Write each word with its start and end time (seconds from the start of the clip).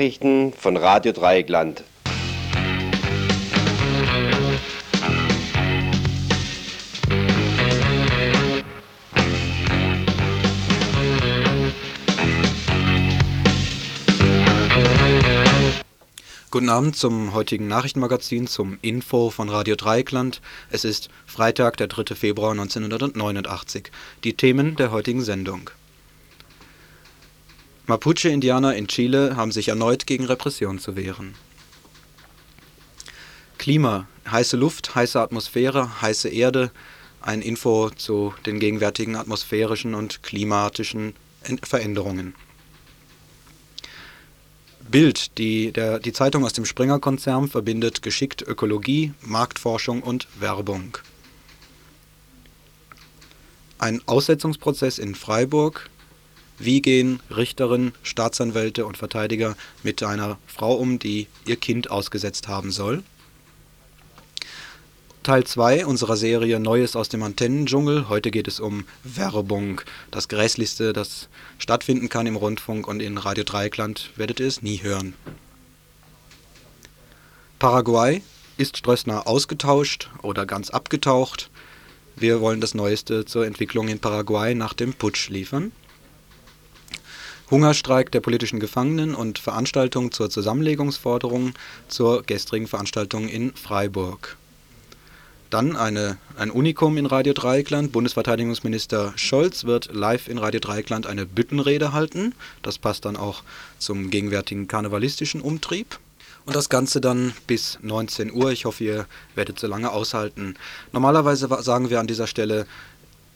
Nachrichten 0.00 0.54
von 0.54 0.78
Radio 0.78 1.12
Dreieckland. 1.12 1.84
Guten 16.50 16.70
Abend 16.70 16.96
zum 16.96 17.34
heutigen 17.34 17.68
Nachrichtenmagazin, 17.68 18.46
zum 18.46 18.78
Info 18.80 19.28
von 19.28 19.50
Radio 19.50 19.76
Dreieckland. 19.76 20.40
Es 20.70 20.86
ist 20.86 21.10
Freitag, 21.26 21.76
der 21.76 21.88
3. 21.88 22.14
Februar 22.14 22.52
1989. 22.52 23.90
Die 24.24 24.32
Themen 24.32 24.76
der 24.76 24.92
heutigen 24.92 25.20
Sendung. 25.20 25.68
Mapuche-Indianer 27.90 28.76
in 28.76 28.86
Chile 28.86 29.34
haben 29.34 29.50
sich 29.50 29.66
erneut 29.66 30.06
gegen 30.06 30.24
Repression 30.24 30.78
zu 30.78 30.94
wehren. 30.94 31.34
Klima, 33.58 34.06
heiße 34.30 34.56
Luft, 34.56 34.94
heiße 34.94 35.20
Atmosphäre, 35.20 36.00
heiße 36.00 36.28
Erde. 36.28 36.70
Ein 37.20 37.42
Info 37.42 37.90
zu 37.90 38.32
den 38.46 38.60
gegenwärtigen 38.60 39.16
atmosphärischen 39.16 39.94
und 39.94 40.22
klimatischen 40.22 41.14
Veränderungen. 41.64 42.34
Bild, 44.88 45.36
die, 45.36 45.72
der, 45.72 45.98
die 45.98 46.12
Zeitung 46.12 46.44
aus 46.44 46.52
dem 46.52 46.66
Springer-Konzern, 46.66 47.48
verbindet 47.48 48.02
geschickt 48.02 48.40
Ökologie, 48.42 49.14
Marktforschung 49.20 50.02
und 50.02 50.28
Werbung. 50.38 50.96
Ein 53.78 54.00
Aussetzungsprozess 54.06 54.98
in 54.98 55.16
Freiburg. 55.16 55.90
Wie 56.62 56.82
gehen 56.82 57.20
Richterinnen, 57.34 57.94
Staatsanwälte 58.02 58.84
und 58.84 58.98
Verteidiger 58.98 59.56
mit 59.82 60.02
einer 60.02 60.36
Frau 60.46 60.74
um, 60.74 60.98
die 60.98 61.26
ihr 61.46 61.56
Kind 61.56 61.90
ausgesetzt 61.90 62.48
haben 62.48 62.70
soll? 62.70 63.02
Teil 65.22 65.44
2 65.44 65.86
unserer 65.86 66.18
Serie 66.18 66.60
Neues 66.60 66.96
aus 66.96 67.08
dem 67.08 67.22
Antennendschungel. 67.22 68.10
Heute 68.10 68.30
geht 68.30 68.46
es 68.46 68.60
um 68.60 68.84
Werbung. 69.04 69.80
Das 70.10 70.28
Grässlichste, 70.28 70.92
das 70.92 71.30
stattfinden 71.58 72.10
kann 72.10 72.26
im 72.26 72.36
Rundfunk 72.36 72.86
und 72.86 73.00
in 73.00 73.16
Radio 73.16 73.44
Dreieckland 73.44 74.10
werdet 74.16 74.38
ihr 74.38 74.46
es 74.46 74.60
nie 74.60 74.82
hören. 74.82 75.14
Paraguay 77.58 78.20
ist 78.58 78.76
Strössner 78.76 79.26
ausgetauscht 79.26 80.10
oder 80.20 80.44
ganz 80.44 80.68
abgetaucht. 80.68 81.48
Wir 82.16 82.42
wollen 82.42 82.60
das 82.60 82.74
Neueste 82.74 83.24
zur 83.24 83.46
Entwicklung 83.46 83.88
in 83.88 83.98
Paraguay 83.98 84.54
nach 84.54 84.74
dem 84.74 84.92
Putsch 84.92 85.30
liefern. 85.30 85.72
Hungerstreik 87.50 88.12
der 88.12 88.20
politischen 88.20 88.60
Gefangenen 88.60 89.14
und 89.14 89.38
Veranstaltung 89.38 90.12
zur 90.12 90.30
Zusammenlegungsforderung 90.30 91.54
zur 91.88 92.22
gestrigen 92.22 92.68
Veranstaltung 92.68 93.28
in 93.28 93.54
Freiburg. 93.54 94.36
Dann 95.50 95.74
eine, 95.74 96.16
ein 96.36 96.52
Unikum 96.52 96.96
in 96.96 97.06
Radio 97.06 97.32
Dreieckland. 97.32 97.90
Bundesverteidigungsminister 97.90 99.12
Scholz 99.16 99.64
wird 99.64 99.92
live 99.92 100.28
in 100.28 100.38
Radio 100.38 100.60
Dreieckland 100.60 101.08
eine 101.08 101.26
Büttenrede 101.26 101.92
halten. 101.92 102.36
Das 102.62 102.78
passt 102.78 103.04
dann 103.04 103.16
auch 103.16 103.42
zum 103.78 104.10
gegenwärtigen 104.10 104.68
karnevalistischen 104.68 105.40
Umtrieb. 105.40 105.98
Und 106.46 106.54
das 106.54 106.68
Ganze 106.68 107.00
dann 107.00 107.32
bis 107.48 107.80
19 107.82 108.32
Uhr. 108.32 108.52
Ich 108.52 108.64
hoffe, 108.64 108.84
ihr 108.84 109.06
werdet 109.34 109.58
so 109.58 109.66
lange 109.66 109.90
aushalten. 109.90 110.54
Normalerweise 110.92 111.48
sagen 111.62 111.90
wir 111.90 111.98
an 111.98 112.06
dieser 112.06 112.28
Stelle 112.28 112.66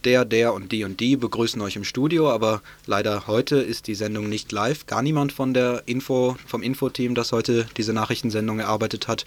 der, 0.05 0.25
der 0.25 0.55
und 0.55 0.73
die 0.73 0.85
und 0.85 1.01
die 1.01 1.17
begrüßen 1.17 1.61
euch 1.61 1.77
im 1.77 1.85
Studio, 1.85 2.31
aber 2.31 2.63
leider 2.87 3.27
heute 3.27 3.57
ist 3.57 3.87
die 3.87 3.95
Sendung 3.95 4.29
nicht 4.29 4.53
live. 4.53 4.87
Gar 4.87 5.03
niemand 5.03 5.33
von 5.33 5.55
der 5.55 5.83
Info, 5.87 6.37
vom 6.47 6.63
Infoteam, 6.63 7.15
das 7.15 7.33
heute 7.33 7.67
diese 7.77 7.93
Nachrichtensendung 7.93 8.59
erarbeitet 8.59 9.09
hat, 9.09 9.25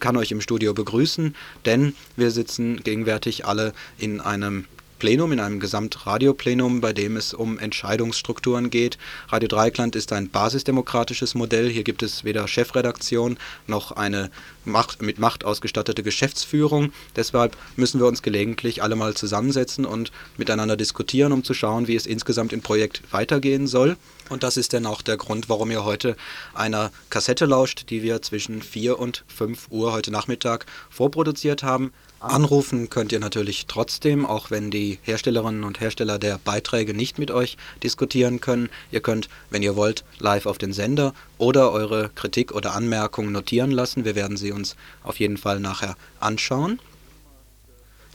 kann 0.00 0.16
euch 0.16 0.30
im 0.30 0.40
Studio 0.40 0.74
begrüßen, 0.74 1.34
denn 1.64 1.94
wir 2.16 2.30
sitzen 2.30 2.82
gegenwärtig 2.82 3.44
alle 3.44 3.72
in 3.98 4.20
einem 4.20 4.64
Plenum, 4.98 5.32
in 5.32 5.40
einem 5.40 5.60
Gesamtradioplenum, 5.60 6.80
bei 6.80 6.92
dem 6.92 7.16
es 7.16 7.34
um 7.34 7.58
Entscheidungsstrukturen 7.58 8.70
geht. 8.70 8.98
Radio 9.28 9.48
Dreikland 9.48 9.96
ist 9.96 10.12
ein 10.12 10.28
basisdemokratisches 10.28 11.34
Modell. 11.34 11.68
Hier 11.68 11.84
gibt 11.84 12.02
es 12.02 12.24
weder 12.24 12.48
Chefredaktion 12.48 13.38
noch 13.66 13.92
eine 13.92 14.30
Macht, 14.64 15.00
mit 15.02 15.18
Macht 15.18 15.44
ausgestattete 15.44 16.02
Geschäftsführung. 16.02 16.92
Deshalb 17.16 17.56
müssen 17.76 18.00
wir 18.00 18.06
uns 18.06 18.22
gelegentlich 18.22 18.82
alle 18.82 18.96
mal 18.96 19.14
zusammensetzen 19.14 19.86
und 19.86 20.12
miteinander 20.36 20.76
diskutieren, 20.76 21.32
um 21.32 21.44
zu 21.44 21.54
schauen, 21.54 21.88
wie 21.88 21.96
es 21.96 22.06
insgesamt 22.06 22.52
im 22.52 22.62
Projekt 22.62 23.02
weitergehen 23.10 23.66
soll. 23.66 23.96
Und 24.28 24.42
das 24.42 24.56
ist 24.56 24.72
dann 24.72 24.86
auch 24.86 25.02
der 25.02 25.16
Grund, 25.16 25.48
warum 25.48 25.70
ihr 25.70 25.84
heute 25.84 26.16
einer 26.54 26.90
Kassette 27.08 27.46
lauscht, 27.46 27.90
die 27.90 28.02
wir 28.02 28.20
zwischen 28.22 28.62
4 28.62 28.98
und 28.98 29.24
5 29.28 29.68
Uhr 29.70 29.92
heute 29.92 30.10
Nachmittag 30.10 30.66
vorproduziert 30.90 31.62
haben. 31.62 31.92
Anrufen 32.20 32.90
könnt 32.90 33.12
ihr 33.12 33.20
natürlich 33.20 33.66
trotzdem, 33.66 34.26
auch 34.26 34.50
wenn 34.50 34.72
die 34.72 34.98
Herstellerinnen 35.02 35.62
und 35.62 35.80
Hersteller 35.80 36.18
der 36.18 36.38
Beiträge 36.38 36.92
nicht 36.92 37.16
mit 37.18 37.30
euch 37.30 37.56
diskutieren 37.84 38.40
können. 38.40 38.70
Ihr 38.90 39.00
könnt, 39.00 39.28
wenn 39.50 39.62
ihr 39.62 39.76
wollt, 39.76 40.02
live 40.18 40.46
auf 40.46 40.58
den 40.58 40.72
Sender 40.72 41.14
oder 41.38 41.70
eure 41.70 42.10
Kritik 42.16 42.50
oder 42.52 42.74
Anmerkung 42.74 43.30
notieren 43.30 43.70
lassen. 43.70 44.04
Wir 44.04 44.16
werden 44.16 44.36
sie 44.36 44.50
uns 44.50 44.74
auf 45.04 45.20
jeden 45.20 45.36
Fall 45.36 45.60
nachher 45.60 45.96
anschauen. 46.18 46.80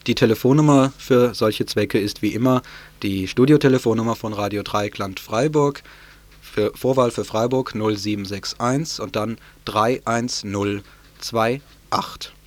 Die 0.06 0.16
Telefonnummer 0.16 0.92
für 0.98 1.34
solche 1.34 1.66
Zwecke 1.66 1.98
ist 1.98 2.22
wie 2.22 2.34
immer 2.34 2.62
die 3.04 3.30
Studiotelefonnummer 3.30 4.18
von 4.18 4.34
Radio 4.34 4.64
Dreieckland 4.64 5.22
Freiburg. 5.22 5.82
Für 6.42 6.74
Vorwahl 6.76 7.12
für 7.12 7.24
Freiburg 7.24 7.74
0761 7.74 9.00
und 9.00 9.16
dann 9.16 9.38
31028. 9.64 12.43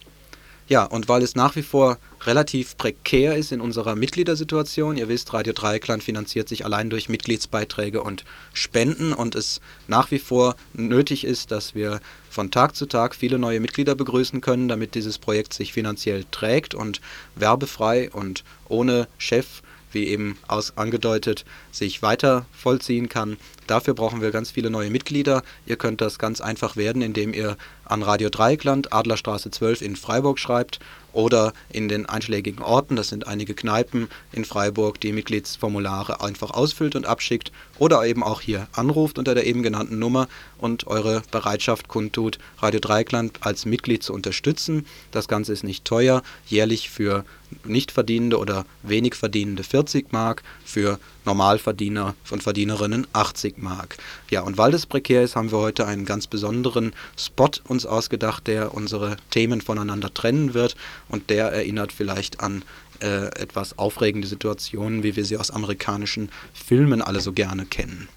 Ja, 0.69 0.83
und 0.83 1.09
weil 1.09 1.23
es 1.23 1.37
nach 1.37 1.55
wie 1.55 1.63
vor 1.63 1.97
relativ 2.25 2.77
prekär 2.77 3.37
ist 3.37 3.53
in 3.53 3.61
unserer 3.61 3.95
Mitgliedersituation, 3.95 4.97
ihr 4.97 5.09
wisst, 5.09 5.33
Radio 5.33 5.53
Dreieckland 5.53 6.03
finanziert 6.03 6.49
sich 6.49 6.65
allein 6.65 6.91
durch 6.91 7.09
Mitgliedsbeiträge 7.09 8.03
und 8.03 8.25
Spenden 8.53 9.13
und 9.13 9.37
es 9.37 9.61
nach 9.87 10.11
wie 10.11 10.19
vor 10.19 10.57
nötig 10.73 11.25
ist, 11.25 11.53
dass 11.53 11.77
wir 11.77 12.01
von 12.31 12.51
Tag 12.51 12.75
zu 12.75 12.87
Tag 12.87 13.15
viele 13.15 13.39
neue 13.39 13.61
Mitglieder 13.61 13.95
begrüßen 13.95 14.41
können, 14.41 14.67
damit 14.67 14.97
dieses 14.97 15.19
Projekt 15.19 15.55
sich 15.55 15.73
finanziell 15.73 16.25
trägt 16.33 16.75
und 16.75 17.01
werbefrei 17.37 18.11
und 18.11 18.43
ohne 18.69 19.07
Chef 19.19 19.63
wie 19.97 20.07
eben 20.07 20.39
aus, 20.47 20.77
angedeutet, 20.77 21.45
sich 21.73 22.03
weiter 22.03 22.45
vollziehen 22.53 23.09
kann. 23.09 23.39
Dafür 23.67 23.95
brauchen 23.95 24.21
wir 24.21 24.31
ganz 24.31 24.53
viele 24.53 24.71
neue 24.71 24.91
Mitglieder. 24.91 25.43
Ihr 25.65 25.77
könnt 25.77 26.01
das 26.01 26.19
ganz 26.19 26.41
einfach 26.41 26.77
werden, 26.77 27.03
indem 27.03 27.33
ihr 27.33 27.57
an 27.85 28.03
Radio 28.03 28.29
Dreieckland, 28.29 28.93
Adlerstraße 28.93 29.51
12 29.51 29.81
in 29.81 29.97
Freiburg 29.97 30.39
schreibt 30.39 30.79
oder 31.13 31.55
in 31.71 31.89
den 31.89 32.07
einschlägigen 32.07 32.63
Orten, 32.63 32.95
das 32.95 33.09
sind 33.09 33.27
einige 33.27 33.55
Kneipen 33.55 34.09
in 34.33 34.45
Freiburg, 34.45 35.01
die 35.01 35.13
Mitgliedsformulare 35.13 36.21
einfach 36.21 36.51
ausfüllt 36.51 36.95
und 36.95 37.07
abschickt 37.07 37.53
oder 37.79 38.05
eben 38.05 38.23
auch 38.23 38.43
hier 38.43 38.69
anruft 38.73 39.19
unter 39.19 39.35
der 39.35 39.47
eben 39.47 39.63
genannten 39.63 39.99
Nummer 39.99 40.29
und 40.59 40.87
eure 40.87 41.23
Bereitschaft 41.31 41.89
kundtut, 41.89 42.39
Radio 42.59 42.81
Dreikland 42.81 43.39
als 43.41 43.65
Mitglied 43.65 44.03
zu 44.03 44.13
unterstützen. 44.13 44.85
Das 45.11 45.27
Ganze 45.27 45.55
ist 45.55 45.65
nicht 45.65 45.87
teuer, 45.87 46.23
jährlich 46.47 46.91
für 46.91 47.25
nicht 47.65 47.93
verdienende 47.93 48.39
oder 48.39 48.65
wenig 48.83 49.15
verdienende 49.15 49.63
40 49.63 50.13
Mark, 50.13 50.43
für 50.65 50.99
Normalverdiener 51.25 52.15
und 52.31 52.43
Verdienerinnen 52.43 53.07
80 53.13 53.59
Mark. 53.59 53.97
Ja, 54.31 54.43
und 54.43 54.59
weil 54.59 54.73
das 54.73 54.87
prekär 54.87 55.23
ist, 55.23 55.37
haben 55.37 55.53
wir 55.53 55.59
heute 55.59 55.87
einen 55.87 56.05
ganz 56.05 56.27
besonderen 56.27 56.93
Spot 57.17 57.51
uns 57.65 57.87
ausgedacht, 57.87 58.47
der 58.47 58.75
unsere 58.75 59.17
Themen 59.31 59.61
voneinander 59.61 60.13
trennen 60.13 60.55
wird 60.55 60.77
und 61.09 61.31
der 61.31 61.47
erinnert 61.47 61.93
vielleicht 61.93 62.41
an 62.41 62.65
äh, 63.03 63.27
etwas 63.41 63.79
aufregende 63.79 64.27
Situationen, 64.27 65.03
wie 65.03 65.17
wir 65.17 65.25
sie 65.25 65.37
aus 65.37 65.51
amerikanischen 65.51 66.31
Filmen 66.55 67.03
alle 67.03 67.21
so 67.21 67.33
gerne 67.33 67.67
kennen. 67.67 68.09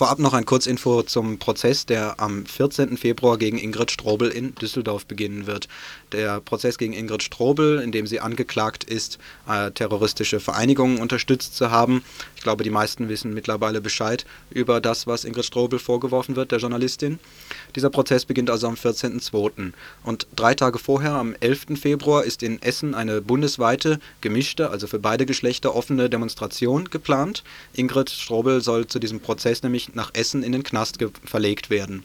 Vorab 0.00 0.18
noch 0.18 0.32
ein 0.32 0.46
Kurzinfo 0.46 1.02
zum 1.02 1.38
Prozess, 1.38 1.84
der 1.84 2.18
am 2.20 2.46
14. 2.46 2.96
Februar 2.96 3.36
gegen 3.36 3.58
Ingrid 3.58 3.90
Strobel 3.90 4.30
in 4.30 4.54
Düsseldorf 4.54 5.04
beginnen 5.04 5.46
wird. 5.46 5.68
Der 6.12 6.40
Prozess 6.40 6.78
gegen 6.78 6.94
Ingrid 6.94 7.22
Strobel, 7.22 7.82
in 7.82 7.92
dem 7.92 8.06
sie 8.06 8.18
angeklagt 8.18 8.82
ist, 8.82 9.18
äh, 9.46 9.70
terroristische 9.72 10.40
Vereinigungen 10.40 11.00
unterstützt 11.00 11.54
zu 11.54 11.70
haben. 11.70 12.02
Ich 12.34 12.42
glaube, 12.42 12.64
die 12.64 12.70
meisten 12.70 13.10
wissen 13.10 13.34
mittlerweile 13.34 13.82
Bescheid 13.82 14.24
über 14.48 14.80
das, 14.80 15.06
was 15.06 15.26
Ingrid 15.26 15.44
Strobel 15.44 15.78
vorgeworfen 15.78 16.34
wird, 16.34 16.50
der 16.50 16.60
Journalistin. 16.60 17.18
Dieser 17.76 17.90
Prozess 17.90 18.24
beginnt 18.24 18.48
also 18.48 18.68
am 18.68 18.76
14.02. 18.76 19.74
Und 20.02 20.26
drei 20.34 20.54
Tage 20.54 20.78
vorher, 20.78 21.12
am 21.12 21.34
11. 21.40 21.78
Februar, 21.78 22.24
ist 22.24 22.42
in 22.42 22.62
Essen 22.62 22.94
eine 22.94 23.20
bundesweite, 23.20 24.00
gemischte, 24.22 24.70
also 24.70 24.86
für 24.86 24.98
beide 24.98 25.26
Geschlechter 25.26 25.74
offene 25.74 26.08
Demonstration 26.08 26.86
geplant. 26.88 27.44
Ingrid 27.74 28.08
Strobel 28.08 28.62
soll 28.62 28.86
zu 28.86 28.98
diesem 28.98 29.20
Prozess 29.20 29.62
nämlich 29.62 29.89
nach 29.94 30.10
Essen 30.14 30.42
in 30.42 30.52
den 30.52 30.62
Knast 30.62 30.98
verlegt 31.24 31.70
werden. 31.70 32.02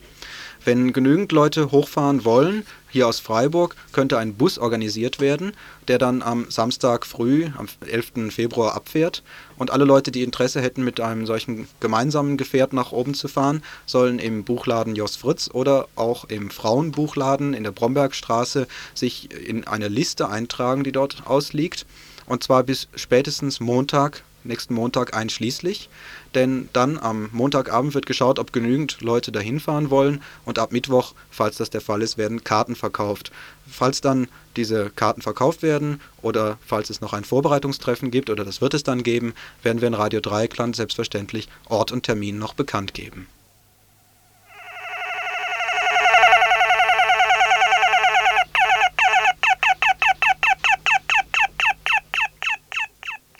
Wenn 0.65 0.93
genügend 0.93 1.31
Leute 1.31 1.71
hochfahren 1.71 2.25
wollen, 2.25 2.65
hier 2.89 3.07
aus 3.07 3.19
Freiburg, 3.19 3.75
könnte 3.91 4.17
ein 4.17 4.33
Bus 4.33 4.57
organisiert 4.57 5.19
werden, 5.19 5.53
der 5.87 5.99
dann 5.99 6.23
am 6.23 6.49
Samstag 6.49 7.05
früh, 7.05 7.49
am 7.55 7.67
11. 7.85 8.33
Februar 8.33 8.73
abfährt. 8.73 9.21
Und 9.57 9.69
alle 9.69 9.85
Leute, 9.85 10.11
die 10.11 10.23
Interesse 10.23 10.61
hätten, 10.61 10.83
mit 10.83 10.99
einem 10.99 11.27
solchen 11.27 11.67
gemeinsamen 11.79 12.35
Gefährt 12.35 12.73
nach 12.73 12.91
oben 12.91 13.13
zu 13.13 13.27
fahren, 13.27 13.61
sollen 13.85 14.17
im 14.17 14.43
Buchladen 14.43 14.95
Jos 14.95 15.15
Fritz 15.15 15.51
oder 15.53 15.87
auch 15.95 16.25
im 16.25 16.49
Frauenbuchladen 16.49 17.53
in 17.53 17.63
der 17.63 17.71
Brombergstraße 17.71 18.67
sich 18.95 19.31
in 19.31 19.67
eine 19.67 19.87
Liste 19.87 20.29
eintragen, 20.29 20.83
die 20.83 20.91
dort 20.91 21.27
ausliegt. 21.27 21.85
Und 22.25 22.43
zwar 22.43 22.63
bis 22.63 22.87
spätestens 22.95 23.59
Montag, 23.59 24.23
nächsten 24.45 24.73
Montag 24.73 25.15
einschließlich. 25.15 25.89
Denn 26.33 26.69
dann 26.73 26.97
am 26.97 27.29
Montagabend 27.31 27.93
wird 27.93 28.05
geschaut, 28.05 28.39
ob 28.39 28.53
genügend 28.53 29.01
Leute 29.01 29.31
dahin 29.31 29.59
fahren 29.59 29.89
wollen. 29.89 30.21
Und 30.45 30.59
ab 30.59 30.71
Mittwoch, 30.71 31.13
falls 31.29 31.57
das 31.57 31.69
der 31.69 31.81
Fall 31.81 32.01
ist, 32.01 32.17
werden 32.17 32.43
Karten 32.43 32.75
verkauft. 32.75 33.31
Falls 33.69 34.01
dann 34.01 34.27
diese 34.55 34.89
Karten 34.89 35.21
verkauft 35.21 35.61
werden 35.61 35.99
oder 36.21 36.57
falls 36.65 36.89
es 36.89 37.01
noch 37.01 37.13
ein 37.13 37.23
Vorbereitungstreffen 37.23 38.11
gibt, 38.11 38.29
oder 38.29 38.45
das 38.45 38.61
wird 38.61 38.73
es 38.73 38.83
dann 38.83 39.03
geben, 39.03 39.33
werden 39.63 39.81
wir 39.81 39.87
in 39.87 39.93
Radio 39.93 40.21
Dreieckland 40.21 40.75
selbstverständlich 40.75 41.49
Ort 41.67 41.91
und 41.91 42.03
Termin 42.03 42.37
noch 42.37 42.53
bekannt 42.53 42.93
geben. 42.93 43.27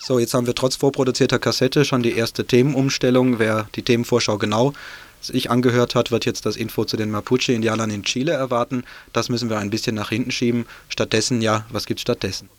So, 0.08 0.20
jetzt 0.20 0.36
haben 0.36 0.46
wir 0.46 0.54
trotz 0.54 0.76
vorproduzierter 0.76 1.40
Kassette 1.40 1.84
schon 1.84 2.04
die 2.04 2.16
erste 2.16 2.46
Themenumstellung. 2.46 3.40
Wer 3.40 3.68
die 3.74 3.82
Themenvorschau 3.82 4.38
genau 4.38 4.74
sich 5.20 5.50
angehört 5.50 5.96
hat, 5.96 6.12
wird 6.12 6.26
jetzt 6.26 6.46
das 6.46 6.58
Info 6.58 6.86
zu 6.86 6.96
den 6.96 7.10
Mapuche-Indianern 7.10 7.90
in 7.90 8.04
Chile 8.04 8.34
erwarten. 8.34 8.84
Das 9.14 9.30
müssen 9.30 9.50
wir 9.50 9.58
ein 9.58 9.72
bisschen 9.72 9.96
nach 9.96 10.10
hinten 10.10 10.30
schieben. 10.30 10.68
Stattdessen, 10.90 11.42
ja, 11.42 11.66
was 11.70 11.88
gibt's 11.88 12.04
stattdessen? 12.04 12.50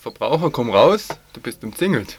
Verbraucher, 0.00 0.50
komm 0.50 0.70
raus, 0.70 1.06
du 1.32 1.40
bist 1.40 1.62
umzingelt. 1.62 2.18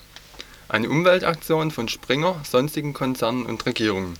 Eine 0.69 0.89
Umweltaktion 0.89 1.69
von 1.69 1.89
Springer, 1.89 2.39
sonstigen 2.49 2.93
Konzernen 2.93 3.45
und 3.45 3.65
Regierungen. 3.65 4.13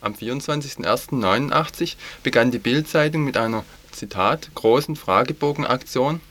Am 0.00 0.14
24.01.89 0.14 1.96
begann 2.22 2.50
die 2.50 2.58
Bild-Zeitung 2.58 3.24
mit 3.24 3.36
einer 3.36 3.62
Zitat 3.92 4.54
großen 4.54 4.96
Fragebogenaktion 4.96 6.22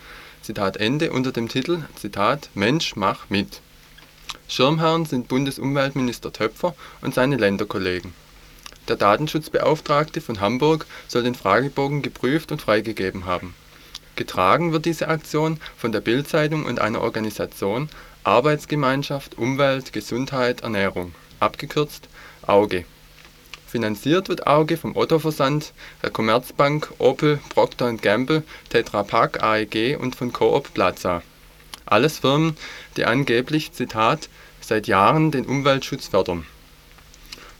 Zitat 0.45 0.77
Ende 0.77 1.11
unter 1.11 1.31
dem 1.31 1.49
Titel 1.49 1.85
Zitat 1.95 2.49
Mensch 2.53 2.95
mach 2.95 3.31
mit. 3.31 3.61
Schirmherren 4.47 5.05
sind 5.05 5.27
Bundesumweltminister 5.27 6.31
Töpfer 6.31 6.75
und 7.01 7.15
seine 7.15 7.37
Länderkollegen. 7.37 8.13
Der 8.87 8.95
Datenschutzbeauftragte 8.95 10.21
von 10.21 10.41
Hamburg 10.41 10.85
soll 11.07 11.23
den 11.23 11.33
Fragebogen 11.33 12.03
geprüft 12.03 12.51
und 12.51 12.61
freigegeben 12.61 13.25
haben. 13.25 13.55
Getragen 14.15 14.71
wird 14.71 14.85
diese 14.85 15.07
Aktion 15.07 15.59
von 15.77 15.91
der 15.91 16.01
Bild-Zeitung 16.01 16.65
und 16.65 16.79
einer 16.79 17.01
Organisation 17.01 17.89
Arbeitsgemeinschaft 18.23 19.39
Umwelt 19.39 19.93
Gesundheit 19.93 20.61
Ernährung 20.61 21.15
(abgekürzt 21.39 22.07
AUGE 22.43 22.85
Finanziert 23.75 24.29
wird 24.29 24.47
Auge 24.47 24.77
vom 24.77 24.95
Otto-Versand, 24.95 25.73
der 26.01 26.09
Commerzbank, 26.09 26.93
Opel, 26.97 27.41
Procter 27.49 27.91
& 27.93 28.01
Gamble, 28.01 28.43
Tetra 28.69 29.03
Pak, 29.03 29.43
AEG 29.43 29.97
und 29.99 30.15
von 30.15 30.31
Coop 30.31 30.73
Plaza. 30.73 31.21
Alles 31.85 32.19
Firmen, 32.19 32.55
die 32.95 33.03
angeblich 33.03 33.73
Zitat 33.73 34.29
„seit 34.61 34.87
Jahren 34.87 35.29
den 35.29 35.45
Umweltschutz 35.45 36.07
fördern. 36.07 36.45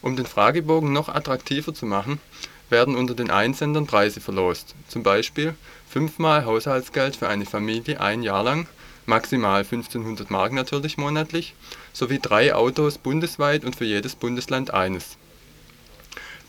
“Um 0.02 0.16
den 0.16 0.26
Fragebogen 0.26 0.94
noch 0.94 1.10
attraktiver 1.10 1.74
zu 1.74 1.86
machen, 1.86 2.22
werden 2.70 2.96
unter 2.96 3.14
den 3.14 3.30
Einsendern 3.30 3.86
Preise 3.86 4.22
verlost, 4.22 4.74
zum 4.88 5.04
Beispiel 5.04 5.54
fünfmal 5.90 6.46
Haushaltsgeld 6.46 7.18
für 7.18 7.28
eine 7.28 7.46
Familie 7.46 8.00
ein 8.00 8.24
Jahr 8.24 8.44
lang 8.44 8.70
(maximal 9.06 9.66
1500 9.66 10.32
Mark 10.32 10.54
natürlich 10.54 10.98
monatlich) 10.98 11.56
sowie 11.92 12.20
drei 12.22 12.56
Autos 12.56 13.00
bundesweit 13.00 13.66
und 13.66 13.76
für 13.76 13.84
jedes 13.84 14.16
Bundesland 14.16 14.74
eines 14.74 15.18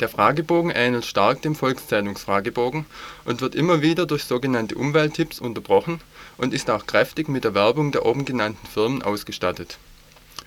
der 0.00 0.08
Fragebogen 0.08 0.70
ähnelt 0.70 1.06
stark 1.06 1.42
dem 1.42 1.54
Volkszählungsfragebogen 1.54 2.84
und 3.24 3.40
wird 3.40 3.54
immer 3.54 3.80
wieder 3.82 4.06
durch 4.06 4.24
sogenannte 4.24 4.74
Umwelttipps 4.74 5.40
unterbrochen 5.40 6.00
und 6.36 6.52
ist 6.52 6.70
auch 6.70 6.86
kräftig 6.86 7.28
mit 7.28 7.44
der 7.44 7.54
Werbung 7.54 7.92
der 7.92 8.04
oben 8.04 8.24
genannten 8.24 8.66
Firmen 8.66 9.02
ausgestattet. 9.02 9.78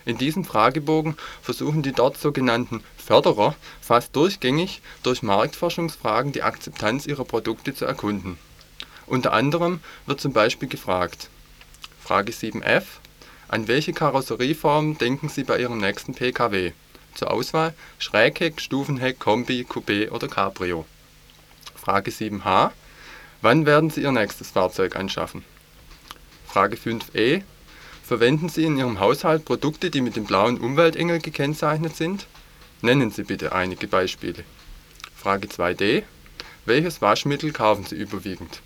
In 0.06 0.18
diesem 0.18 0.46
Fragebogen 0.46 1.18
versuchen 1.42 1.82
die 1.82 1.92
dort 1.92 2.18
sogenannten 2.18 2.84
„Förderer 2.98 3.56
“fast 3.82 4.16
durchgängig 4.16 4.82
durch 5.04 5.24
Marktforschungsfragen 5.24 6.32
die 6.32 6.44
Akzeptanz 6.44 7.08
ihrer 7.08 7.26
Produkte 7.26 7.74
zu 7.74 7.86
erkunden. 7.86 8.38
Unter 9.08 9.34
anderem 9.34 9.80
wird 10.06 10.22
zum 10.22 10.32
Beispiel 10.32 10.70
gefragt: 10.70 11.30
Frage 12.04 12.32
7f: 12.32 12.84
An 13.48 13.68
welche 13.68 13.94
Karosserieform 13.94 14.98
denken 15.00 15.28
Sie 15.28 15.44
bei 15.44 15.60
Ihrem 15.60 15.80
nächsten 15.80 16.14
Pkw 16.14 16.74
zur 17.16 17.32
Auswahl 17.32 17.74
Schrägheck, 17.98 18.62
Stufenheck, 18.62 19.20
Kombi, 19.20 19.66
Coupé 19.68 20.10
oder 20.12 20.28
Cabrio. 20.28 20.86
Frage 21.76 22.12
7h: 22.12 22.72
Wann 23.42 23.66
werden 23.66 23.90
Sie 23.90 24.02
Ihr 24.02 24.12
nächstes 24.12 24.52
Fahrzeug 24.52 24.96
anschaffen? 24.96 25.44
Frage 26.48 26.76
5e: 26.76 27.44
Verwenden 28.04 28.50
Sie 28.50 28.66
in 28.66 28.78
Ihrem 28.78 29.00
Haushalt 29.00 29.46
Produkte, 29.46 29.90
die 29.90 30.02
mit 30.02 30.16
dem 30.16 30.26
blauen 30.26 30.60
Umweltengel 30.60 31.20
gekennzeichnet 31.20 31.96
sind? 31.96 32.28
Nennen 32.82 33.12
Sie 33.12 33.24
bitte 33.24 33.54
einige 33.54 33.88
Beispiele. 33.88 34.44
Frage 35.16 35.48
2d: 35.48 36.04
Welches 36.66 37.02
Waschmittel 37.02 37.52
kaufen 37.52 37.86
Sie 37.86 37.96
überwiegend? 37.96 38.62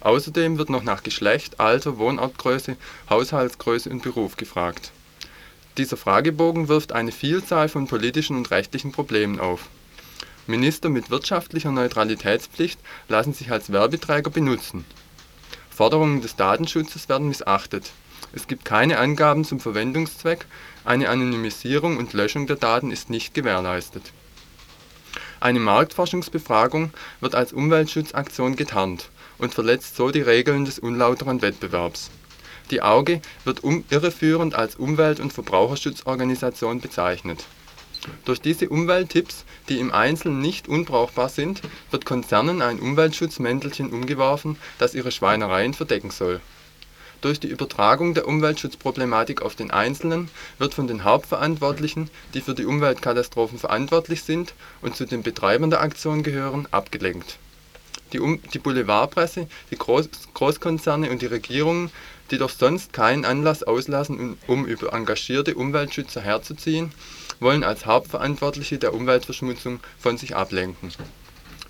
Außerdem 0.00 0.58
wird 0.58 0.70
noch 0.70 0.82
nach 0.82 1.02
Geschlecht, 1.02 1.60
Alter, 1.60 1.98
Wohnortgröße, 1.98 2.76
Haushaltsgröße 3.08 3.90
und 3.90 4.02
Beruf 4.02 4.36
gefragt 4.36 4.90
dieser 5.78 5.96
Fragebogen 5.96 6.68
wirft 6.68 6.92
eine 6.92 7.12
Vielzahl 7.12 7.68
von 7.68 7.86
politischen 7.86 8.36
und 8.36 8.50
rechtlichen 8.50 8.92
Problemen 8.92 9.40
auf. 9.40 9.68
Minister 10.46 10.88
mit 10.88 11.10
wirtschaftlicher 11.10 11.70
Neutralitätspflicht 11.70 12.78
lassen 13.08 13.32
sich 13.32 13.50
als 13.50 13.72
Werbeträger 13.72 14.30
benutzen. 14.30 14.84
Forderungen 15.70 16.20
des 16.20 16.36
Datenschutzes 16.36 17.08
werden 17.08 17.28
missachtet. 17.28 17.90
Es 18.34 18.46
gibt 18.46 18.64
keine 18.64 18.98
Angaben 18.98 19.44
zum 19.44 19.60
Verwendungszweck, 19.60 20.46
eine 20.84 21.08
Anonymisierung 21.08 21.96
und 21.96 22.12
Löschung 22.12 22.46
der 22.46 22.56
Daten 22.56 22.90
ist 22.90 23.08
nicht 23.08 23.34
gewährleistet. 23.34 24.12
Eine 25.40 25.60
Marktforschungsbefragung 25.60 26.92
wird 27.20 27.34
als 27.34 27.52
Umweltschutzaktion 27.52 28.56
getarnt 28.56 29.10
und 29.38 29.54
verletzt 29.54 29.96
so 29.96 30.10
die 30.10 30.20
Regeln 30.20 30.64
des 30.64 30.78
unlauteren 30.78 31.40
Wettbewerbs 31.40 32.10
die 32.70 32.82
Auge 32.82 33.20
wird 33.44 33.62
irreführend 33.90 34.54
als 34.54 34.76
Umwelt 34.76 35.20
und 35.20 35.32
Verbraucherschutzorganisation 35.32 36.80
bezeichnet. 36.80 37.44
Durch 38.24 38.40
diese 38.40 38.68
Umwelttipps, 38.68 39.44
die 39.68 39.78
im 39.78 39.92
Einzelnen 39.92 40.40
nicht 40.40 40.68
unbrauchbar 40.68 41.28
sind, 41.28 41.62
wird 41.90 42.04
Konzernen 42.04 42.60
ein 42.60 42.80
Umweltschutzmäntelchen 42.80 43.90
umgeworfen, 43.90 44.56
das 44.78 44.94
ihre 44.94 45.12
Schweinereien 45.12 45.72
verdecken 45.72 46.10
soll. 46.10 46.40
Durch 47.20 47.38
die 47.38 47.46
Übertragung 47.46 48.14
der 48.14 48.26
Umweltschutzproblematik 48.26 49.42
auf 49.42 49.54
den 49.54 49.70
Einzelnen 49.70 50.28
wird 50.58 50.74
von 50.74 50.88
den 50.88 51.04
Hauptverantwortlichen, 51.04 52.10
die 52.34 52.40
für 52.40 52.54
die 52.54 52.64
Umweltkatastrophen 52.64 53.60
verantwortlich 53.60 54.24
sind 54.24 54.54
und 54.80 54.96
zu 54.96 55.04
den 55.04 55.22
Betreibern 55.22 55.70
der 55.70 55.82
Aktion 55.82 56.24
gehören, 56.24 56.66
abgelenkt. 56.72 57.38
Die 58.12 58.58
Boulevardpresse, 58.58 59.46
die 59.70 59.76
Großkonzerne 59.76 61.10
und 61.10 61.22
die 61.22 61.26
Regierungen 61.26 61.92
die 62.32 62.38
doch 62.38 62.50
sonst 62.50 62.92
keinen 62.92 63.24
Anlass 63.24 63.62
auslassen, 63.62 64.38
um 64.46 64.66
über 64.66 64.92
engagierte 64.94 65.54
Umweltschützer 65.54 66.22
herzuziehen, 66.22 66.90
wollen 67.40 67.62
als 67.62 67.86
Hauptverantwortliche 67.86 68.78
der 68.78 68.94
Umweltverschmutzung 68.94 69.80
von 69.98 70.16
sich 70.16 70.34
ablenken. 70.34 70.90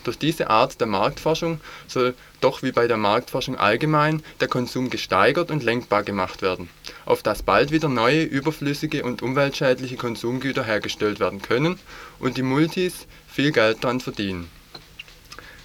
Durch 0.04 0.19
diese 0.19 0.50
Art 0.50 0.81
der 0.81 0.87
Marktforschung 0.87 1.61
soll 1.87 2.14
doch 2.40 2.62
wie 2.62 2.73
bei 2.73 2.87
der 2.87 2.97
Marktforschung 2.97 3.57
allgemein 3.57 4.23
der 4.40 4.49
Konsum 4.49 4.90
gesteigert 4.90 5.50
und 5.50 5.62
lenkbar 5.62 6.02
gemacht 6.02 6.42
werden, 6.42 6.69
auf 7.07 7.23
dass 7.23 7.42
bald 7.42 7.71
wieder 7.71 7.88
neue 7.88 8.23
überflüssige 8.23 9.04
und 9.04 9.23
umweltschädliche 9.23 9.97
Konsumgüter 9.97 10.64
hergestellt 10.64 11.21
werden 11.21 11.42
können 11.42 11.78
und 12.19 12.37
die 12.37 12.42
Multis 12.42 13.07
viel 13.28 13.52
Geld 13.52 13.83
daran 13.83 14.00
verdienen. 14.00 14.49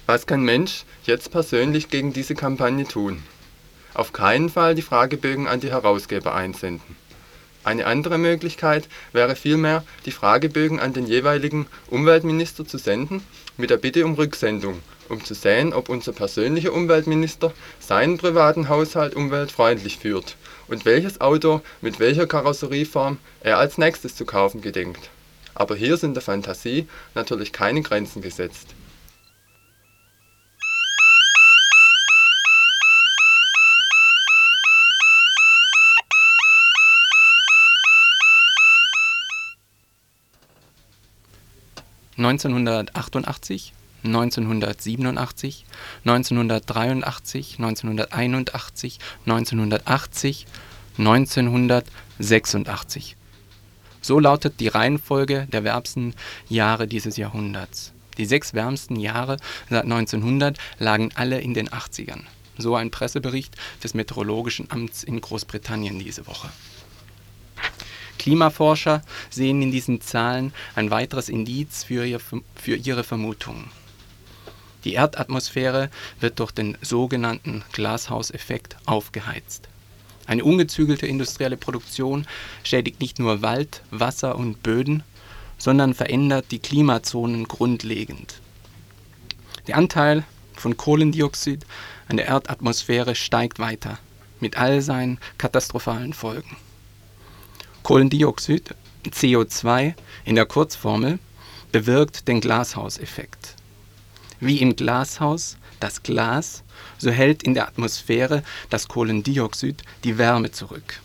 Was 0.06 0.26
kann 0.26 0.42
Mensch 0.42 0.84
jetzt 1.04 1.30
persönlich 1.30 1.88
gegen 1.88 2.12
diese 2.12 2.34
Kampagne 2.34 2.86
tun 2.86 3.22
auf 3.98 4.12
keinen 4.12 4.48
Fall 4.48 4.76
die 4.76 4.82
Fragebögen 4.82 5.48
an 5.48 5.58
die 5.60 5.70
Herausgeber 5.70 6.32
einsenden. 6.32 6.96
Eine 7.64 7.86
andere 7.86 8.16
Möglichkeit 8.16 8.88
wäre 9.12 9.34
vielmehr, 9.34 9.82
die 10.06 10.12
Fragebögen 10.12 10.78
an 10.78 10.92
den 10.92 11.06
jeweiligen 11.06 11.66
Umweltminister 11.88 12.64
zu 12.64 12.78
senden, 12.78 13.22
mit 13.56 13.70
der 13.70 13.76
Bitte 13.76 14.06
um 14.06 14.14
Rücksendung, 14.14 14.80
um 15.08 15.24
zu 15.24 15.34
sehen, 15.34 15.72
ob 15.72 15.88
unser 15.88 16.12
persönlicher 16.12 16.72
Umweltminister 16.72 17.52
seinen 17.80 18.18
privaten 18.18 18.68
Haushalt 18.68 19.16
umweltfreundlich 19.16 19.98
führt 19.98 20.36
und 20.68 20.84
welches 20.84 21.20
Auto 21.20 21.60
mit 21.80 21.98
welcher 21.98 22.28
Karosserieform 22.28 23.18
er 23.40 23.58
als 23.58 23.78
nächstes 23.78 24.14
zu 24.14 24.24
kaufen 24.24 24.60
gedenkt. 24.60 25.10
Aber 25.56 25.74
hier 25.74 25.96
sind 25.96 26.14
der 26.14 26.22
Fantasie 26.22 26.86
natürlich 27.16 27.52
keine 27.52 27.82
Grenzen 27.82 28.22
gesetzt. 28.22 28.68
Neunzehnhundertachtundachtzig 42.18 43.72
1987, 44.04 45.64
1983, 46.04 47.58
1981, 47.58 48.98
1980, 49.26 50.46
1986. 50.98 53.16
So 54.00 54.18
lautet 54.18 54.60
die 54.60 54.68
Reihenfolge 54.68 55.46
der 55.50 55.64
wärmsten 55.64 56.14
Jahre 56.48 56.86
dieses 56.86 57.16
Jahrhunderts. 57.16 57.92
Die 58.16 58.24
sechs 58.24 58.52
wärmsten 58.52 58.96
Jahre 58.96 59.36
seit 59.70 59.84
1900 59.84 60.58
lagen 60.78 61.10
alle 61.14 61.40
in 61.40 61.54
den 61.54 61.68
80ern. 61.68 62.22
So 62.56 62.74
ein 62.74 62.90
Pressebericht 62.90 63.54
des 63.82 63.94
Meteorologischen 63.94 64.70
Amts 64.70 65.04
in 65.04 65.20
Großbritannien 65.20 65.98
diese 66.00 66.26
Woche. 66.26 66.48
Klimaforscher 68.28 69.00
sehen 69.30 69.62
in 69.62 69.72
diesen 69.72 70.02
Zahlen 70.02 70.52
ein 70.74 70.90
weiteres 70.90 71.30
Indiz 71.30 71.84
für, 71.84 72.04
ihr, 72.04 72.20
für 72.20 72.76
ihre 72.76 73.02
Vermutungen. 73.02 73.70
Die 74.84 74.92
Erdatmosphäre 74.92 75.88
wird 76.20 76.38
durch 76.38 76.50
den 76.50 76.76
sogenannten 76.82 77.64
Glashauseffekt 77.72 78.76
aufgeheizt. 78.84 79.70
Eine 80.26 80.44
ungezügelte 80.44 81.06
industrielle 81.06 81.56
Produktion 81.56 82.26
schädigt 82.64 83.00
nicht 83.00 83.18
nur 83.18 83.40
Wald, 83.40 83.80
Wasser 83.90 84.36
und 84.36 84.62
Böden, 84.62 85.04
sondern 85.56 85.94
verändert 85.94 86.50
die 86.50 86.58
Klimazonen 86.58 87.48
grundlegend. 87.48 88.42
Der 89.68 89.78
Anteil 89.78 90.22
von 90.54 90.76
Kohlendioxid 90.76 91.64
an 92.08 92.18
der 92.18 92.26
Erdatmosphäre 92.26 93.14
steigt 93.14 93.58
weiter, 93.58 93.98
mit 94.38 94.58
all 94.58 94.82
seinen 94.82 95.18
katastrophalen 95.38 96.12
Folgen. 96.12 96.58
Kohlendioxid, 97.88 98.74
CO2 99.06 99.94
in 100.26 100.34
der 100.34 100.44
Kurzformel, 100.44 101.18
bewirkt 101.72 102.28
den 102.28 102.42
Glashauseffekt. 102.42 103.54
Wie 104.40 104.58
im 104.58 104.76
Glashaus 104.76 105.56
das 105.80 106.02
Glas, 106.02 106.64
so 106.98 107.10
hält 107.10 107.42
in 107.44 107.54
der 107.54 107.66
Atmosphäre 107.66 108.42
das 108.68 108.88
Kohlendioxid 108.88 109.84
die 110.04 110.18
Wärme 110.18 110.50
zurück. 110.50 111.00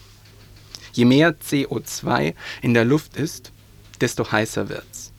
Je 0.92 1.06
mehr 1.06 1.34
CO2 1.40 2.34
in 2.62 2.74
der 2.74 2.84
Luft 2.84 3.16
ist, 3.16 3.54
desto 4.02 4.30
heißer 4.30 4.68
wird's. 4.68 5.13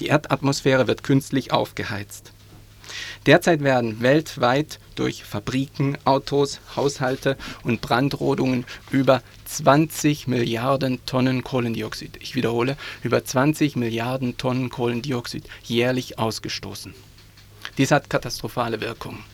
Die 0.00 0.06
Erdatmosphäre 0.06 0.86
wird 0.86 1.02
künstlich 1.02 1.52
aufgeheizt. 1.52 2.32
Derzeit 3.26 3.62
werden 3.62 4.00
weltweit 4.02 4.78
durch 4.94 5.24
Fabriken, 5.24 5.96
Autos, 6.04 6.60
Haushalte 6.76 7.36
und 7.64 7.80
Brandrodungen 7.80 8.64
über 8.90 9.22
20 9.46 10.26
Milliarden 10.28 11.04
Tonnen 11.06 11.44
Kohlendioxid, 11.44 12.18
ich 12.20 12.34
wiederhole, 12.34 12.76
über 13.02 13.24
20 13.24 13.76
Milliarden 13.76 14.36
Tonnen 14.36 14.70
Kohlendioxid 14.70 15.44
jährlich 15.62 16.18
ausgestoßen. 16.18 16.94
Dies 17.78 17.90
hat 17.90 18.10
katastrophale 18.10 18.80
Wirkungen. 18.80 19.24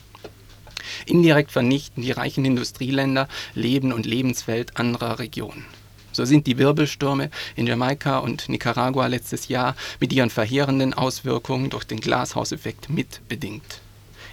Indirekt 1.07 1.53
vernichten 1.53 2.03
die 2.03 2.13
reichen 2.13 2.45
Industrieländer 2.45 3.29
Leben 3.55 3.93
und 3.93 4.07
Lebenswelt 4.07 4.77
anderer 4.77 5.19
Regionen. 5.19 5.65
So 6.19 6.25
sind 6.25 6.49
die 6.49 6.59
Wirbelstürme 6.59 7.31
in 7.55 7.69
Jamaika 7.69 8.19
und 8.19 8.49
Nicaragua 8.49 9.07
letztes 9.07 9.47
Jahr 9.47 9.77
mit 10.01 10.13
ihren 10.13 10.31
verheerenden 10.31 10.93
Auswirkungen 10.93 11.71
durch 11.71 11.85
den 11.85 12.01
Glashauseffekt 12.01 12.91
mitbedingt. 12.91 13.81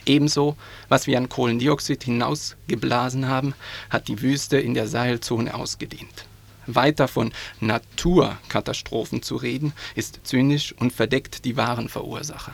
Ebenso, 0.07 0.57
was 0.89 1.05
wir 1.05 1.19
an 1.19 1.29
Kohlendioxid 1.29 2.03
hinausgeblasen 2.03 3.27
haben, 3.27 3.53
hat 3.91 4.07
die 4.07 4.19
Wüste 4.23 4.57
in 4.57 4.73
der 4.73 4.87
Sahelzone 4.87 5.53
ausgedehnt. 5.53 6.25
Weiter 6.65 7.07
von 7.07 7.31
Naturkatastrophen 7.59 9.21
zu 9.21 9.35
reden, 9.35 9.71
ist 9.93 10.21
zynisch 10.23 10.73
und 10.79 10.91
verdeckt 10.91 11.45
die 11.45 11.55
wahren 11.55 11.87
Verursacher. 11.87 12.53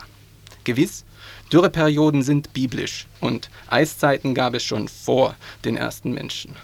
Gewiss, 0.64 1.06
Dürreperioden 1.50 2.22
sind 2.22 2.52
biblisch 2.52 3.06
und 3.20 3.48
Eiszeiten 3.68 4.34
gab 4.34 4.52
es 4.52 4.62
schon 4.62 4.88
vor 4.88 5.34
den 5.64 5.78
ersten 5.78 6.12
Menschen. 6.12 6.54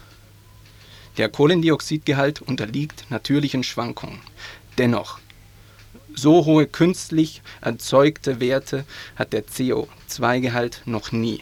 Der 1.18 1.28
Kohlendioxidgehalt 1.28 2.42
unterliegt 2.42 3.10
natürlichen 3.10 3.64
Schwankungen. 3.64 4.20
Dennoch, 4.78 5.18
so 6.14 6.44
hohe 6.44 6.66
künstlich 6.66 7.42
erzeugte 7.60 8.38
Werte 8.40 8.84
hat 9.16 9.32
der 9.32 9.44
CO2-Gehalt 9.44 10.82
noch 10.84 11.10
nie. 11.10 11.40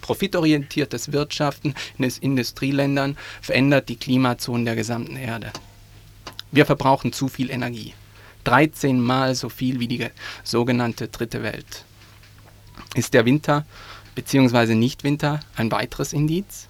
Profitorientiertes 0.00 1.12
Wirtschaften 1.12 1.74
in 1.98 2.02
den 2.02 2.12
Industrieländern 2.20 3.16
verändert 3.40 3.88
die 3.88 3.96
Klimazonen 3.96 4.64
der 4.64 4.76
gesamten 4.76 5.16
Erde. 5.16 5.52
Wir 6.52 6.66
verbrauchen 6.66 7.12
zu 7.12 7.28
viel 7.28 7.50
Energie. 7.50 7.94
13 8.44 9.00
Mal 9.00 9.34
so 9.34 9.48
viel 9.48 9.80
wie 9.80 9.88
die 9.88 10.08
sogenannte 10.44 11.08
dritte 11.08 11.42
Welt. 11.42 11.84
Ist 12.94 13.14
der 13.14 13.24
Winter 13.24 13.66
bzw. 14.20 14.74
Nicht-Winter 14.74 15.40
ein 15.56 15.72
weiteres 15.72 16.12
Indiz? 16.12 16.68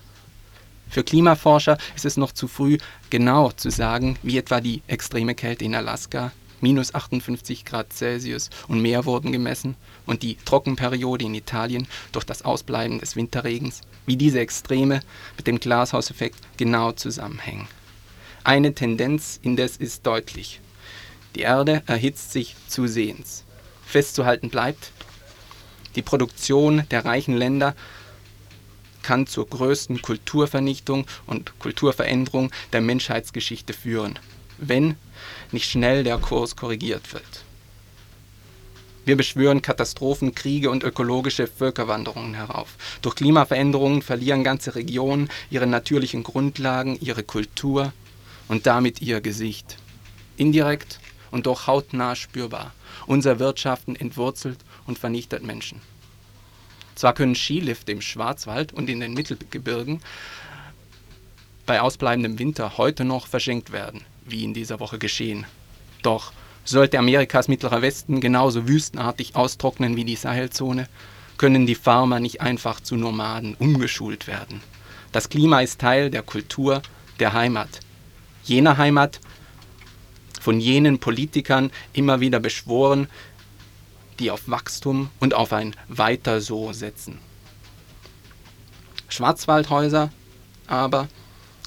Für 0.88 1.02
Klimaforscher 1.02 1.78
ist 1.97 2.04
es 2.04 2.16
noch 2.16 2.33
zu 2.33 2.47
früh, 2.47 2.78
genau 3.11 3.50
zu 3.50 3.71
sagen, 3.71 4.16
wie 4.23 4.38
etwa 4.38 4.61
die 4.61 4.83
extreme 4.87 5.35
Kälte 5.35 5.64
in 5.64 5.75
Alaska, 5.75 6.33
minus 6.61 6.95
58 6.95 7.64
Grad 7.64 7.92
Celsius 7.92 8.50
und 8.69 8.83
mehr 8.83 9.04
wurden 9.04 9.33
gemessen, 9.33 9.76
und 10.07 10.23
die 10.23 10.37
Trockenperiode 10.37 11.25
in 11.25 11.35
Italien 11.35 11.88
durch 12.12 12.25
das 12.25 12.42
Ausbleiben 12.42 13.00
des 13.00 13.16
Winterregens, 13.16 13.80
wie 14.07 14.16
diese 14.16 14.40
Extreme 14.40 15.00
mit 15.37 15.47
dem 15.47 15.59
Glashauseffekt 15.59 16.38
genau 16.57 16.92
zusammenhängen. 16.92 17.66
Eine 18.45 18.75
Tendenz 18.75 19.40
indes 19.42 19.76
ist 19.76 20.07
deutlich. 20.07 20.61
Die 21.35 21.40
Erde 21.40 21.83
erhitzt 21.87 22.33
sich 22.33 22.57
zusehends. 22.69 23.45
Festzuhalten 23.85 24.50
bleibt, 24.50 24.92
die 25.97 26.02
Produktion 26.02 26.85
der 26.90 27.04
reichen 27.04 27.37
Länder 27.37 27.75
kann 29.02 29.26
zur 29.26 29.49
größten 29.49 30.02
Kulturvernichtung 30.02 31.06
und 31.26 31.59
Kulturveränderung 31.59 32.50
der 32.73 32.80
Menschheitsgeschichte 32.80 33.73
führen, 33.73 34.18
wenn 34.59 34.97
nicht 35.52 35.70
schnell 35.70 36.04
der 36.04 36.18
Kurs 36.18 36.56
korrigiert 36.56 37.12
wird. 37.12 37.44
Wir 39.06 39.16
beschwören 39.16 39.62
Katastrophen, 39.62 40.35
Kriege 40.35 40.70
und 40.70 40.85
ökologische 40.85 41.47
Völkerwanderungen 41.47 42.35
herauf. 42.35 42.76
Durch 43.00 43.16
Klimaveränderungen 43.16 44.02
verlieren 44.02 44.44
ganze 44.44 44.75
Regionen 44.75 45.30
ihre 45.50 45.66
natürlichen 45.66 46.23
Grundlagen, 46.23 46.99
ihre 47.00 47.23
Kultur 47.23 47.92
und 48.49 48.66
damit 48.66 49.00
ihr 49.00 49.20
Gesicht. 49.20 49.78
Indirekt 50.37 51.00
und 51.30 51.47
doch 51.47 51.66
hautnah 51.66 52.14
spürbar. 52.14 52.73
Unser 53.06 53.38
Wirtschaften 53.38 53.97
entwurzelt 53.97 54.59
und 54.90 54.99
vernichtet 54.99 55.42
Menschen. 55.42 55.80
Zwar 56.97 57.14
können 57.14 57.35
Skilifte 57.35 57.92
im 57.92 58.02
Schwarzwald 58.02 58.73
und 58.75 58.90
in 58.90 59.00
den 59.00 59.14
Mittelgebirgen 59.14 60.00
bei 61.64 61.80
ausbleibendem 61.80 62.38
Winter 62.38 62.76
heute 62.76 63.04
noch 63.04 63.26
verschenkt 63.26 63.73
werden, 63.73 64.02
wie 64.25 64.44
in 64.44 64.52
dieser 64.52 64.80
Woche 64.80 64.99
geschehen. 64.99 65.47
Doch 66.02 66.32
sollte 66.64 66.99
Amerikas 66.99 67.49
mittlerer 67.49 67.80
Westen 67.80 68.20
genauso 68.20 68.68
wüstenartig 68.68 69.37
austrocknen 69.37 69.97
wie 69.97 70.04
die 70.04 70.16
Sahelzone, 70.16 70.88
können 71.38 71.66
die 71.66 71.75
Farmer 71.76 72.20
nicht 72.20 72.40
einfach 72.40 72.80
zu 72.80 72.97
Nomaden 72.97 73.54
umgeschult 73.54 74.26
werden. 74.26 74.61
Das 75.12 75.28
Klima 75.28 75.61
ist 75.61 75.80
Teil 75.80 76.11
der 76.11 76.23
Kultur 76.23 76.82
der 77.18 77.32
Heimat. 77.32 77.80
Jener 78.42 78.76
Heimat, 78.76 79.20
von 80.40 80.59
jenen 80.59 80.99
Politikern 80.99 81.70
immer 81.92 82.20
wieder 82.20 82.40
beschworen, 82.40 83.09
die 84.21 84.31
auf 84.31 84.43
Wachstum 84.47 85.11
und 85.19 85.35
auf 85.35 85.53
ein 85.53 85.75
Weiter 85.89 86.41
so 86.41 86.73
setzen. 86.73 87.19
Schwarzwaldhäuser 89.09 90.11
aber 90.67 91.09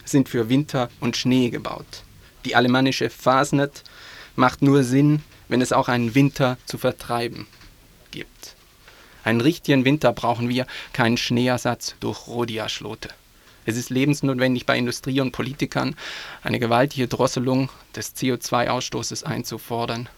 sind 0.06 0.30
für 0.30 0.50
Winter 0.50 0.90
und 1.02 1.18
Schnee 1.18 1.50
gebaut. 1.50 2.04
Die 2.46 2.56
alemannische 2.56 3.10
Fasnet 3.10 3.84
macht 4.36 4.62
nur 4.62 4.84
Sinn, 4.84 5.22
wenn 5.50 5.62
es 5.62 5.74
auch 5.74 5.90
einen 5.90 6.16
Winter 6.16 6.58
zu 6.66 6.78
vertreiben 6.78 7.48
gibt. 8.12 8.56
Einen 9.24 9.42
richtigen 9.42 9.86
Winter 9.86 10.12
brauchen 10.14 10.50
wir, 10.50 10.68
keinen 10.94 11.18
Schneeersatz 11.18 11.96
durch 12.00 12.28
Rhodiaschlote. 12.28 13.10
Es 13.66 13.78
ist 13.78 13.90
lebensnotwendig 13.90 14.66
bei 14.66 14.78
Industrie 14.78 15.22
und 15.22 15.32
Politikern, 15.32 15.96
eine 16.42 16.60
gewaltige 16.60 17.08
Drosselung 17.08 17.70
des 17.96 18.16
CO2-Ausstoßes 18.16 19.24
einzufordern. 19.24 20.10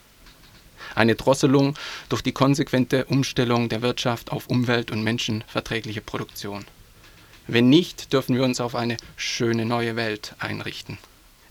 Eine 0.95 1.15
Drosselung 1.15 1.75
durch 2.09 2.21
die 2.21 2.31
konsequente 2.31 3.05
Umstellung 3.05 3.69
der 3.69 3.81
Wirtschaft 3.81 4.31
auf 4.31 4.47
umwelt- 4.47 4.91
und 4.91 5.03
menschenverträgliche 5.03 6.01
Produktion. 6.01 6.65
Wenn 7.47 7.69
nicht, 7.69 8.13
dürfen 8.13 8.35
wir 8.35 8.43
uns 8.43 8.59
auf 8.61 8.73
eine 8.75 8.97
schöne 9.17 9.65
neue 9.65 9.95
Welt 9.95 10.35
einrichten. 10.39 10.97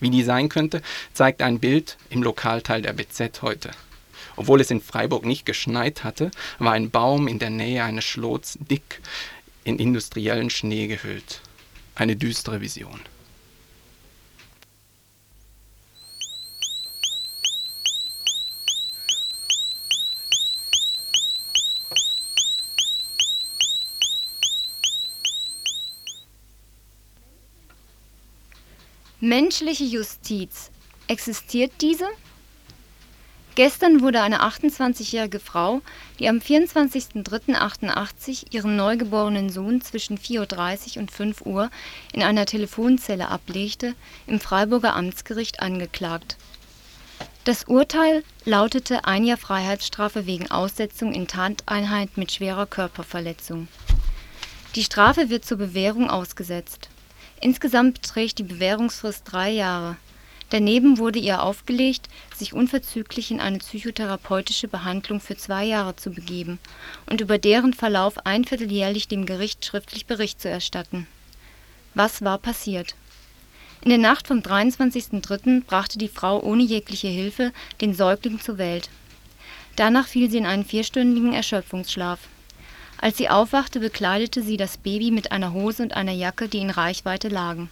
Wie 0.00 0.10
die 0.10 0.24
sein 0.24 0.48
könnte, 0.48 0.82
zeigt 1.12 1.42
ein 1.42 1.60
Bild 1.60 1.98
im 2.10 2.22
Lokalteil 2.22 2.82
der 2.82 2.94
BZ 2.94 3.42
heute. 3.42 3.70
Obwohl 4.36 4.60
es 4.60 4.70
in 4.70 4.80
Freiburg 4.80 5.24
nicht 5.24 5.46
geschneit 5.46 6.02
hatte, 6.02 6.30
war 6.58 6.72
ein 6.72 6.90
Baum 6.90 7.28
in 7.28 7.38
der 7.38 7.50
Nähe 7.50 7.84
eines 7.84 8.04
Schlots 8.04 8.58
dick 8.60 9.00
in 9.62 9.78
industriellen 9.78 10.50
Schnee 10.50 10.88
gehüllt. 10.88 11.40
Eine 11.94 12.16
düstere 12.16 12.60
Vision. 12.60 13.00
Menschliche 29.24 29.84
Justiz. 29.84 30.70
Existiert 31.08 31.72
diese? 31.80 32.06
Gestern 33.54 34.02
wurde 34.02 34.20
eine 34.20 34.42
28-jährige 34.42 35.40
Frau, 35.40 35.80
die 36.18 36.28
am 36.28 36.40
24.03.88 36.40 38.52
ihren 38.52 38.76
neugeborenen 38.76 39.48
Sohn 39.48 39.80
zwischen 39.80 40.18
4.30 40.18 40.96
Uhr 40.96 41.00
und 41.00 41.10
5 41.10 41.40
Uhr 41.46 41.70
in 42.12 42.22
einer 42.22 42.44
Telefonzelle 42.44 43.28
ablegte, 43.28 43.94
im 44.26 44.40
Freiburger 44.40 44.94
Amtsgericht 44.94 45.60
angeklagt. 45.60 46.36
Das 47.44 47.64
Urteil 47.64 48.24
lautete 48.44 49.06
ein 49.06 49.24
Jahr 49.24 49.38
Freiheitsstrafe 49.38 50.26
wegen 50.26 50.50
Aussetzung 50.50 51.14
in 51.14 51.28
Tateinheit 51.28 52.18
mit 52.18 52.30
schwerer 52.30 52.66
Körperverletzung. 52.66 53.68
Die 54.74 54.84
Strafe 54.84 55.30
wird 55.30 55.46
zur 55.46 55.56
Bewährung 55.56 56.10
ausgesetzt 56.10 56.90
Insgesamt 57.44 58.00
beträgt 58.00 58.38
die 58.38 58.42
Bewährungsfrist 58.42 59.30
drei 59.30 59.50
Jahre. 59.50 59.98
Daneben 60.48 60.96
wurde 60.96 61.18
ihr 61.18 61.42
aufgelegt, 61.42 62.08
sich 62.34 62.54
unverzüglich 62.54 63.30
in 63.30 63.38
eine 63.38 63.58
psychotherapeutische 63.58 64.66
Behandlung 64.66 65.20
für 65.20 65.36
zwei 65.36 65.66
Jahre 65.66 65.94
zu 65.94 66.10
begeben 66.10 66.58
und 67.04 67.20
über 67.20 67.36
deren 67.36 67.74
Verlauf 67.74 68.24
einvierteljährlich 68.24 69.08
dem 69.08 69.26
Gericht 69.26 69.62
schriftlich 69.62 70.06
Bericht 70.06 70.40
zu 70.40 70.48
erstatten. 70.48 71.06
Was 71.92 72.22
war 72.22 72.38
passiert? 72.38 72.94
In 73.82 73.90
der 73.90 73.98
Nacht 73.98 74.26
vom 74.26 74.38
23.03. 74.38 75.64
brachte 75.64 75.98
die 75.98 76.08
Frau 76.08 76.42
ohne 76.42 76.62
jegliche 76.62 77.08
Hilfe 77.08 77.52
den 77.82 77.92
Säugling 77.92 78.40
zur 78.40 78.56
Welt. 78.56 78.88
Danach 79.76 80.06
fiel 80.06 80.30
sie 80.30 80.38
in 80.38 80.46
einen 80.46 80.64
vierstündigen 80.64 81.34
Erschöpfungsschlaf 81.34 82.20
als 83.04 83.18
sie 83.18 83.28
aufwachte, 83.28 83.80
bekleidete 83.80 84.42
sie 84.42 84.56
das 84.56 84.78
Baby 84.78 85.10
mit 85.10 85.30
einer 85.30 85.52
Hose 85.52 85.82
und 85.82 85.92
einer 85.92 86.12
Jacke, 86.12 86.48
die 86.48 86.60
in 86.60 86.70
Reichweite 86.70 87.28
lagen. 87.28 87.68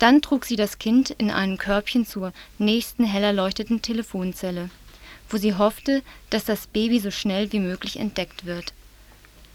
Dann 0.00 0.20
trug 0.20 0.46
sie 0.46 0.56
das 0.56 0.80
Kind 0.80 1.10
in 1.10 1.30
einem 1.30 1.58
Körbchen 1.58 2.04
zur 2.04 2.32
nächsten 2.58 3.04
hell 3.04 3.22
erleuchteten 3.22 3.82
Telefonzelle, 3.82 4.68
wo 5.28 5.36
sie 5.36 5.54
hoffte, 5.54 6.02
dass 6.30 6.44
das 6.44 6.66
Baby 6.66 6.98
so 6.98 7.12
schnell 7.12 7.52
wie 7.52 7.60
möglich 7.60 8.00
entdeckt 8.00 8.44
wird. 8.44 8.72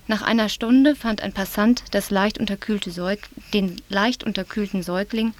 Nach 0.07 0.21
einer 0.21 0.47
Stunde 0.47 0.95
fand 0.95 1.21
ein 1.21 1.33
Passant 1.33 1.83
leicht 2.09 2.37
den 3.53 3.81
leicht 3.89 4.23
unterkühlten 4.23 4.83
Säugling 4.83 5.33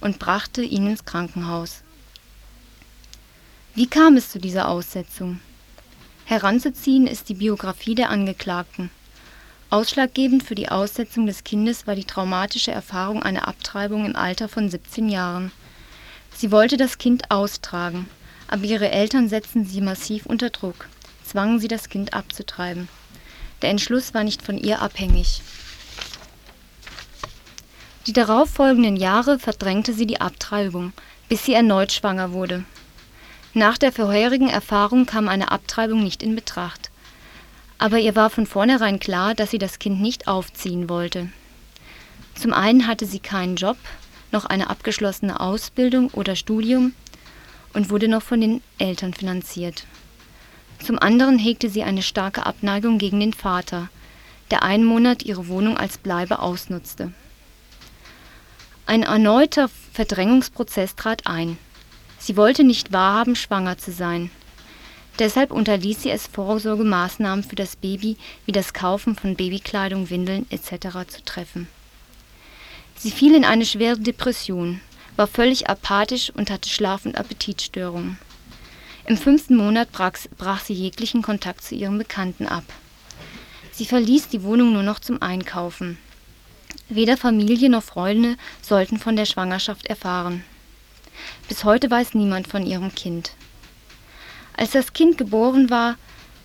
und 0.00 0.20
brachte 0.20 0.62
ihn 0.62 0.86
ins 0.86 1.04
Krankenhaus. 1.04 1.82
Wie 3.74 3.88
kam 3.88 4.16
es 4.16 4.30
zu 4.30 4.38
dieser 4.38 4.68
Aussetzung 4.68 5.40
Heranzuziehen 6.26 7.06
ist 7.06 7.28
die 7.28 7.34
Biografie 7.34 7.94
der 7.94 8.08
Angeklagten. 8.08 8.88
Ausschlaggebend 9.68 10.42
für 10.42 10.54
die 10.54 10.70
Aussetzung 10.70 11.26
des 11.26 11.44
Kindes 11.44 11.86
war 11.86 11.94
die 11.94 12.06
traumatische 12.06 12.70
Erfahrung 12.70 13.22
einer 13.22 13.46
Abtreibung 13.46 14.06
im 14.06 14.16
Alter 14.16 14.48
von 14.48 14.70
17 14.70 15.10
Jahren. 15.10 15.52
Sie 16.34 16.50
wollte 16.50 16.78
das 16.78 16.96
Kind 16.96 17.30
austragen, 17.30 18.08
aber 18.48 18.64
ihre 18.64 18.90
Eltern 18.90 19.28
setzten 19.28 19.66
sie 19.66 19.82
massiv 19.82 20.24
unter 20.24 20.48
Druck, 20.48 20.88
zwangen 21.24 21.58
sie 21.58 21.68
das 21.68 21.90
Kind 21.90 22.14
abzutreiben. 22.14 22.88
Der 23.60 23.68
Entschluss 23.68 24.14
war 24.14 24.24
nicht 24.24 24.40
von 24.40 24.56
ihr 24.56 24.80
abhängig. 24.80 25.42
Die 28.06 28.14
darauffolgenden 28.14 28.96
Jahre 28.96 29.38
verdrängte 29.38 29.92
sie 29.92 30.06
die 30.06 30.22
Abtreibung, 30.22 30.94
bis 31.28 31.44
sie 31.44 31.52
erneut 31.52 31.92
schwanger 31.92 32.32
wurde 32.32 32.64
nach 33.54 33.78
der 33.78 33.92
vorherigen 33.92 34.48
Erfahrung 34.48 35.06
kam 35.06 35.28
eine 35.28 35.52
Abtreibung 35.52 36.02
nicht 36.02 36.24
in 36.24 36.34
Betracht. 36.34 36.90
Aber 37.78 37.98
ihr 37.98 38.16
war 38.16 38.28
von 38.28 38.46
vornherein 38.46 38.98
klar, 38.98 39.34
dass 39.34 39.52
sie 39.52 39.58
das 39.58 39.78
Kind 39.78 40.00
nicht 40.00 40.26
aufziehen 40.26 40.88
wollte. 40.88 41.28
Zum 42.34 42.52
einen 42.52 42.88
hatte 42.88 43.06
sie 43.06 43.20
keinen 43.20 43.54
Job, 43.54 43.76
noch 44.32 44.44
eine 44.44 44.70
abgeschlossene 44.70 45.38
Ausbildung 45.38 46.08
oder 46.08 46.34
Studium 46.34 46.94
und 47.72 47.90
wurde 47.90 48.08
noch 48.08 48.22
von 48.22 48.40
den 48.40 48.60
Eltern 48.78 49.14
finanziert. 49.14 49.86
Zum 50.84 50.98
anderen 50.98 51.38
hegte 51.38 51.70
sie 51.70 51.84
eine 51.84 52.02
starke 52.02 52.44
Abneigung 52.44 52.98
gegen 52.98 53.20
den 53.20 53.32
Vater, 53.32 53.88
der 54.50 54.64
einen 54.64 54.84
Monat 54.84 55.22
ihre 55.22 55.46
Wohnung 55.46 55.78
als 55.78 55.96
Bleibe 55.96 56.40
ausnutzte. 56.40 57.12
Ein 58.86 59.04
erneuter 59.04 59.70
Verdrängungsprozess 59.92 60.96
trat 60.96 61.26
ein 61.26 61.56
Sie 62.24 62.38
wollte 62.38 62.64
nicht 62.64 62.90
wahrhaben, 62.90 63.36
schwanger 63.36 63.76
zu 63.76 63.92
sein. 63.92 64.30
Deshalb 65.18 65.50
unterließ 65.50 66.04
sie 66.04 66.10
es, 66.10 66.26
Vorsorgemaßnahmen 66.26 67.44
für 67.44 67.54
das 67.54 67.76
Baby 67.76 68.16
wie 68.46 68.52
das 68.52 68.72
Kaufen 68.72 69.14
von 69.14 69.36
Babykleidung, 69.36 70.08
Windeln 70.08 70.46
etc. 70.48 71.06
zu 71.06 71.22
treffen. 71.22 71.68
Sie 72.96 73.10
fiel 73.10 73.34
in 73.34 73.44
eine 73.44 73.66
schwere 73.66 73.98
Depression, 73.98 74.80
war 75.16 75.26
völlig 75.26 75.68
apathisch 75.68 76.30
und 76.30 76.50
hatte 76.50 76.70
Schlaf- 76.70 77.04
und 77.04 77.18
Appetitstörungen. 77.18 78.18
Im 79.06 79.18
fünften 79.18 79.56
Monat 79.56 79.92
brach, 79.92 80.60
sie 80.60 80.72
jeglichen 80.72 81.20
Kontakt 81.20 81.62
zu 81.62 81.74
ihren 81.74 81.98
Bekannten 81.98 82.48
ab. 82.48 82.64
Sie 83.70 83.84
verließ 83.84 84.28
die 84.28 84.42
Wohnung 84.42 84.72
nur 84.72 84.82
noch 84.82 84.98
zum 84.98 85.20
Einkaufen. 85.20 85.98
Weder 86.88 87.18
Familie 87.18 87.68
noch 87.68 87.82
Freunde 87.82 88.38
sollten 88.62 88.98
von 88.98 89.14
der 89.14 89.26
Schwangerschaft 89.26 89.84
erfahren 89.88 90.42
bis 91.48 91.64
heute 91.64 91.90
weiß 91.90 92.14
niemand 92.14 92.48
von 92.48 92.64
ihrem 92.66 92.94
Kind. 92.94 93.32
Als 94.56 94.70
das 94.70 94.92
Kind 94.92 95.18
geboren 95.18 95.70
war, 95.70 95.96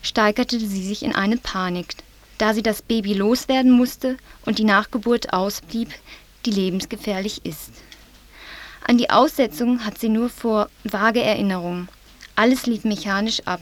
steigerte 0.02 0.60
sie 0.60 0.88
sich 0.88 1.04
in 1.04 1.16
eine 1.16 1.38
Panik, 1.38 1.96
da 2.38 2.54
sie 2.54 2.64
das 2.64 2.82
Baby 2.82 3.14
loswerden 3.14 3.72
musste 3.72 4.18
und 4.46 4.60
die 4.60 4.64
Nachgeburt 4.64 5.34
ausblieb, 5.34 5.90
die 6.46 6.52
lebensgefährlich 6.52 7.46
ist. 7.46 7.72
An 8.88 8.98
die 8.98 9.10
Aussetzung 9.10 9.86
hat 9.86 10.00
sie 10.00 10.10
nur 10.10 10.30
vor 10.30 10.70
vage 10.84 11.22
Erinnerungen. 11.22 11.90
Alles 12.36 12.66
lief 12.66 12.86
mechanisch 12.86 13.42
ab. 13.46 13.62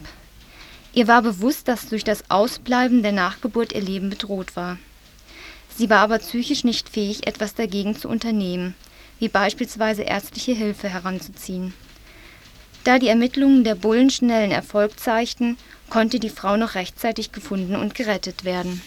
Ihr 0.94 1.06
war 1.06 1.20
bewusst, 1.22 1.68
dass 1.68 1.88
durch 1.88 2.04
das 2.04 2.30
Ausbleiben 2.30 3.02
der 3.02 3.12
Nachgeburt 3.12 3.72
ihr 3.72 3.82
Leben 3.82 4.08
bedroht 4.08 4.56
war. 4.56 4.78
Sie 5.76 5.90
war 5.90 5.98
aber 5.98 6.18
psychisch 6.18 6.64
nicht 6.64 6.88
fähig, 6.88 7.26
etwas 7.26 7.54
dagegen 7.54 7.94
zu 7.94 8.08
unternehmen, 8.08 8.74
wie 9.18 9.28
beispielsweise 9.28 10.02
ärztliche 10.02 10.52
Hilfe 10.52 10.88
heranzuziehen. 10.88 11.74
Da 12.84 12.98
die 12.98 13.08
Ermittlungen 13.08 13.64
der 13.64 13.74
Bullen 13.74 14.10
schnellen 14.10 14.50
Erfolg 14.50 14.98
zeigten, 14.98 15.58
konnte 15.90 16.20
die 16.20 16.30
Frau 16.30 16.56
noch 16.56 16.74
rechtzeitig 16.74 17.32
gefunden 17.32 17.76
und 17.76 17.94
gerettet 17.94 18.44
werden. 18.44 18.82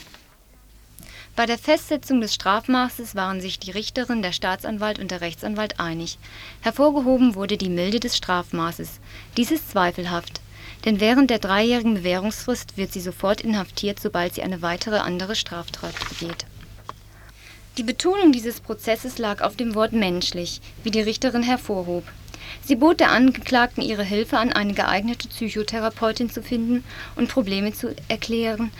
Bei 1.35 1.45
der 1.45 1.57
Festsetzung 1.57 2.19
des 2.19 2.33
Strafmaßes 2.33 3.15
waren 3.15 3.41
sich 3.41 3.57
die 3.57 3.71
Richterin, 3.71 4.21
der 4.21 4.33
Staatsanwalt 4.33 4.99
und 4.99 5.11
der 5.11 5.21
Rechtsanwalt 5.21 5.79
einig. 5.79 6.17
Hervorgehoben 6.61 7.35
wurde 7.35 7.57
die 7.57 7.69
Milde 7.69 7.99
des 7.99 8.17
Strafmaßes. 8.17 8.99
Dies 9.37 9.51
ist 9.51 9.71
zweifelhaft, 9.71 10.41
denn 10.83 10.99
während 10.99 11.29
der 11.29 11.39
dreijährigen 11.39 11.95
Bewährungsfrist 11.95 12.77
wird 12.77 12.91
sie 12.91 13.01
sofort 13.01 13.41
inhaftiert, 13.41 13.99
sobald 13.99 14.35
sie 14.35 14.43
eine 14.43 14.61
weitere 14.61 14.97
andere 14.97 15.35
Straftat 15.35 15.95
begeht 16.09 16.45
die 17.77 17.83
Betonung 17.83 18.33
dieses 18.33 18.59
Prozesses 18.59 19.17
lag 19.17 19.41
auf 19.41 19.55
dem 19.55 19.75
Wort 19.75 19.93
menschlich, 19.93 20.59
wie 20.83 20.91
die 20.91 20.99
Richterin 20.99 21.41
hervorhob. 21.41 22.03
Sie 22.61 22.75
bot 22.75 22.99
der 22.99 23.11
Angeklagten 23.11 23.81
ihre 23.81 24.03
Hilfe 24.03 24.37
an, 24.37 24.51
eine 24.51 24.73
geeignete 24.73 25.29
Psychotherapeutin 25.29 26.29
zu 26.29 26.43
finden 26.43 26.83
und 27.15 27.29
Probleme 27.29 27.71
zu 27.71 27.95
erklären 28.09 28.71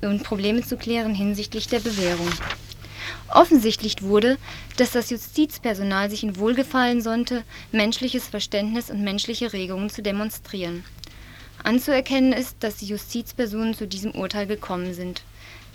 und 0.00 0.22
Probleme 0.22 0.62
zu 0.62 0.78
klären 0.78 1.14
hinsichtlich 1.14 1.68
der 1.68 1.80
Bewährung. 1.80 2.30
Offensichtlich 3.28 4.02
wurde, 4.02 4.38
dass 4.78 4.92
das 4.92 5.10
Justizpersonal 5.10 6.08
sich 6.08 6.22
in 6.22 6.36
Wohlgefallen 6.38 7.02
sonnte, 7.02 7.44
menschliches 7.70 8.28
Verständnis 8.28 8.90
und 8.90 9.02
menschliche 9.02 9.52
Regungen 9.52 9.90
zu 9.90 10.02
demonstrieren. 10.02 10.84
Anzuerkennen 11.64 12.32
ist, 12.32 12.56
dass 12.60 12.76
die 12.76 12.86
Justizpersonen 12.86 13.74
zu 13.74 13.86
diesem 13.86 14.12
Urteil 14.12 14.46
gekommen 14.46 14.94
sind 14.94 15.22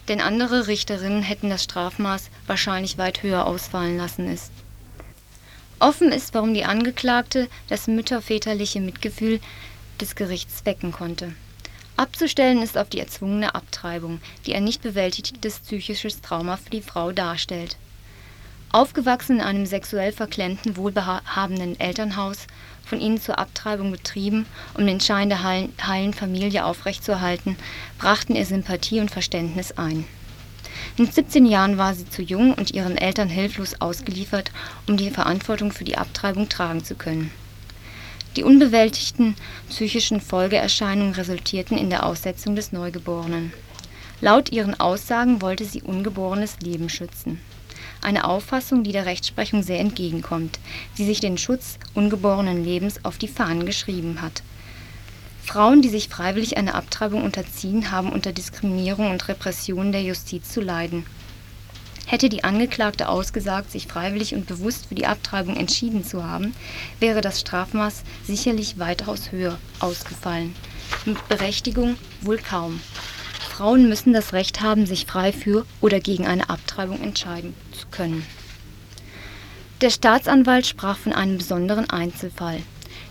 denn 0.08 0.22
andere 0.22 0.68
Richterinnen 0.68 1.22
hätten 1.22 1.50
das 1.50 1.64
Strafmaß 1.64 2.30
wahrscheinlich 2.46 2.98
weit 2.98 3.24
höher 3.24 3.46
ausfallen 3.46 3.98
lassen 3.98 4.32
ist. 4.32 4.52
Offen 5.80 6.12
ist, 6.12 6.34
warum 6.34 6.54
die 6.54 6.66
Angeklagte 6.66 7.48
das 7.70 7.88
mütterväterliche 7.88 8.80
Mitgefühl 8.80 9.40
des 10.02 10.16
Gerichts 10.16 10.66
wecken 10.66 10.92
konnte. 10.92 11.34
Abzustellen 11.98 12.62
ist 12.62 12.78
auf 12.78 12.90
die 12.90 13.00
erzwungene 13.00 13.56
Abtreibung, 13.56 14.20
die 14.46 14.56
ein 14.56 14.64
nicht 14.64 14.82
bewältigtes 14.82 15.60
psychisches 15.60 16.22
Trauma 16.22 16.58
für 16.58 16.70
die 16.70 16.82
Frau 16.82 17.12
darstellt. 17.12 17.78
Aufgewachsen 18.72 19.38
in 19.38 19.42
einem 19.42 19.66
sexuell 19.66 20.12
verklemmten, 20.12 20.78
wohlhabenden 20.78 21.80
Elternhaus, 21.80 22.48
von 22.88 23.02
ihnen 23.02 23.20
zur 23.20 23.38
Abtreibung 23.38 23.92
betrieben, 23.92 24.46
um 24.74 24.88
den 24.88 25.00
Schein 25.00 25.30
der 25.30 25.44
heilen 25.44 26.14
Familie 26.14 26.66
aufrechtzuerhalten, 26.66 27.58
brachten 27.98 28.36
ihr 28.36 28.46
Sympathie 28.46 29.00
und 29.00 29.12
Verständnis 29.12 29.74
ein. 29.78 30.06
Mit 30.98 31.14
17 31.14 31.46
Jahren 31.46 31.78
war 31.78 31.94
sie 31.94 32.10
zu 32.10 32.22
jung 32.22 32.54
und 32.54 32.72
ihren 32.72 32.98
Eltern 32.98 33.30
hilflos 33.30 33.82
ausgeliefert, 33.82 34.52
um 34.88 34.98
die 34.98 35.12
Verantwortung 35.12 35.72
für 35.72 35.84
die 35.84 35.98
Abtreibung 35.98 36.50
tragen 36.50 36.84
zu 36.84 36.96
können. 36.96 37.32
Die 38.36 38.44
unbewältigten 38.44 39.36
psychischen 39.70 40.22
Folgeerscheinungen 40.22 41.14
resultierten 41.14 41.78
in 41.78 41.90
der 41.90 42.06
Aussetzung 42.06 42.56
des 42.56 42.72
Neugeborenen. 42.72 43.52
Laut 44.22 44.52
ihren 44.52 44.80
Aussagen 44.80 45.42
wollte 45.42 45.66
sie 45.66 45.82
ungeborenes 45.82 46.60
Leben 46.62 46.90
schützen 46.90 47.40
eine 48.08 48.24
Auffassung, 48.24 48.86
die 48.86 48.94
der 48.94 49.06
Rechtsprechung 49.06 49.64
sehr 49.64 49.82
entgegenkommt, 49.82 50.60
die 50.98 51.04
sich 51.04 51.20
den 51.20 51.38
Schutz 51.38 51.78
ungeborenen 51.94 52.64
Lebens 52.64 53.04
auf 53.04 53.18
die 53.18 53.28
Fahnen 53.28 53.66
geschrieben 53.66 54.22
hat. 54.22 54.44
Frauen, 55.44 55.82
die 55.82 55.90
sich 55.90 56.08
freiwillig 56.08 56.56
einer 56.56 56.76
Abtreibung 56.76 57.22
unterziehen, 57.22 57.92
haben 57.92 58.14
unter 58.14 58.32
Diskriminierung 58.32 59.12
und 59.12 59.28
Repression 59.28 59.92
der 59.92 60.04
Justiz 60.04 60.50
zu 60.54 60.62
leiden. 60.62 61.06
Hätte 62.06 62.30
die 62.30 62.46
Angeklagte 62.46 63.10
ausgesagt, 63.10 63.72
sich 63.72 63.88
freiwillig 63.88 64.34
und 64.34 64.48
bewusst 64.48 64.86
für 64.86 64.96
die 64.96 65.06
Abtreibung 65.06 65.58
entschieden 65.58 66.06
zu 66.06 66.24
haben, 66.24 66.56
wäre 67.02 67.20
das 67.20 67.42
Strafmaß 67.42 68.04
sicherlich 68.26 68.80
weitaus 68.80 69.34
höher 69.34 69.58
ausgefallen. 69.82 70.56
Mit 71.06 71.28
Berechtigung 71.28 71.98
wohl 72.22 72.38
kaum. 72.38 72.80
Frauen 73.58 73.90
müssen 73.90 74.14
das 74.14 74.34
Recht 74.34 74.62
haben, 74.62 74.86
sich 74.86 75.08
frei 75.08 75.34
für 75.34 75.66
oder 75.82 76.00
gegen 76.00 76.28
eine 76.28 76.48
Abtreibung 76.48 77.02
entscheiden 77.02 77.56
zu 77.72 77.88
können. 77.88 78.24
Der 79.82 79.90
Staatsanwalt 79.90 80.68
sprach 80.68 80.96
von 80.96 81.12
einem 81.12 81.40
besonderen 81.40 81.90
Einzelfall. 81.90 82.62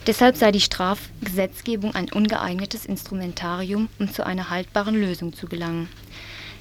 Deshalb 0.07 0.37
sei 0.37 0.53
die 0.53 0.61
Strafgesetzgebung 0.61 1.97
ein 1.97 2.13
ungeeignetes 2.13 2.87
Instrumentarium, 2.87 3.89
um 3.99 4.13
zu 4.13 4.25
einer 4.25 4.49
haltbaren 4.49 4.95
Lösung 4.95 5.33
zu 5.33 5.49
gelangen. 5.49 5.89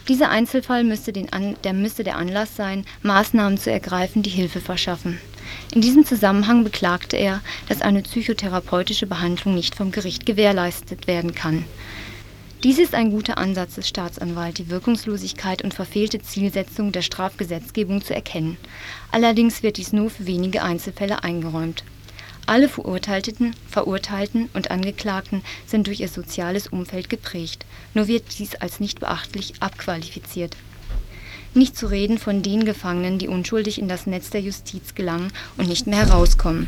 Dieser 0.07 0.29
Einzelfall 0.29 0.83
müsste, 0.83 1.13
An 1.29 1.55
der, 1.63 1.73
müsste 1.73 2.03
der 2.03 2.17
Anlass 2.17 2.55
sein, 2.55 2.87
Maßnahmen 3.03 3.59
zu 3.59 3.69
ergreifen, 3.69 4.23
die 4.23 4.31
Hilfe 4.31 4.61
verschaffen. 4.61 5.19
In 5.75 5.81
diesem 5.81 6.07
Zusammenhang 6.07 6.63
beklagte 6.63 7.17
er, 7.17 7.41
dass 7.69 7.81
eine 7.83 8.01
psychotherapeutische 8.01 9.05
Behandlung 9.05 9.53
nicht 9.53 9.75
vom 9.75 9.91
Gericht 9.91 10.25
gewährleistet 10.25 11.05
werden 11.05 11.35
kann. 11.35 11.65
Dies 12.65 12.79
ist 12.79 12.95
ein 12.95 13.11
guter 13.11 13.37
Ansatz 13.37 13.75
des 13.75 13.87
Staatsanwalts, 13.87 14.57
die 14.57 14.71
Wirkungslosigkeit 14.71 15.61
und 15.61 15.75
verfehlte 15.75 16.19
Zielsetzung 16.19 16.91
der 16.91 17.03
Strafgesetzgebung 17.03 18.03
zu 18.03 18.15
erkennen. 18.15 18.57
Allerdings 19.11 19.61
wird 19.61 19.77
dies 19.77 19.93
nur 19.93 20.09
für 20.09 20.25
wenige 20.25 20.63
Einzelfälle 20.63 21.23
eingeräumt. 21.23 21.83
Alle 22.47 22.67
Verurteilten, 22.67 23.55
Verurteilten 23.69 24.49
und 24.55 24.71
Angeklagten 24.71 25.43
sind 25.67 25.85
durch 25.85 25.99
ihr 25.99 26.07
soziales 26.07 26.65
Umfeld 26.65 27.07
geprägt, 27.07 27.67
nur 27.93 28.07
wird 28.07 28.39
dies 28.39 28.55
als 28.55 28.79
nicht 28.79 28.99
beachtlich 28.99 29.53
abqualifiziert. 29.59 30.57
Nicht 31.53 31.77
zu 31.77 31.85
reden 31.85 32.17
von 32.17 32.41
den 32.41 32.65
Gefangenen, 32.65 33.19
die 33.19 33.27
unschuldig 33.27 33.77
in 33.77 33.87
das 33.87 34.07
Netz 34.07 34.31
der 34.31 34.41
Justiz 34.41 34.95
gelangen 34.95 35.31
und 35.57 35.67
nicht 35.67 35.85
mehr 35.85 36.07
herauskommen 36.07 36.67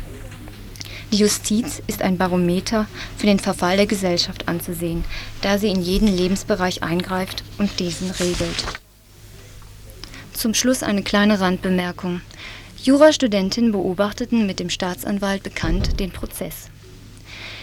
die 1.12 1.18
Justiz 1.18 1.80
ist 1.86 2.02
ein 2.02 2.18
Barometer 2.18 2.86
für 3.16 3.26
den 3.26 3.38
Verfall 3.38 3.76
der 3.76 3.86
Gesellschaft 3.86 4.46
anzusehen, 4.46 5.04
da 5.40 5.58
sie 5.58 5.68
in 5.68 5.80
jeden 5.80 6.08
Lebensbereich 6.08 6.82
eingreift 6.82 7.44
und 7.56 7.80
diesen 7.80 8.10
regelt. 8.10 8.64
Zum 10.34 10.54
Schluss 10.54 10.82
eine 10.82 11.02
kleine 11.02 11.40
Randbemerkung. 11.40 12.20
Jurastudentinnen 12.82 13.72
beobachteten 13.72 14.46
mit 14.46 14.60
dem 14.60 14.70
Staatsanwalt 14.70 15.42
bekannt 15.42 15.98
den 15.98 16.12
Prozess. 16.12 16.68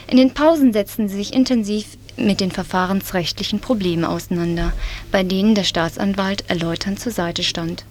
In 0.07 0.17
den 0.17 0.33
Pausen 0.33 0.73
setzten 0.73 1.07
sie 1.07 1.15
sich 1.15 1.33
intensiv 1.33 1.97
mit 2.17 2.39
den 2.39 2.51
verfahrensrechtlichen 2.51 3.59
Problemen 3.59 4.05
auseinander, 4.05 4.73
bei 5.11 5.23
denen 5.23 5.55
der 5.55 5.63
Staatsanwalt 5.63 6.49
erläuternd 6.49 6.99
zur 6.99 7.11
Seite 7.11 7.43
stand. 7.43 7.85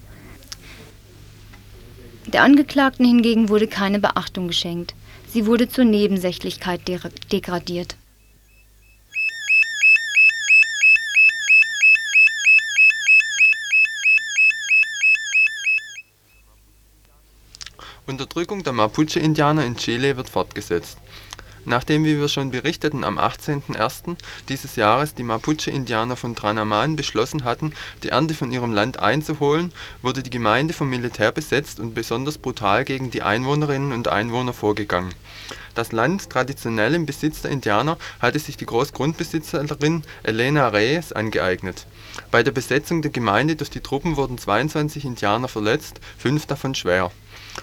Der 2.27 2.43
Angeklagten 2.43 3.07
hingegen 3.07 3.49
wurde 3.49 3.69
keine 3.69 4.01
Beachtung 4.01 4.49
geschenkt. 4.49 4.95
Sie 5.35 5.47
wurde 5.47 5.69
zur 5.69 5.85
Nebensächlichkeit 5.85 6.83
degradiert. 6.87 7.97
Unterdrückung 18.07 18.63
der 18.63 18.75
Mapuche-Indianer 18.75 19.65
in 19.67 19.77
Chile 19.77 20.17
wird 20.17 20.29
fortgesetzt 20.29 20.99
Nachdem, 21.65 22.05
wie 22.05 22.19
wir 22.19 22.29
schon 22.29 22.51
berichteten, 22.51 23.05
am 23.05 23.19
18.01. 23.19 24.17
dieses 24.49 24.77
Jahres 24.77 25.15
die 25.15 25.23
Mapuche-Indianer 25.23 26.17
von 26.17 26.37
Tranaman 26.37 26.97
beschlossen 26.97 27.45
hatten, 27.45 27.73
die 28.03 28.11
Ernte 28.11 28.35
von 28.35 28.53
ihrem 28.53 28.73
Land 28.73 28.99
einzuholen, 28.99 29.73
wurde 30.03 30.23
die 30.23 30.31
Gemeinde 30.31 30.75
vom 30.75 30.91
Militär 30.91 31.33
besetzt 31.33 31.81
und 31.81 31.95
besonders 31.95 32.39
brutal 32.39 32.85
gegen 32.85 33.11
die 33.11 33.23
Einwohnerinnen 33.23 33.93
und 33.93 34.09
Einwohner 34.09 34.53
vorgegangen. 34.53 35.15
Das 35.75 35.93
Land, 35.93 36.31
traditionell 36.31 36.95
im 36.95 37.07
Besitz 37.07 37.43
der 37.43 37.51
Indianer, 37.51 37.99
hatte 38.21 38.39
sich 38.39 38.57
die 38.57 38.67
Großgrundbesitzerin 38.67 40.03
Elena 40.23 40.69
Reyes 40.69 41.13
angeeignet. 41.13 41.87
Bei 42.31 42.43
der 42.43 42.53
Besetzung 42.53 43.03
der 43.03 43.11
Gemeinde 43.11 43.57
durch 43.57 43.71
die 43.71 43.81
Truppen 43.81 44.17
wurden 44.17 44.39
22 44.39 45.05
Indianer 45.05 45.49
verletzt, 45.49 46.01
fünf 46.17 46.47
davon 46.47 46.75
schwer 46.75 47.11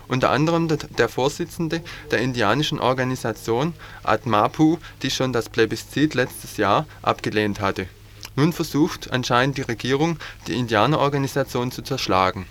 unter 0.08 0.30
anderem 0.30 0.68
der 0.68 1.10
Vorsitzende 1.10 1.82
der 2.12 2.20
indianischen 2.20 2.80
Organisation 2.80 3.74
Atmapu, 4.04 4.78
die 5.02 5.12
schon 5.12 5.34
das 5.34 5.50
Plebiszit 5.50 6.14
letztes 6.14 6.58
Jahr 6.58 6.86
abgelehnt 7.02 7.60
hatte. 7.60 7.88
Nun 8.36 8.54
versucht 8.54 9.12
anscheinend 9.12 9.58
die 9.58 9.64
Regierung, 9.64 10.18
die 10.48 10.54
Indianerorganisation 10.54 11.72
zu 11.72 11.82
zerschlagen. 11.82 12.46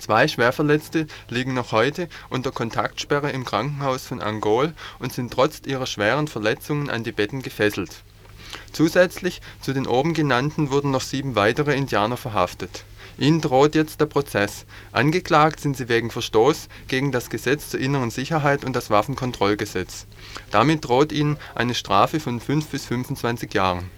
Zwei 0.00 0.26
Schwerverletzte 0.26 1.06
liegen 1.28 1.54
noch 1.54 1.72
heute 1.72 2.08
unter 2.30 2.50
Kontaktsperre 2.50 3.30
im 3.30 3.44
Krankenhaus 3.44 4.06
von 4.06 4.20
Angol 4.20 4.72
und 4.98 5.12
sind 5.12 5.32
trotz 5.32 5.60
ihrer 5.66 5.86
schweren 5.86 6.26
Verletzungen 6.26 6.90
an 6.90 7.04
die 7.04 7.12
Betten 7.12 7.42
gefesselt. 7.42 8.02
Zusätzlich 8.72 9.40
zu 9.60 9.72
den 9.72 9.86
oben 9.86 10.14
genannten 10.14 10.70
wurden 10.70 10.90
noch 10.90 11.02
sieben 11.02 11.36
weitere 11.36 11.76
Indianer 11.76 12.16
verhaftet 12.16 12.84
Ihnen 13.18 13.42
droht 13.42 13.74
jetzt 13.74 14.00
der 14.00 14.06
Prozess. 14.06 14.64
Angeklagt 14.92 15.60
sind 15.60 15.76
sie 15.76 15.90
wegen 15.90 16.10
Verstoß 16.10 16.68
gegen 16.88 17.12
das 17.12 17.28
Gesetz 17.28 17.68
zur 17.68 17.78
inneren 17.78 18.10
Sicherheit 18.10 18.64
und 18.64 18.74
das 18.74 18.88
Waffenkontrollgesetz. 18.88 20.06
Damit 20.50 20.86
droht 20.86 21.12
ihnen 21.12 21.36
eine 21.54 21.74
Strafe 21.74 22.18
von 22.18 22.40
5 22.40 22.68
bis 22.68 22.86
25 22.86 23.52
Jahren. 23.52 23.90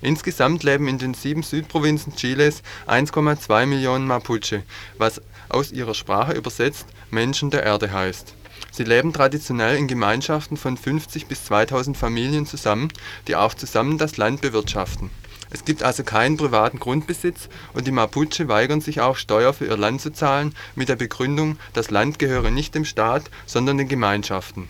Insgesamt 0.00 0.62
leben 0.62 0.88
in 0.88 0.98
den 0.98 1.14
sieben 1.14 1.42
Südprovinzen 1.42 2.14
Chiles 2.16 2.62
1,2 2.86 3.66
Millionen 3.66 4.06
Mapuche, 4.06 4.62
was 4.98 5.20
aus 5.48 5.72
ihrer 5.72 5.94
Sprache 5.94 6.32
übersetzt 6.32 6.86
Menschen 7.10 7.50
der 7.50 7.62
Erde 7.62 7.92
heißt. 7.92 8.34
Sie 8.72 8.84
leben 8.84 9.12
traditionell 9.12 9.76
in 9.76 9.88
Gemeinschaften 9.88 10.56
von 10.56 10.76
50 10.76 11.26
bis 11.26 11.44
2000 11.44 11.96
Familien 11.96 12.46
zusammen, 12.46 12.92
die 13.26 13.36
auch 13.36 13.54
zusammen 13.54 13.98
das 13.98 14.16
Land 14.16 14.40
bewirtschaften 14.40 15.10
es 15.52 15.64
gibt 15.64 15.82
also 15.82 16.04
keinen 16.04 16.36
privaten 16.36 16.78
Grundbesitz 16.78 17.48
und 17.74 17.86
die 17.86 17.92
Mapuche 17.92 18.48
weigern 18.48 18.80
sich 18.80 19.00
auch, 19.00 19.16
Steuer 19.16 19.52
für 19.52 19.66
ihr 19.66 19.76
Land 19.76 20.00
zu 20.00 20.12
zahlen, 20.12 20.54
mit 20.76 20.88
der 20.88 20.96
Begründung, 20.96 21.58
das 21.72 21.90
Land 21.90 22.18
gehöre 22.20 22.50
nicht 22.50 22.74
dem 22.74 22.84
Staat, 22.84 23.24
sondern 23.46 23.78
den 23.78 23.88
Gemeinschaften. 23.88 24.68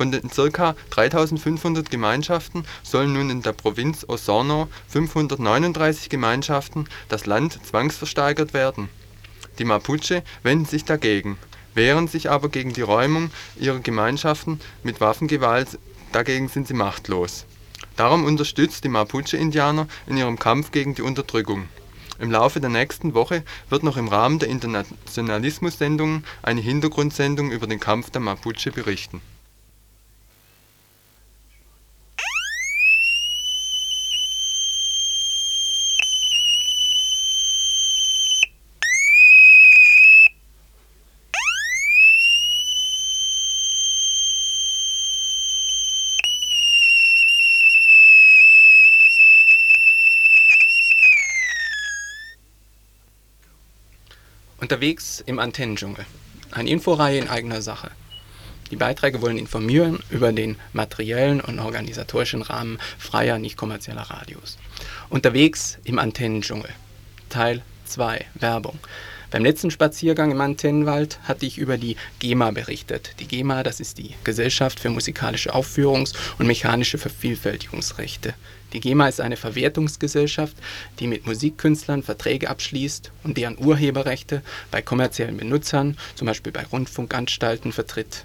Von 0.00 0.12
den 0.12 0.30
ca. 0.30 0.74
3500 0.88 1.90
Gemeinschaften 1.90 2.64
sollen 2.82 3.12
nun 3.12 3.28
in 3.28 3.42
der 3.42 3.52
Provinz 3.52 4.06
Osorno 4.08 4.68
539 4.88 6.08
Gemeinschaften 6.08 6.88
das 7.10 7.26
Land 7.26 7.60
zwangsversteigert 7.66 8.54
werden. 8.54 8.88
Die 9.58 9.66
Mapuche 9.66 10.22
wenden 10.42 10.64
sich 10.64 10.86
dagegen, 10.86 11.36
wehren 11.74 12.08
sich 12.08 12.30
aber 12.30 12.48
gegen 12.48 12.72
die 12.72 12.80
Räumung 12.80 13.30
ihrer 13.58 13.80
Gemeinschaften 13.80 14.60
mit 14.82 15.02
Waffengewalt, 15.02 15.78
dagegen 16.12 16.48
sind 16.48 16.66
sie 16.66 16.72
machtlos 16.72 17.44
Darum 17.96 18.24
unterstützt 18.24 18.84
die 18.84 18.88
Mapuche-Indianer 18.88 19.86
in 20.06 20.16
ihrem 20.16 20.38
Kampf 20.38 20.70
gegen 20.70 20.94
die 20.94 21.02
Unterdrückung. 21.02 21.68
Im 22.18 22.30
Laufe 22.30 22.58
der 22.58 22.70
nächsten 22.70 23.12
Woche 23.12 23.44
wird 23.68 23.82
noch 23.82 23.98
im 23.98 24.08
Rahmen 24.08 24.38
der 24.38 24.48
Internationalismus-Sendungen 24.48 26.24
eine 26.40 26.62
Hintergrundsendung 26.62 27.50
über 27.50 27.66
den 27.66 27.80
Kampf 27.80 28.08
der 28.08 28.22
Mapuche 28.22 28.70
berichten 28.70 29.20
Unterwegs 54.70 55.20
im 55.26 55.40
Antennendschungel. 55.40 56.06
Eine 56.52 56.70
Inforeihe 56.70 57.18
in 57.18 57.28
eigener 57.28 57.60
Sache. 57.60 57.90
Die 58.70 58.76
Beiträge 58.76 59.20
wollen 59.20 59.36
informieren 59.36 59.98
über 60.10 60.32
den 60.32 60.58
materiellen 60.72 61.40
und 61.40 61.58
organisatorischen 61.58 62.42
Rahmen 62.42 62.78
freier, 62.96 63.40
nicht 63.40 63.56
kommerzieller 63.56 64.02
Radios. 64.02 64.58
Unterwegs 65.08 65.78
im 65.82 65.98
Antennendschungel. 65.98 66.70
Teil 67.30 67.62
2 67.86 68.24
Werbung. 68.34 68.78
Beim 69.32 69.42
letzten 69.42 69.72
Spaziergang 69.72 70.30
im 70.30 70.40
Antennenwald 70.40 71.18
hatte 71.24 71.46
ich 71.46 71.58
über 71.58 71.76
die 71.76 71.96
GEMA 72.20 72.52
berichtet. 72.52 73.16
Die 73.18 73.26
GEMA, 73.26 73.64
das 73.64 73.80
ist 73.80 73.98
die 73.98 74.14
Gesellschaft 74.22 74.78
für 74.78 74.90
musikalische 74.90 75.52
Aufführungs- 75.52 76.14
und 76.38 76.46
mechanische 76.46 76.98
Vervielfältigungsrechte. 76.98 78.34
Die 78.72 78.80
GEMA 78.80 79.08
ist 79.08 79.20
eine 79.20 79.36
Verwertungsgesellschaft, 79.36 80.56
die 80.98 81.06
mit 81.06 81.26
Musikkünstlern 81.26 82.02
Verträge 82.02 82.48
abschließt 82.48 83.10
und 83.24 83.36
deren 83.36 83.58
Urheberrechte 83.58 84.42
bei 84.70 84.80
kommerziellen 84.80 85.36
Benutzern, 85.36 85.96
zum 86.14 86.26
Beispiel 86.26 86.52
bei 86.52 86.64
Rundfunkanstalten, 86.64 87.72
vertritt. 87.72 88.24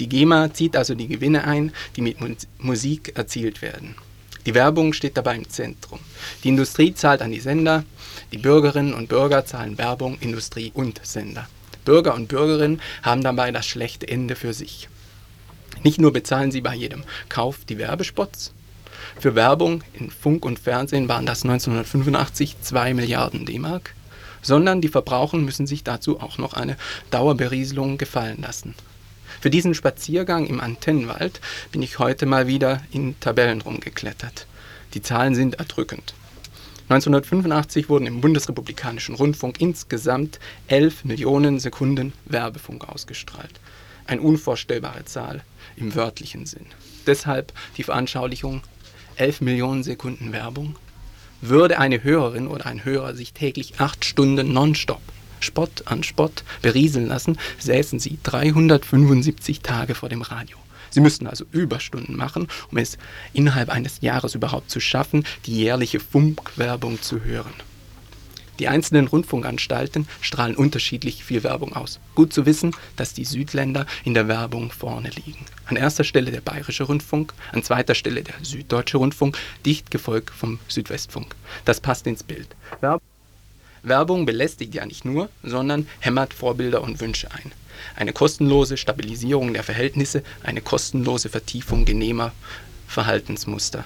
Die 0.00 0.08
GEMA 0.08 0.52
zieht 0.52 0.76
also 0.76 0.94
die 0.94 1.06
Gewinne 1.06 1.44
ein, 1.44 1.72
die 1.96 2.00
mit 2.00 2.16
Musik 2.58 3.12
erzielt 3.16 3.62
werden. 3.62 3.94
Die 4.46 4.54
Werbung 4.54 4.92
steht 4.92 5.16
dabei 5.16 5.36
im 5.36 5.48
Zentrum. 5.48 6.00
Die 6.42 6.48
Industrie 6.48 6.92
zahlt 6.94 7.22
an 7.22 7.30
die 7.30 7.38
Sender, 7.38 7.84
die 8.32 8.38
Bürgerinnen 8.38 8.94
und 8.94 9.08
Bürger 9.08 9.44
zahlen 9.44 9.78
Werbung, 9.78 10.18
Industrie 10.20 10.72
und 10.74 11.00
Sender. 11.06 11.48
Bürger 11.84 12.14
und 12.14 12.26
Bürgerinnen 12.28 12.80
haben 13.02 13.22
dabei 13.22 13.52
das 13.52 13.66
schlechte 13.66 14.08
Ende 14.08 14.34
für 14.34 14.52
sich. 14.52 14.88
Nicht 15.84 16.00
nur 16.00 16.12
bezahlen 16.12 16.50
sie 16.50 16.60
bei 16.60 16.74
jedem 16.74 17.04
Kauf 17.28 17.64
die 17.68 17.78
Werbespots. 17.78 18.52
Für 19.18 19.34
Werbung 19.34 19.82
in 19.94 20.10
Funk 20.10 20.44
und 20.44 20.58
Fernsehen 20.58 21.08
waren 21.08 21.26
das 21.26 21.44
1985 21.44 22.56
2 22.60 22.94
Milliarden 22.94 23.46
D-Mark, 23.46 23.94
sondern 24.42 24.80
die 24.80 24.88
Verbraucher 24.88 25.38
müssen 25.38 25.66
sich 25.66 25.84
dazu 25.84 26.20
auch 26.20 26.38
noch 26.38 26.54
eine 26.54 26.76
Dauerberieselung 27.10 27.98
gefallen 27.98 28.42
lassen. 28.42 28.74
Für 29.40 29.50
diesen 29.50 29.74
Spaziergang 29.74 30.46
im 30.46 30.60
Antennenwald 30.60 31.40
bin 31.72 31.82
ich 31.82 31.98
heute 31.98 32.26
mal 32.26 32.46
wieder 32.46 32.82
in 32.92 33.18
Tabellen 33.20 33.60
rumgeklettert. 33.60 34.46
Die 34.94 35.02
Zahlen 35.02 35.34
sind 35.34 35.54
erdrückend. 35.54 36.14
1985 36.88 37.88
wurden 37.88 38.06
im 38.06 38.20
bundesrepublikanischen 38.20 39.14
Rundfunk 39.14 39.60
insgesamt 39.60 40.38
11 40.68 41.04
Millionen 41.04 41.58
Sekunden 41.58 42.12
Werbefunk 42.26 42.88
ausgestrahlt. 42.88 43.60
Eine 44.06 44.20
unvorstellbare 44.20 45.04
Zahl 45.06 45.42
im 45.76 45.94
wörtlichen 45.94 46.44
Sinn. 46.44 46.66
Deshalb 47.06 47.52
die 47.76 47.84
Veranschaulichung 47.84 48.62
11 49.16 49.40
Millionen 49.40 49.82
Sekunden 49.82 50.32
Werbung. 50.32 50.76
Würde 51.40 51.78
eine 51.78 52.02
Hörerin 52.04 52.46
oder 52.46 52.66
ein 52.66 52.84
Hörer 52.84 53.14
sich 53.14 53.32
täglich 53.32 53.74
8 53.78 54.04
Stunden 54.04 54.52
nonstop 54.52 55.00
Spott 55.42 55.82
an 55.86 56.02
Spott 56.02 56.44
berieseln 56.62 57.08
lassen, 57.08 57.38
säßen 57.58 57.98
sie 57.98 58.18
375 58.22 59.60
Tage 59.60 59.94
vor 59.94 60.08
dem 60.08 60.22
Radio. 60.22 60.56
Sie 60.90 61.00
müssten 61.00 61.26
also 61.26 61.44
Überstunden 61.50 62.16
machen, 62.16 62.48
um 62.70 62.78
es 62.78 62.98
innerhalb 63.32 63.70
eines 63.70 64.00
Jahres 64.02 64.34
überhaupt 64.34 64.70
zu 64.70 64.78
schaffen, 64.78 65.24
die 65.46 65.56
jährliche 65.56 66.00
Funkwerbung 66.00 67.00
zu 67.00 67.24
hören. 67.24 67.54
Die 68.58 68.68
einzelnen 68.68 69.08
Rundfunkanstalten 69.08 70.06
strahlen 70.20 70.56
unterschiedlich 70.56 71.24
viel 71.24 71.42
Werbung 71.42 71.74
aus. 71.74 72.00
Gut 72.14 72.32
zu 72.32 72.46
wissen, 72.46 72.74
dass 72.96 73.14
die 73.14 73.24
Südländer 73.24 73.86
in 74.04 74.14
der 74.14 74.28
Werbung 74.28 74.70
vorne 74.70 75.10
liegen. 75.10 75.44
An 75.66 75.76
erster 75.76 76.04
Stelle 76.04 76.30
der 76.30 76.42
Bayerische 76.42 76.84
Rundfunk, 76.84 77.32
an 77.52 77.62
zweiter 77.62 77.94
Stelle 77.94 78.22
der 78.22 78.34
Süddeutsche 78.42 78.98
Rundfunk, 78.98 79.38
dicht 79.64 79.90
gefolgt 79.90 80.30
vom 80.30 80.58
Südwestfunk. 80.68 81.34
Das 81.64 81.80
passt 81.80 82.06
ins 82.06 82.22
Bild. 82.22 82.48
Werbung 83.82 84.26
belästigt 84.26 84.74
ja 84.74 84.86
nicht 84.86 85.04
nur, 85.04 85.28
sondern 85.42 85.88
hämmert 85.98 86.34
Vorbilder 86.34 86.82
und 86.82 87.00
Wünsche 87.00 87.30
ein. 87.32 87.52
Eine 87.96 88.12
kostenlose 88.12 88.76
Stabilisierung 88.76 89.54
der 89.54 89.64
Verhältnisse, 89.64 90.22
eine 90.44 90.60
kostenlose 90.60 91.28
Vertiefung 91.28 91.84
genehmer 91.84 92.32
Verhaltensmuster. 92.86 93.84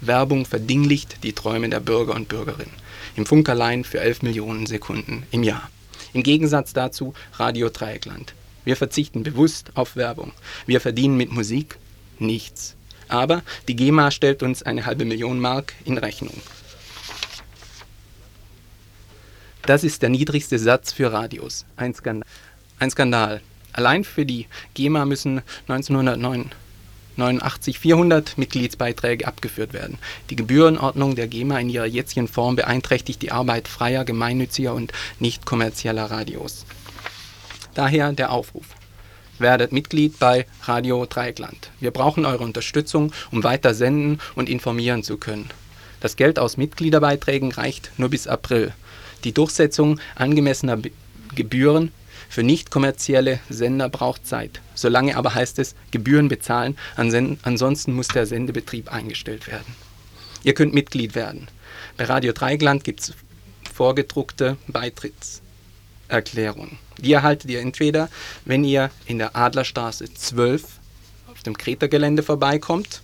Werbung 0.00 0.46
verdinglicht 0.46 1.22
die 1.24 1.32
Träume 1.32 1.68
der 1.68 1.80
Bürger 1.80 2.14
und 2.14 2.28
Bürgerinnen. 2.28 2.83
Im 3.16 3.26
Funk 3.26 3.48
allein 3.48 3.84
für 3.84 4.00
11 4.00 4.22
Millionen 4.22 4.66
Sekunden 4.66 5.24
im 5.30 5.44
Jahr. 5.44 5.70
Im 6.12 6.22
Gegensatz 6.22 6.72
dazu 6.72 7.14
Radio 7.34 7.68
Dreieckland. 7.68 8.34
Wir 8.64 8.76
verzichten 8.76 9.22
bewusst 9.22 9.70
auf 9.74 9.94
Werbung. 9.94 10.32
Wir 10.66 10.80
verdienen 10.80 11.16
mit 11.16 11.30
Musik 11.30 11.78
nichts. 12.18 12.74
Aber 13.08 13.42
die 13.68 13.76
GEMA 13.76 14.10
stellt 14.10 14.42
uns 14.42 14.62
eine 14.62 14.86
halbe 14.86 15.04
Million 15.04 15.38
Mark 15.38 15.74
in 15.84 15.98
Rechnung. 15.98 16.40
Das 19.62 19.84
ist 19.84 20.02
der 20.02 20.10
niedrigste 20.10 20.58
Satz 20.58 20.92
für 20.92 21.12
Radios. 21.12 21.64
Ein 21.76 21.94
Skandal. 21.94 22.28
Ein 22.78 22.90
Skandal. 22.90 23.40
Allein 23.72 24.04
für 24.04 24.26
die 24.26 24.46
GEMA 24.74 25.04
müssen 25.04 25.42
1989 27.16 27.78
400 27.78 28.38
Mitgliedsbeiträge 28.38 29.26
abgeführt 29.26 29.72
werden. 29.72 29.98
Die 30.30 30.36
Gebührenordnung 30.36 31.14
der 31.14 31.28
GEMA 31.28 31.58
in 31.60 31.70
ihrer 31.70 31.86
jetzigen 31.86 32.26
Form 32.26 32.56
beeinträchtigt 32.56 33.22
die 33.22 33.30
Arbeit 33.30 33.68
freier, 33.68 34.04
gemeinnütziger 34.04 34.74
und 34.74 34.92
nicht 35.20 35.46
kommerzieller 35.46 36.10
Radios. 36.10 36.66
Daher 37.74 38.12
der 38.12 38.32
Aufruf. 38.32 38.66
Werdet 39.38 39.72
Mitglied 39.72 40.18
bei 40.18 40.46
Radio 40.62 41.06
Dreieckland. 41.06 41.70
Wir 41.80 41.90
brauchen 41.90 42.24
eure 42.24 42.44
Unterstützung, 42.44 43.12
um 43.30 43.42
weiter 43.42 43.74
senden 43.74 44.20
und 44.34 44.48
informieren 44.48 45.02
zu 45.02 45.16
können. 45.16 45.50
Das 46.00 46.16
Geld 46.16 46.38
aus 46.38 46.56
Mitgliederbeiträgen 46.56 47.50
reicht 47.50 47.90
nur 47.96 48.10
bis 48.10 48.26
April. 48.26 48.72
Die 49.24 49.32
Durchsetzung 49.32 50.00
angemessener 50.16 50.78
Gebühren 51.34 51.92
für 52.34 52.42
nicht 52.42 52.70
kommerzielle 52.72 53.38
Sender 53.48 53.88
braucht 53.88 54.26
Zeit. 54.26 54.60
Solange 54.74 55.16
aber 55.16 55.36
heißt 55.36 55.60
es 55.60 55.76
Gebühren 55.92 56.26
bezahlen, 56.26 56.76
ansonsten 56.96 57.92
muss 57.92 58.08
der 58.08 58.26
Sendebetrieb 58.26 58.92
eingestellt 58.92 59.46
werden. 59.46 59.76
Ihr 60.42 60.54
könnt 60.54 60.74
Mitglied 60.74 61.14
werden. 61.14 61.46
Bei 61.96 62.06
Radio 62.06 62.32
Dreigland 62.32 62.82
gibt 62.82 63.02
es 63.02 63.12
vorgedruckte 63.72 64.56
Beitrittserklärungen. 64.66 66.78
Die 66.98 67.12
erhaltet 67.12 67.50
ihr 67.50 67.60
entweder, 67.60 68.08
wenn 68.44 68.64
ihr 68.64 68.90
in 69.06 69.18
der 69.18 69.36
Adlerstraße 69.36 70.12
12 70.12 70.64
auf 71.30 71.40
dem 71.44 71.56
Kreta-Gelände 71.56 72.24
vorbeikommt 72.24 73.00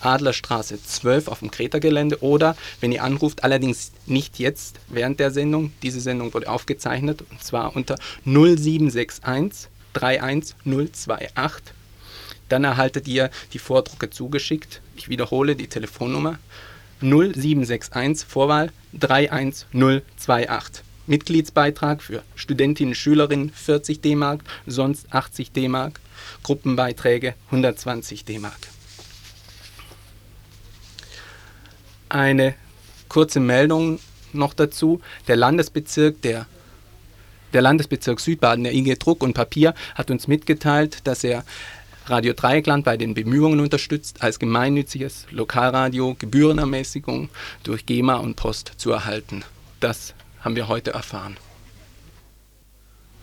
Adlerstraße 0.00 0.82
12 0.82 1.28
auf 1.28 1.40
dem 1.40 1.50
Kreta-Gelände 1.50 2.22
oder 2.22 2.56
wenn 2.80 2.92
ihr 2.92 3.02
anruft, 3.02 3.44
allerdings 3.44 3.92
nicht 4.06 4.38
jetzt 4.38 4.80
während 4.88 5.20
der 5.20 5.30
Sendung. 5.30 5.72
Diese 5.82 6.00
Sendung 6.00 6.32
wurde 6.34 6.48
aufgezeichnet 6.48 7.24
und 7.30 7.42
zwar 7.42 7.74
unter 7.76 7.96
0761 8.24 9.68
31028. 9.94 11.74
Dann 12.48 12.64
erhaltet 12.64 13.08
ihr 13.08 13.30
die 13.52 13.58
Vordrucke 13.58 14.10
zugeschickt. 14.10 14.80
Ich 14.96 15.08
wiederhole 15.08 15.56
die 15.56 15.66
Telefonnummer 15.66 16.38
0761 17.00 18.26
Vorwahl 18.26 18.72
31028. 18.92 20.84
Mitgliedsbeitrag 21.06 22.02
für 22.02 22.22
Studentinnen 22.34 22.90
und 22.90 22.94
Schülerinnen 22.94 23.50
40 23.50 24.02
D-Mark, 24.02 24.42
sonst 24.66 25.06
80 25.12 25.52
D-Mark, 25.52 26.00
Gruppenbeiträge 26.42 27.34
120 27.46 28.26
D-Mark. 28.26 28.58
Eine 32.08 32.54
kurze 33.08 33.40
Meldung 33.40 34.00
noch 34.32 34.54
dazu. 34.54 35.00
Der 35.26 35.36
Landesbezirk, 35.36 36.20
der, 36.22 36.46
der 37.52 37.62
Landesbezirk 37.62 38.20
Südbaden, 38.20 38.64
der 38.64 38.74
IG 38.74 38.96
Druck 38.96 39.22
und 39.22 39.34
Papier, 39.34 39.74
hat 39.94 40.10
uns 40.10 40.28
mitgeteilt, 40.28 41.06
dass 41.06 41.24
er 41.24 41.44
Radio 42.06 42.32
Dreieckland 42.32 42.84
bei 42.84 42.96
den 42.96 43.12
Bemühungen 43.12 43.60
unterstützt, 43.60 44.22
als 44.22 44.38
gemeinnütziges 44.38 45.26
Lokalradio 45.30 46.16
Gebührenermäßigung 46.18 47.28
durch 47.64 47.84
GEMA 47.84 48.16
und 48.16 48.36
Post 48.36 48.72
zu 48.78 48.90
erhalten. 48.92 49.44
Das 49.80 50.14
haben 50.40 50.56
wir 50.56 50.68
heute 50.68 50.92
erfahren. 50.92 51.36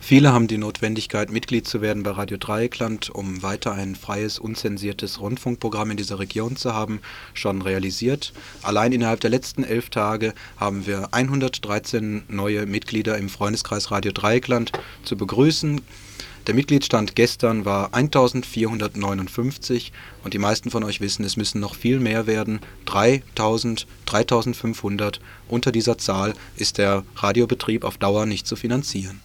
Viele 0.08 0.32
haben 0.32 0.48
die 0.48 0.60
Notwendigkeit, 0.60 1.32
Mitglied 1.32 1.68
zu 1.68 1.82
werden 1.82 2.04
bei 2.04 2.12
Radio 2.12 2.38
Dreieckland, 2.38 3.10
um 3.10 3.42
weiter 3.42 3.72
ein 3.72 3.96
freies, 3.96 4.38
unzensiertes 4.38 5.20
Rundfunkprogramm 5.20 5.90
in 5.90 5.98
dieser 5.98 6.20
Region 6.20 6.56
zu 6.58 6.76
haben, 6.76 7.00
schon 7.34 7.64
realisiert. 7.64 8.32
Allein 8.62 8.92
innerhalb 8.92 9.22
der 9.22 9.32
letzten 9.32 9.64
elf 9.64 9.90
Tage 9.90 10.36
haben 10.58 10.86
wir 10.86 11.12
113 11.12 12.22
neue 12.28 12.68
Mitglieder 12.68 13.18
im 13.18 13.30
Freundeskreis 13.30 13.90
Radio 13.90 14.12
Dreieckland 14.12 14.74
zu 15.04 15.18
begrüßen. 15.18 15.82
Der 16.46 16.54
Mitgliedsstand 16.54 17.16
gestern 17.16 17.66
war 17.66 17.92
1459 17.96 19.92
und 20.24 20.36
die 20.36 20.38
meisten 20.38 20.70
von 20.70 20.84
euch 20.84 21.02
wissen, 21.02 21.26
es 21.26 21.36
müssen 21.36 21.60
noch 21.60 21.74
viel 21.74 22.00
mehr 22.00 22.28
werden. 22.28 22.60
3000, 22.86 23.88
3500. 24.06 25.20
Unter 25.48 25.72
dieser 25.72 25.98
Zahl 25.98 26.36
ist 26.58 26.78
der 26.78 27.04
Radiobetrieb 27.16 27.84
auf 27.84 27.98
Dauer 27.98 28.28
nicht 28.28 28.46
zu 28.46 28.56
finanzieren. 28.56 29.20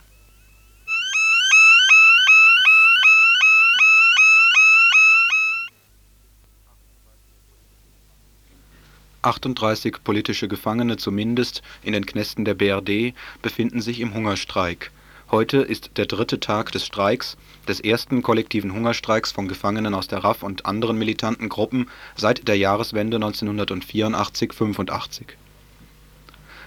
38 9.22 10.02
politische 10.02 10.48
Gefangene 10.48 10.96
zumindest 10.96 11.62
in 11.82 11.92
den 11.92 12.06
Knästen 12.06 12.44
der 12.44 12.54
BRD 12.54 13.14
befinden 13.42 13.82
sich 13.82 14.00
im 14.00 14.14
Hungerstreik. 14.14 14.90
Heute 15.30 15.58
ist 15.58 15.92
der 15.96 16.06
dritte 16.06 16.40
Tag 16.40 16.72
des 16.72 16.84
Streiks, 16.84 17.36
des 17.68 17.80
ersten 17.80 18.22
kollektiven 18.22 18.72
Hungerstreiks 18.72 19.30
von 19.30 19.46
Gefangenen 19.46 19.94
aus 19.94 20.08
der 20.08 20.24
RAF 20.24 20.42
und 20.42 20.66
anderen 20.66 20.98
militanten 20.98 21.48
Gruppen 21.48 21.88
seit 22.16 22.48
der 22.48 22.56
Jahreswende 22.56 23.18
1984 23.18 24.52
/ 24.52 24.54
85. 24.54 25.26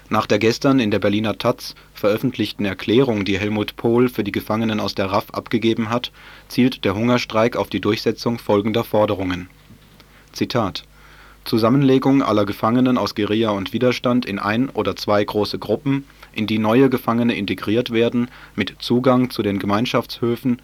Nach 0.08 0.26
der 0.26 0.38
gestern 0.38 0.80
in 0.80 0.90
der 0.90 0.98
Berliner 0.98 1.36
taz 1.36 1.74
veröffentlichten 1.92 2.64
Erklärung, 2.64 3.24
die 3.24 3.38
Helmut 3.38 3.76
Pohl 3.76 4.08
für 4.08 4.22
die 4.22 4.32
Gefangenen 4.32 4.78
aus 4.80 4.94
der 4.94 5.06
RAF 5.06 5.30
abgegeben 5.32 5.90
hat, 5.90 6.12
zielt 6.48 6.84
der 6.84 6.94
Hungerstreik 6.94 7.56
auf 7.56 7.68
die 7.68 7.80
Durchsetzung 7.80 8.38
folgender 8.38 8.84
Forderungen: 8.84 9.48
Zitat 10.32 10.84
Zusammenlegung 11.44 12.22
aller 12.22 12.46
Gefangenen 12.46 12.96
aus 12.96 13.14
Guerilla 13.14 13.50
und 13.50 13.74
Widerstand 13.74 14.24
in 14.24 14.38
ein 14.38 14.70
oder 14.70 14.96
zwei 14.96 15.22
große 15.22 15.58
Gruppen, 15.58 16.06
in 16.32 16.46
die 16.46 16.58
neue 16.58 16.88
Gefangene 16.88 17.34
integriert 17.34 17.90
werden, 17.90 18.28
mit 18.56 18.76
Zugang 18.78 19.28
zu 19.28 19.42
den 19.42 19.58
Gemeinschaftshöfen, 19.58 20.62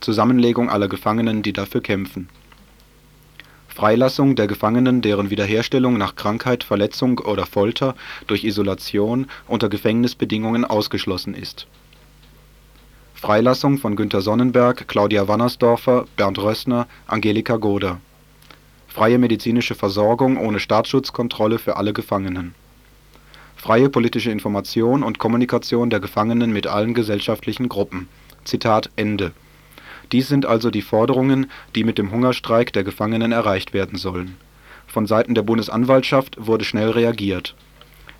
Zusammenlegung 0.00 0.68
aller 0.68 0.88
Gefangenen, 0.88 1.42
die 1.42 1.54
dafür 1.54 1.80
kämpfen. 1.80 2.28
Freilassung 3.68 4.36
der 4.36 4.48
Gefangenen, 4.48 5.00
deren 5.00 5.30
Wiederherstellung 5.30 5.96
nach 5.96 6.14
Krankheit, 6.14 6.62
Verletzung 6.62 7.20
oder 7.20 7.46
Folter 7.46 7.94
durch 8.26 8.44
Isolation 8.44 9.28
unter 9.46 9.70
Gefängnisbedingungen 9.70 10.66
ausgeschlossen 10.66 11.32
ist. 11.32 11.66
Freilassung 13.14 13.78
von 13.78 13.96
Günter 13.96 14.20
Sonnenberg, 14.20 14.88
Claudia 14.88 15.26
Wannersdorfer, 15.26 16.04
Bernd 16.16 16.38
Rössner, 16.38 16.86
Angelika 17.06 17.56
Goder 17.56 18.00
freie 18.98 19.18
medizinische 19.18 19.76
Versorgung 19.76 20.36
ohne 20.38 20.58
Staatsschutzkontrolle 20.58 21.60
für 21.60 21.76
alle 21.76 21.92
Gefangenen 21.92 22.52
freie 23.54 23.88
politische 23.88 24.32
Information 24.32 25.04
und 25.04 25.20
Kommunikation 25.20 25.88
der 25.88 26.00
Gefangenen 26.00 26.52
mit 26.52 26.66
allen 26.66 26.94
gesellschaftlichen 26.94 27.68
Gruppen. 27.68 28.08
Zitat 28.44 28.90
Ende. 28.96 29.30
Dies 30.10 30.26
sind 30.26 30.46
also 30.46 30.70
die 30.70 30.82
Forderungen, 30.82 31.50
die 31.76 31.84
mit 31.84 31.98
dem 31.98 32.10
Hungerstreik 32.10 32.72
der 32.72 32.82
Gefangenen 32.82 33.30
erreicht 33.30 33.72
werden 33.72 33.98
sollen. 33.98 34.36
Von 34.88 35.06
Seiten 35.06 35.34
der 35.34 35.42
Bundesanwaltschaft 35.42 36.36
wurde 36.38 36.64
schnell 36.64 36.90
reagiert. 36.90 37.54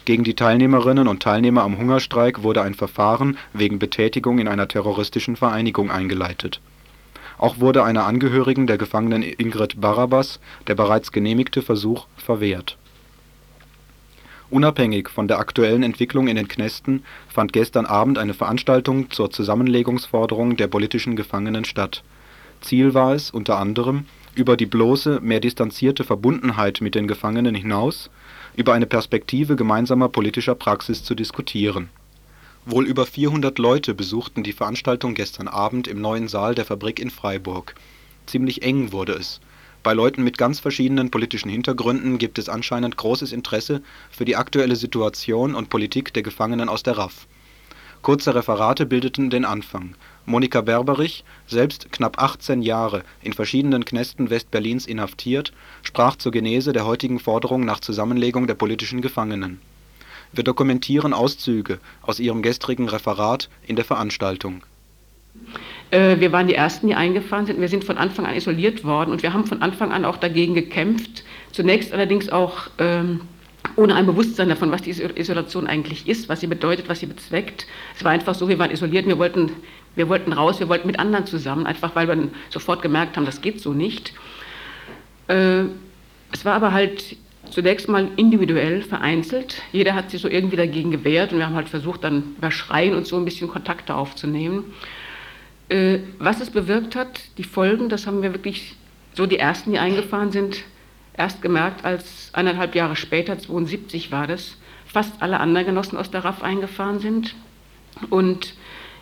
Gegen 0.05 0.23
die 0.23 0.35
Teilnehmerinnen 0.35 1.09
und 1.09 1.23
Teilnehmer 1.23 1.63
am 1.63 1.77
Hungerstreik 1.79 2.45
wurde 2.45 2.63
ein 2.63 2.75
Verfahren 2.75 3.37
wegen 3.53 3.79
Betätigung 3.81 4.39
in 4.39 4.47
einer 4.47 4.69
terroristischen 4.69 5.35
Vereinigung 5.35 5.91
eingeleitet 5.91 6.61
auch 7.39 7.61
wurde 7.61 7.85
einer 7.85 8.05
Angehörigen 8.05 8.67
der 8.67 8.79
Gefangenen 8.79 9.23
Ingrid 9.23 9.81
Barabas 9.81 10.41
der 10.67 10.75
bereits 10.75 11.13
genehmigte 11.13 11.63
Versuch 11.63 12.07
verwehrt. 12.17 12.77
Unabhängig 14.51 15.11
von 15.11 15.29
der 15.29 15.39
aktuellen 15.39 15.83
Entwicklung 15.83 16.27
in 16.27 16.37
den 16.37 16.49
Knästen 16.49 17.05
fand 17.29 17.53
gestern 17.53 17.87
Abend 17.87 18.19
eine 18.19 18.35
Veranstaltung 18.35 19.11
zur 19.11 19.31
Zusammenlegungsforderung 19.31 20.57
der 20.57 20.69
politischen 20.69 21.17
Gefangenen 21.17 21.65
statt. 21.65 22.03
Ziel 22.61 22.95
war 22.95 23.15
es 23.15 23.31
unter 23.31 23.59
anderem, 23.59 24.07
über 24.35 24.57
die 24.57 24.67
bloße, 24.67 25.21
mehr 25.23 25.41
distanzierte 25.41 26.05
Verbundenheit 26.05 26.81
mit 26.81 26.95
den 26.95 27.09
Gefangenen 27.09 27.55
hinaus 27.55 28.11
über 28.57 28.73
eine 28.73 28.87
Perspektive 28.87 29.55
gemeinsamer 29.55 30.09
politischer 30.09 30.55
Praxis 30.55 31.05
zu 31.05 31.15
diskutieren 31.15 31.91
Wohl 32.71 32.87
über 32.87 33.07
400 33.07 33.59
Leute 33.59 33.95
besuchten 33.95 34.43
die 34.43 34.53
Veranstaltung 34.53 35.15
gestern 35.15 35.49
Abend 35.49 35.89
im 35.89 36.03
Neuen 36.03 36.29
Saal 36.29 36.55
der 36.55 36.67
Fabrik 36.67 37.01
in 37.01 37.09
Freiburg. 37.09 37.75
Ziemlich 38.27 38.61
eng 38.61 38.93
wurde 38.93 39.15
es. 39.15 39.41
Bei 39.83 39.95
Leuten 39.95 40.23
mit 40.23 40.37
ganz 40.37 40.61
verschiedenen 40.61 41.11
politischen 41.11 41.49
Hintergründen 41.49 42.19
gibt 42.19 42.39
es 42.39 42.51
anscheinend 42.51 42.99
großes 42.99 43.33
Interesse 43.33 43.81
für 44.11 44.27
die 44.27 44.37
aktuelle 44.37 44.77
Situation 44.77 45.55
und 45.55 45.71
Politik 45.71 46.13
der 46.13 46.23
Gefangenen 46.23 46.69
aus 46.69 46.83
der 46.83 46.99
RAF. 46.99 47.27
Kurze 48.03 48.35
Referate 48.35 48.85
bildeten 48.85 49.31
den 49.31 49.47
Anfang. 49.47 49.95
Monika 50.27 50.61
Berberich, 50.61 51.25
selbst 51.47 51.91
knapp 51.91 52.23
18 52.23 52.61
Jahre 52.61 53.03
in 53.23 53.33
verschiedenen 53.33 53.87
Knästen 53.87 54.29
West-Berlins 54.29 54.85
inhaftiert, 54.85 55.55
sprach 55.83 56.17
zur 56.17 56.33
Genese 56.33 56.75
der 56.75 56.85
heutigen 56.85 57.19
Forderung 57.19 57.65
nach 57.65 57.81
Zusammenlegung 57.81 58.47
der 58.47 58.57
politischen 58.57 59.01
Gefangenen 59.01 59.59
wir 60.33 60.45
dokumentieren 60.45 61.13
Auszüge 61.13 61.79
aus 62.03 62.21
Ihrem 62.21 62.43
gestrigen 62.43 62.89
Referat 62.89 63.49
in 63.67 63.77
der 63.77 63.85
Veranstaltung. 63.85 64.63
Äh, 65.91 66.21
wir 66.21 66.33
waren 66.33 66.47
die 66.47 66.55
Ersten, 66.55 66.89
die 66.89 66.95
eingefahren 66.95 67.47
sind. 67.47 67.61
Wir 67.61 67.69
sind 67.69 67.85
von 67.85 67.97
Anfang 67.97 68.27
an 68.27 68.35
isoliert 68.35 68.85
worden 68.85 69.11
und 69.11 69.23
wir 69.23 69.33
haben 69.33 69.47
von 69.47 69.63
Anfang 69.63 69.93
an 69.93 70.05
auch 70.05 70.17
dagegen 70.17 70.55
gekämpft. 70.55 71.25
Zunächst 71.53 71.93
allerdings 71.93 72.29
auch 72.29 72.69
ähm, 72.79 73.23
ohne 73.77 73.95
ein 73.95 74.07
Bewusstsein 74.07 74.49
davon, 74.49 74.71
was 74.71 74.83
diese 74.83 75.05
Isolation 75.19 75.67
eigentlich 75.67 76.09
ist, 76.09 76.29
was 76.29 76.41
sie 76.41 76.47
bedeutet, 76.47 76.89
was 76.89 77.01
sie 77.01 77.07
bezweckt. 77.07 77.67
Es 77.97 78.05
war 78.05 78.13
einfach 78.13 78.35
so, 78.35 78.49
wir 78.49 78.59
waren 78.59 78.71
isoliert, 78.71 79.07
wir 79.07 79.19
wollten, 79.19 79.53
wir 79.95 80.09
wollten 80.09 80.33
raus, 80.33 80.61
wir 80.61 80.69
wollten 80.69 80.87
mit 80.87 80.99
anderen 80.99 81.27
zusammen, 81.27 81.67
einfach 81.67 81.95
weil 81.95 82.09
wir 82.09 82.29
sofort 82.51 82.83
gemerkt 82.83 83.17
haben, 83.17 83.25
das 83.25 83.41
geht 83.41 83.61
so 83.61 83.73
nicht. 83.73 84.13
Äh, 85.29 85.65
es 86.33 86.45
war 86.45 86.55
aber 86.55 86.73
halt 86.73 87.17
zunächst 87.51 87.89
mal 87.89 88.09
individuell 88.17 88.83
vereinzelt. 88.83 89.63
Jeder 89.73 89.95
hat 89.95 90.11
sich 90.11 90.21
so 90.21 90.29
irgendwie 90.29 90.57
dagegen 90.57 90.91
gewehrt 90.91 91.33
und 91.33 91.39
wir 91.39 91.47
haben 91.47 91.55
halt 91.55 91.69
versucht, 91.69 92.05
dann 92.05 92.35
über 92.37 92.51
Schreien 92.51 92.95
und 92.95 93.07
so 93.07 93.17
ein 93.17 93.25
bisschen 93.25 93.49
Kontakte 93.49 93.95
aufzunehmen. 93.95 94.65
Äh, 95.69 95.99
was 96.19 96.41
es 96.41 96.51
bewirkt 96.51 96.97
hat, 96.97 97.21
die 97.37 97.45
Folgen, 97.45 97.89
das 97.89 98.07
haben 98.07 98.23
wir 98.23 98.33
wirklich 98.33 98.77
so 99.15 99.27
die 99.27 99.39
ersten, 99.39 99.73
die 99.73 99.79
eingefahren 99.79 100.33
sind, 100.33 100.63
erst 101.17 101.43
gemerkt, 101.43 101.85
als 101.85 102.31
eineinhalb 102.33 102.75
Jahre 102.75 102.97
später, 102.97 103.39
72 103.39 104.13
war 104.13 104.27
das, 104.27 104.57
fast 104.87 105.21
alle 105.21 105.41
anderen 105.41 105.67
Genossen 105.67 105.99
aus 105.99 106.11
der 106.11 106.25
RAF 106.25 106.43
eingefahren 106.43 107.01
sind. 107.01 107.35
Und 108.11 108.55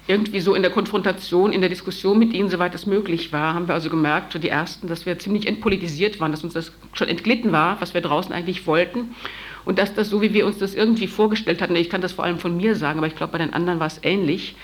irgendwie 0.09 0.41
so 0.41 0.55
in 0.55 0.63
der 0.63 0.71
Konfrontation, 0.71 1.53
in 1.53 1.61
der 1.61 1.71
Diskussion 1.71 2.19
mit 2.19 2.33
ihnen, 2.33 2.49
soweit 2.49 2.75
es 2.75 2.87
möglich 2.87 3.33
war, 3.33 3.55
haben 3.55 3.67
wir 3.67 3.75
also 3.75 3.91
gemerkt, 3.91 4.33
so 4.33 4.39
die 4.39 4.49
Ersten, 4.49 4.87
dass 4.87 5.05
wir 5.05 5.19
ziemlich 5.19 5.47
entpolitisiert 5.47 6.21
waren, 6.21 6.31
dass 6.31 6.45
uns 6.45 6.55
das 6.55 6.73
schon 6.93 7.09
entglitten 7.09 7.51
war, 7.53 7.81
was 7.81 7.93
wir 7.93 8.01
draußen 8.01 8.33
eigentlich 8.33 8.67
wollten. 8.67 9.15
Und 9.65 9.81
dass 9.81 9.95
das 9.95 10.09
so, 10.09 10.23
wie 10.23 10.33
wir 10.33 10.47
uns 10.47 10.59
das 10.59 10.75
irgendwie 10.75 11.09
vorgestellt 11.09 11.61
hatten, 11.61 11.75
ich 11.75 11.91
kann 11.91 12.01
das 12.01 12.13
vor 12.13 12.25
allem 12.25 12.39
von 12.39 12.57
mir 12.57 12.77
sagen, 12.77 12.99
aber 12.99 13.09
ich 13.09 13.17
glaube, 13.17 13.33
bei 13.33 13.39
den 13.39 13.53
anderen 13.53 13.81
war 13.81 13.89
es 13.89 13.99
ähnlich, 14.05 14.55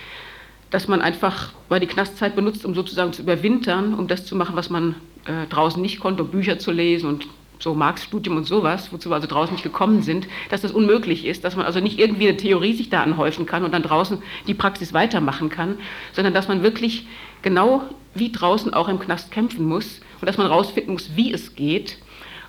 dass 0.71 0.87
man 0.87 1.03
einfach 1.03 1.53
mal 1.69 1.81
die 1.81 1.89
Knastzeit 1.89 2.37
benutzt, 2.37 2.65
um 2.65 2.75
sozusagen 2.75 3.13
zu 3.13 3.23
überwintern, 3.23 3.95
um 3.95 4.07
das 4.07 4.25
zu 4.25 4.37
machen, 4.37 4.55
was 4.55 4.71
man 4.71 4.95
äh, 5.27 5.47
draußen 5.49 5.83
nicht 5.83 5.99
konnte, 5.99 6.23
um 6.23 6.31
Bücher 6.31 6.59
zu 6.59 6.71
lesen 6.71 7.09
und 7.09 7.27
so 7.63 7.75
Marx-Studium 7.75 8.37
und 8.37 8.45
sowas, 8.45 8.93
wozu 8.93 9.11
wir 9.11 9.15
also 9.15 9.29
draußen 9.29 9.55
nicht 9.55 9.63
gekommen 9.63 10.03
sind, 10.03 10.27
dass 10.51 10.63
das 10.63 10.73
unmöglich 10.73 11.25
ist, 11.25 11.45
dass 11.45 11.55
man 11.55 11.65
also 11.65 11.79
nicht 11.79 11.99
irgendwie 11.99 12.29
eine 12.29 12.37
Theorie 12.37 12.75
sich 12.75 12.91
da 12.91 13.03
anhäufen 13.03 13.47
kann 13.47 13.65
und 13.65 13.73
dann 13.73 13.83
draußen 13.83 14.19
die 14.49 14.55
Praxis 14.55 14.93
weitermachen 14.93 15.49
kann, 15.49 15.79
sondern 16.13 16.35
dass 16.35 16.49
man 16.49 16.63
wirklich 16.63 17.07
genau 17.43 17.83
wie 18.15 18.33
draußen 18.33 18.75
auch 18.75 18.89
im 18.89 18.99
Knast 18.99 19.31
kämpfen 19.31 19.67
muss 19.67 20.01
und 20.21 20.27
dass 20.27 20.39
man 20.39 20.49
rausfinden 20.49 20.93
muss, 20.93 21.11
wie 21.15 21.33
es 21.33 21.55
geht 21.55 21.99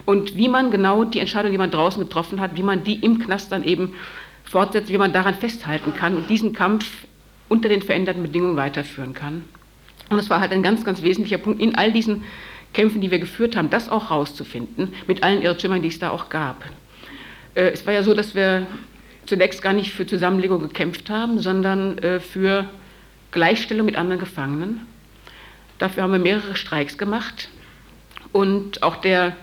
und 0.06 0.36
wie 0.36 0.50
man 0.50 0.72
genau 0.72 1.04
die 1.04 1.20
Entscheidung, 1.20 1.52
die 1.52 1.58
man 1.58 1.72
draußen 1.72 2.04
getroffen 2.04 2.42
hat, 2.42 2.56
wie 2.56 2.64
man 2.64 2.84
die 2.84 2.96
im 2.96 3.20
Knast 3.20 3.52
dann 3.52 3.64
eben 3.64 3.94
fortsetzt, 4.44 4.90
wie 4.90 4.98
man 4.98 5.14
daran 5.14 5.36
festhalten 5.36 5.94
kann 5.94 6.18
und 6.18 6.30
diesen 6.30 6.54
Kampf 6.54 6.90
unter 7.50 7.70
den 7.70 7.84
veränderten 7.84 8.24
Bedingungen 8.24 8.58
weiterführen 8.58 9.14
kann. 9.14 9.44
Und 10.10 10.18
das 10.18 10.30
war 10.30 10.42
halt 10.42 10.52
ein 10.52 10.64
ganz, 10.64 10.84
ganz 10.84 11.02
wesentlicher 11.02 11.38
Punkt 11.38 11.62
in 11.62 11.76
all 11.76 11.92
diesen 11.92 12.24
Kämpfen, 12.74 13.02
die 13.02 13.12
wir 13.12 13.20
geführt 13.20 13.56
haben, 13.56 13.70
das 13.70 13.90
auch 13.90 14.12
rauszufinden, 14.12 14.94
mit 15.08 15.24
allen 15.24 15.42
Irrtümern, 15.42 15.82
die 15.82 15.88
es 15.88 16.00
da 16.00 16.10
auch 16.10 16.30
gab. 16.30 16.64
Äh, 17.56 17.70
es 17.70 17.86
war 17.86 17.94
ja 17.94 18.04
so, 18.04 18.14
dass 18.14 18.36
wir 18.36 18.68
zunächst 19.26 19.62
gar 19.62 19.74
nicht 19.74 19.94
für 19.94 20.06
Zusammenlegung 20.06 20.62
gekämpft 20.62 21.10
haben, 21.10 21.40
sondern 21.40 21.98
äh, 22.00 22.20
für 22.20 22.66
Gleichstellung 23.32 23.86
mit 23.86 23.96
anderen 23.96 24.20
Gefangenen. 24.20 24.86
Dafür 25.80 26.04
haben 26.04 26.12
wir 26.12 26.20
mehrere 26.20 26.56
Streiks 26.56 26.98
gemacht. 26.98 27.50
Und 28.32 28.84
auch 28.84 28.98
der, 28.98 29.36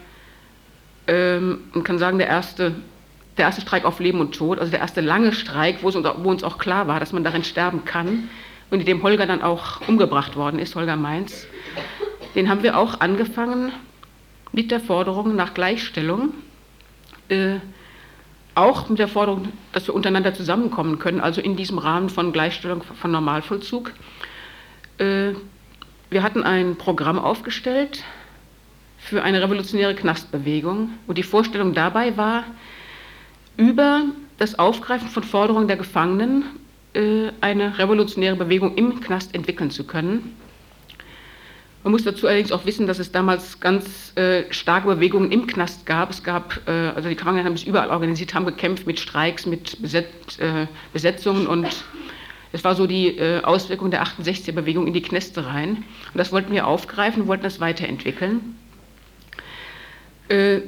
ähm, 1.06 1.60
man 1.72 1.84
kann 1.84 1.98
sagen, 1.98 2.18
der 2.18 2.26
erste, 2.26 2.74
der 3.38 3.46
erste 3.46 3.62
Streik 3.62 3.84
auf 3.84 4.00
Leben 4.00 4.20
und 4.20 4.34
Tod, 4.36 4.58
also 4.58 4.70
der 4.70 4.80
erste 4.80 5.00
lange 5.00 5.32
Streik, 5.32 5.82
wo, 5.82 5.86
uns, 5.86 5.96
wo 5.96 6.30
uns 6.30 6.44
auch 6.44 6.58
klar 6.58 6.88
war, 6.88 7.00
dass 7.00 7.12
man 7.12 7.24
darin 7.24 7.44
sterben 7.44 7.84
kann 7.84 8.28
und 8.70 8.80
in 8.80 8.86
dem 8.86 9.02
Holger 9.02 9.26
dann 9.26 9.42
auch 9.42 9.86
umgebracht 9.88 10.36
worden 10.36 10.58
ist, 10.58 10.74
Holger 10.74 10.96
Mainz, 10.96 11.46
den 12.34 12.48
haben 12.48 12.62
wir 12.62 12.78
auch 12.78 13.00
angefangen 13.00 13.72
mit 14.52 14.70
der 14.70 14.80
Forderung 14.80 15.36
nach 15.36 15.54
Gleichstellung, 15.54 16.34
äh, 17.28 17.56
auch 18.54 18.88
mit 18.88 18.98
der 18.98 19.08
Forderung, 19.08 19.48
dass 19.72 19.86
wir 19.86 19.94
untereinander 19.94 20.34
zusammenkommen 20.34 20.98
können, 20.98 21.20
also 21.20 21.40
in 21.40 21.56
diesem 21.56 21.78
Rahmen 21.78 22.08
von 22.08 22.32
Gleichstellung 22.32 22.82
von 22.82 23.10
Normalvollzug. 23.10 23.92
Äh, 24.98 25.32
wir 26.10 26.22
hatten 26.22 26.42
ein 26.42 26.76
Programm 26.76 27.18
aufgestellt 27.18 28.02
für 28.98 29.22
eine 29.22 29.40
revolutionäre 29.42 29.94
Knastbewegung, 29.94 30.90
wo 31.06 31.12
die 31.12 31.22
Vorstellung 31.22 31.72
dabei 31.72 32.16
war, 32.16 32.44
über 33.56 34.04
das 34.38 34.58
Aufgreifen 34.58 35.08
von 35.08 35.22
Forderungen 35.22 35.68
der 35.68 35.76
Gefangenen 35.76 36.44
äh, 36.94 37.30
eine 37.40 37.78
revolutionäre 37.78 38.36
Bewegung 38.36 38.74
im 38.76 39.00
Knast 39.00 39.34
entwickeln 39.34 39.70
zu 39.70 39.84
können 39.84 40.34
Man 41.82 41.92
muss 41.92 42.04
dazu 42.04 42.26
allerdings 42.26 42.52
auch 42.52 42.66
wissen, 42.66 42.86
dass 42.86 42.98
es 42.98 43.10
damals 43.10 43.58
ganz 43.58 44.14
äh, 44.14 44.44
starke 44.52 44.86
Bewegungen 44.86 45.32
im 45.32 45.46
Knast 45.46 45.86
gab. 45.86 46.10
Es 46.10 46.22
gab, 46.22 46.60
äh, 46.68 46.70
also 46.70 47.08
die 47.08 47.16
Gefangenen 47.16 47.46
haben 47.46 47.56
sich 47.56 47.66
überall 47.66 47.88
organisiert, 47.88 48.34
haben 48.34 48.44
gekämpft 48.44 48.86
mit 48.86 49.00
Streiks, 49.00 49.46
mit 49.46 49.80
Beset, 49.80 50.04
äh, 50.38 50.66
Besetzungen 50.92 51.46
und 51.46 51.66
es 52.52 52.64
war 52.64 52.74
so 52.74 52.86
die 52.86 53.16
äh, 53.16 53.42
Auswirkung 53.42 53.90
der 53.90 54.04
68er-Bewegung 54.04 54.86
in 54.86 54.92
die 54.92 55.00
Kneste 55.00 55.46
rein. 55.46 55.76
Und 56.12 56.18
das 56.18 56.32
wollten 56.32 56.52
wir 56.52 56.66
aufgreifen, 56.66 57.28
wollten 57.28 57.44
das 57.44 57.60
weiterentwickeln. 57.60 58.56
Äh, 60.28 60.60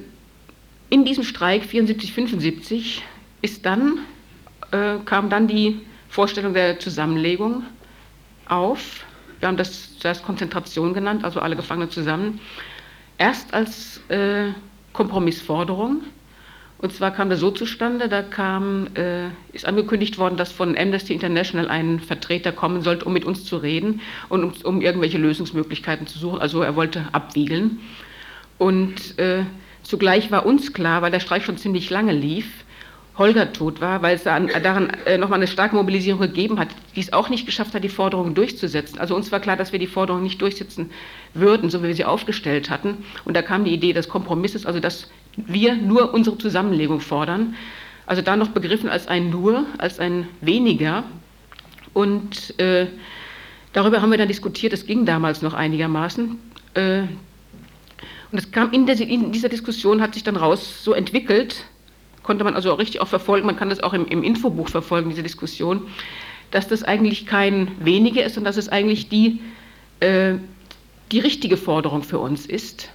in 0.89 1.05
diesem 1.05 1.25
Streik 1.25 1.65
74, 1.65 2.13
75 2.13 3.03
ist 3.43 3.67
dann, 3.67 3.99
äh, 4.71 4.97
kam 5.05 5.29
dann 5.29 5.47
die 5.47 5.81
Vorstellung 6.09 6.55
der 6.55 6.79
Zusammenlegung 6.79 7.65
auf 8.47 9.05
wir 9.43 9.49
haben 9.49 9.57
das 9.57 9.92
zuerst 10.03 10.25
Konzentration 10.25 10.93
genannt, 10.95 11.25
also 11.25 11.41
alle 11.41 11.57
Gefangenen 11.57 11.91
zusammen. 11.91 12.41
Erst 13.19 13.55
als 13.55 14.01
äh, 14.09 14.49
Kompromissforderung. 14.93 16.03
Und 16.79 16.93
zwar 16.93 17.13
kam 17.13 17.31
das 17.31 17.39
so 17.39 17.53
zustande, 17.53 18.09
da 18.09 18.23
kam, 18.23 18.89
äh, 18.97 19.29
ist 19.53 19.65
angekündigt 19.65 20.19
worden, 20.19 20.37
dass 20.37 20.51
von 20.51 20.77
Amnesty 20.77 21.15
International 21.15 21.69
ein 21.69 22.01
Vertreter 22.01 22.51
kommen 22.51 22.83
sollte, 22.83 23.05
um 23.05 23.13
mit 23.13 23.25
uns 23.25 23.45
zu 23.45 23.59
reden 23.59 24.01
und 24.29 24.43
um, 24.43 24.53
um 24.65 24.81
irgendwelche 24.81 25.19
Lösungsmöglichkeiten 25.19 26.09
zu 26.09 26.19
suchen. 26.19 26.41
Also 26.41 26.61
er 26.63 26.75
wollte 26.75 27.07
abwiegeln. 27.13 27.79
Und 28.59 29.17
äh, 29.21 29.45
zugleich 29.85 30.33
war 30.33 30.45
uns 30.45 30.73
klar, 30.73 31.03
weil 31.03 31.13
der 31.13 31.21
Streik 31.21 31.45
schon 31.45 31.57
ziemlich 31.57 31.89
lange 31.89 32.13
lief, 32.13 32.62
Holger 33.19 33.53
tot 33.53 33.81
war, 33.83 34.01
weil 34.01 34.17
es 34.17 34.23
daran, 34.23 34.49
daran 34.63 34.89
äh, 35.05 35.19
nochmal 35.19 35.39
eine 35.39 35.47
starke 35.47 35.77
Mobilisierung 35.77 36.21
gegeben 36.21 36.59
hat, 36.59 36.69
die 36.97 37.01
es 37.01 37.13
auch 37.13 37.29
nicht 37.29 37.45
geschafft 37.45 37.75
hat, 37.75 37.85
die 37.85 37.91
Forderungen 37.91 38.35
durchzusetzen. 38.35 38.99
Also 38.99 39.15
uns 39.15 39.31
war 39.31 39.41
klar, 39.41 39.57
dass 39.57 39.73
wir 39.73 39.79
die 39.79 39.87
Forderungen 39.87 40.25
nicht 40.25 40.41
durchsetzen 40.41 40.91
würden, 41.35 41.69
so 41.69 41.83
wie 41.83 41.89
wir 41.89 41.95
sie 41.95 42.07
aufgestellt 42.07 42.71
hatten. 42.71 43.05
Und 43.27 43.37
da 43.37 43.43
kam 43.43 43.65
die 43.65 43.75
Idee 43.75 43.93
des 43.93 44.09
Kompromisses, 44.09 44.65
also 44.65 44.81
dass 44.81 45.11
wir 45.37 45.77
nur 45.77 46.15
unsere 46.15 46.39
Zusammenlegung 46.39 47.01
fordern. 47.01 47.55
Also 48.07 48.23
da 48.23 48.35
noch 48.37 48.49
begriffen 48.49 48.89
als 48.89 49.09
ein 49.09 49.29
Nur, 49.29 49.67
als 49.77 49.99
ein 49.99 50.27
Weniger. 50.41 51.05
Und 51.93 52.59
äh, 52.59 52.87
darüber 53.75 54.01
haben 54.01 54.11
wir 54.11 54.19
dann 54.19 54.29
diskutiert, 54.29 54.73
es 54.73 54.87
ging 54.87 55.05
damals 55.05 55.43
noch 55.43 55.53
einigermaßen. 55.53 56.39
Äh, 56.75 57.03
und 58.33 58.39
es 58.39 58.51
kam 58.51 58.73
in, 58.73 58.87
der, 58.87 58.99
in 58.99 59.33
dieser 59.33 59.51
Diskussion, 59.51 60.01
hat 60.01 60.15
sich 60.15 60.25
dann 60.25 60.37
raus 60.37 60.83
so 60.83 60.95
entwickelt, 60.95 61.67
konnte 62.23 62.45
man 62.45 62.55
also 62.55 62.73
auch 62.73 62.79
richtig 62.79 63.01
auch 63.01 63.09
verfolgen, 63.09 63.47
man 63.47 63.57
kann 63.57 63.71
das 63.71 63.83
auch 63.83 63.93
im, 63.93 64.07
im 64.07 64.23
Infobuch 64.23 64.69
verfolgen, 64.69 65.11
diese 65.11 65.23
Diskussion, 65.23 65.89
dass 66.51 66.69
das 66.69 66.83
eigentlich 66.83 67.27
kein 67.27 67.71
weniger 67.81 68.25
ist 68.25 68.39
und 68.39 68.45
dass 68.45 68.57
es 68.57 68.69
eigentlich 68.69 69.09
die, 69.09 69.41
äh, 70.01 70.35
die 71.11 71.19
richtige 71.19 71.57
Forderung 71.57 72.03
für 72.03 72.19
uns 72.19 72.47
ist, 72.47 72.91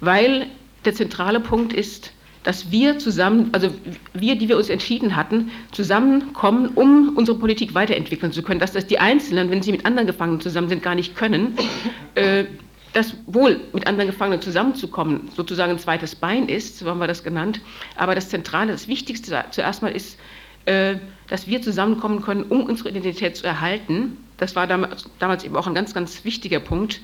weil 0.00 0.46
der 0.84 0.94
zentrale 0.94 1.40
Punkt 1.40 1.72
ist, 1.72 2.12
dass 2.42 2.72
wir 2.72 2.98
zusammen, 2.98 3.50
also 3.52 3.68
wir, 4.14 4.36
die 4.36 4.48
wir 4.48 4.56
uns 4.56 4.68
entschieden 4.68 5.14
hatten, 5.14 5.50
zusammenkommen, 5.70 6.70
um 6.74 7.16
unsere 7.16 7.38
Politik 7.38 7.74
weiterentwickeln 7.74 8.32
zu 8.32 8.42
können, 8.42 8.58
dass 8.58 8.72
das 8.72 8.86
die 8.86 8.98
Einzelnen, 8.98 9.50
wenn 9.50 9.62
sie 9.62 9.70
mit 9.70 9.86
anderen 9.86 10.06
Gefangenen 10.06 10.40
zusammen 10.40 10.68
sind, 10.68 10.82
gar 10.82 10.94
nicht 10.94 11.16
können. 11.16 11.56
Äh, 12.14 12.44
das 12.92 13.14
wohl 13.26 13.60
mit 13.72 13.86
anderen 13.86 14.10
Gefangenen 14.10 14.42
zusammenzukommen, 14.42 15.30
sozusagen 15.34 15.72
ein 15.72 15.78
zweites 15.78 16.14
Bein 16.14 16.48
ist, 16.48 16.78
so 16.78 16.88
haben 16.88 16.98
wir 16.98 17.06
das 17.06 17.24
genannt. 17.24 17.60
Aber 17.96 18.14
das 18.14 18.28
Zentrale, 18.28 18.72
das 18.72 18.88
Wichtigste 18.88 19.44
zuerst 19.50 19.82
mal 19.82 19.92
ist, 19.92 20.18
äh, 20.66 20.96
dass 21.28 21.46
wir 21.46 21.62
zusammenkommen 21.62 22.22
können, 22.22 22.44
um 22.44 22.64
unsere 22.64 22.90
Identität 22.90 23.36
zu 23.36 23.46
erhalten. 23.46 24.18
Das 24.36 24.54
war 24.56 24.66
damals 24.66 25.44
eben 25.44 25.56
auch 25.56 25.66
ein 25.66 25.74
ganz, 25.74 25.94
ganz 25.94 26.24
wichtiger 26.24 26.60
Punkt. 26.60 27.00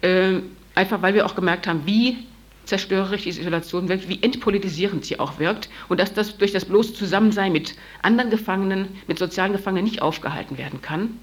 Äh, 0.00 0.40
einfach 0.74 1.02
weil 1.02 1.14
wir 1.14 1.26
auch 1.26 1.34
gemerkt 1.34 1.66
haben, 1.66 1.82
wie 1.84 2.16
zerstörerisch 2.64 3.24
diese 3.24 3.40
Isolation 3.40 3.88
wirkt, 3.88 4.08
wie 4.08 4.22
entpolitisierend 4.22 5.04
sie 5.04 5.18
auch 5.18 5.38
wirkt 5.38 5.70
und 5.88 5.98
dass 5.98 6.12
das 6.12 6.36
durch 6.36 6.52
das 6.52 6.66
bloße 6.66 6.92
Zusammensein 6.94 7.50
mit 7.50 7.74
anderen 8.02 8.30
Gefangenen, 8.30 8.88
mit 9.06 9.18
sozialen 9.18 9.52
Gefangenen 9.52 9.84
nicht 9.84 10.02
aufgehalten 10.02 10.58
werden 10.58 10.82
kann 10.82 11.18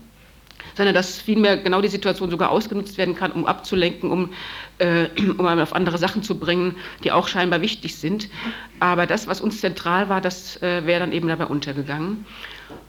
sondern 0.76 0.94
dass 0.94 1.20
vielmehr 1.20 1.58
genau 1.58 1.82
die 1.82 1.88
Situation 1.88 2.30
sogar 2.30 2.52
ausgenutzt 2.52 2.98
werden 2.98 3.16
kann, 3.16 3.32
um 3.32 3.46
abzulenken, 3.46 4.12
um, 4.12 4.30
äh, 4.78 5.08
um 5.38 5.46
auf 5.46 5.74
andere 5.74 5.98
Sachen 5.98 6.24
zu 6.24 6.38
bringen, 6.38 6.76
die 7.04 7.12
auch 7.12 7.28
scheinbar 7.28 7.62
wichtig 7.62 7.96
sind. 7.96 8.30
Aber 8.80 9.06
das, 9.06 9.28
was 9.28 9.42
uns 9.42 9.62
zentral 9.62 10.10
war, 10.10 10.22
das 10.22 10.62
äh, 10.62 10.86
wäre 10.86 11.00
dann 11.00 11.12
eben 11.12 11.28
dabei 11.28 11.46
untergegangen. 11.46 12.26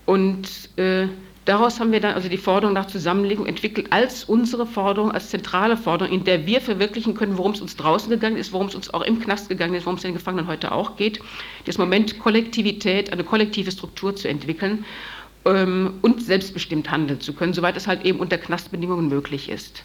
Und 0.05 0.49
äh, 0.76 1.07
daraus 1.45 1.80
haben 1.80 1.93
wir 1.93 2.01
dann 2.01 2.14
also 2.14 2.28
die 2.28 2.39
Forderung 2.39 2.74
nach 2.74 2.87
Zusammenlegung 2.87 3.47
entwickelt 3.47 3.93
als 3.93 4.24
unsere 4.24 4.66
Forderung, 4.66 5.12
als 5.12 5.30
zentrale 5.30 5.76
Forderung, 5.76 6.12
in 6.12 6.24
der 6.24 6.47
wir 6.47 6.61
verwirklichen 6.61 7.14
können, 7.14 7.37
worum 7.39 7.53
es 7.53 7.61
uns 7.61 7.76
draußen 7.76 8.11
gegangen 8.11 8.37
ist, 8.37 8.53
worum 8.53 8.68
es 8.68 8.74
uns 8.74 8.93
auch 8.93 9.03
im 9.03 9.20
Knast 9.20 9.49
gegangen 9.49 9.74
ist, 9.74 9.87
worum 9.87 9.97
es 9.97 10.03
den 10.03 10.14
Gefangenen 10.14 10.49
heute 10.49 10.72
auch 10.72 10.97
geht. 10.97 11.20
Das 11.66 11.78
Moment 11.78 12.18
Kollektivität, 12.18 13.12
eine 13.12 13.24
kollektive 13.24 13.70
Struktur 13.70 14.14
zu 14.16 14.28
entwickeln 14.28 14.84
ähm, 15.47 15.94
und 16.03 16.22
selbstbestimmt 16.22 16.90
handeln 16.90 17.20
zu 17.20 17.32
können, 17.32 17.53
soweit 17.53 17.76
es 17.76 17.86
halt 17.86 18.05
eben 18.05 18.18
unter 18.18 18.38
Knastbedingungen 18.38 19.09
möglich 19.09 19.49
ist. 19.49 19.84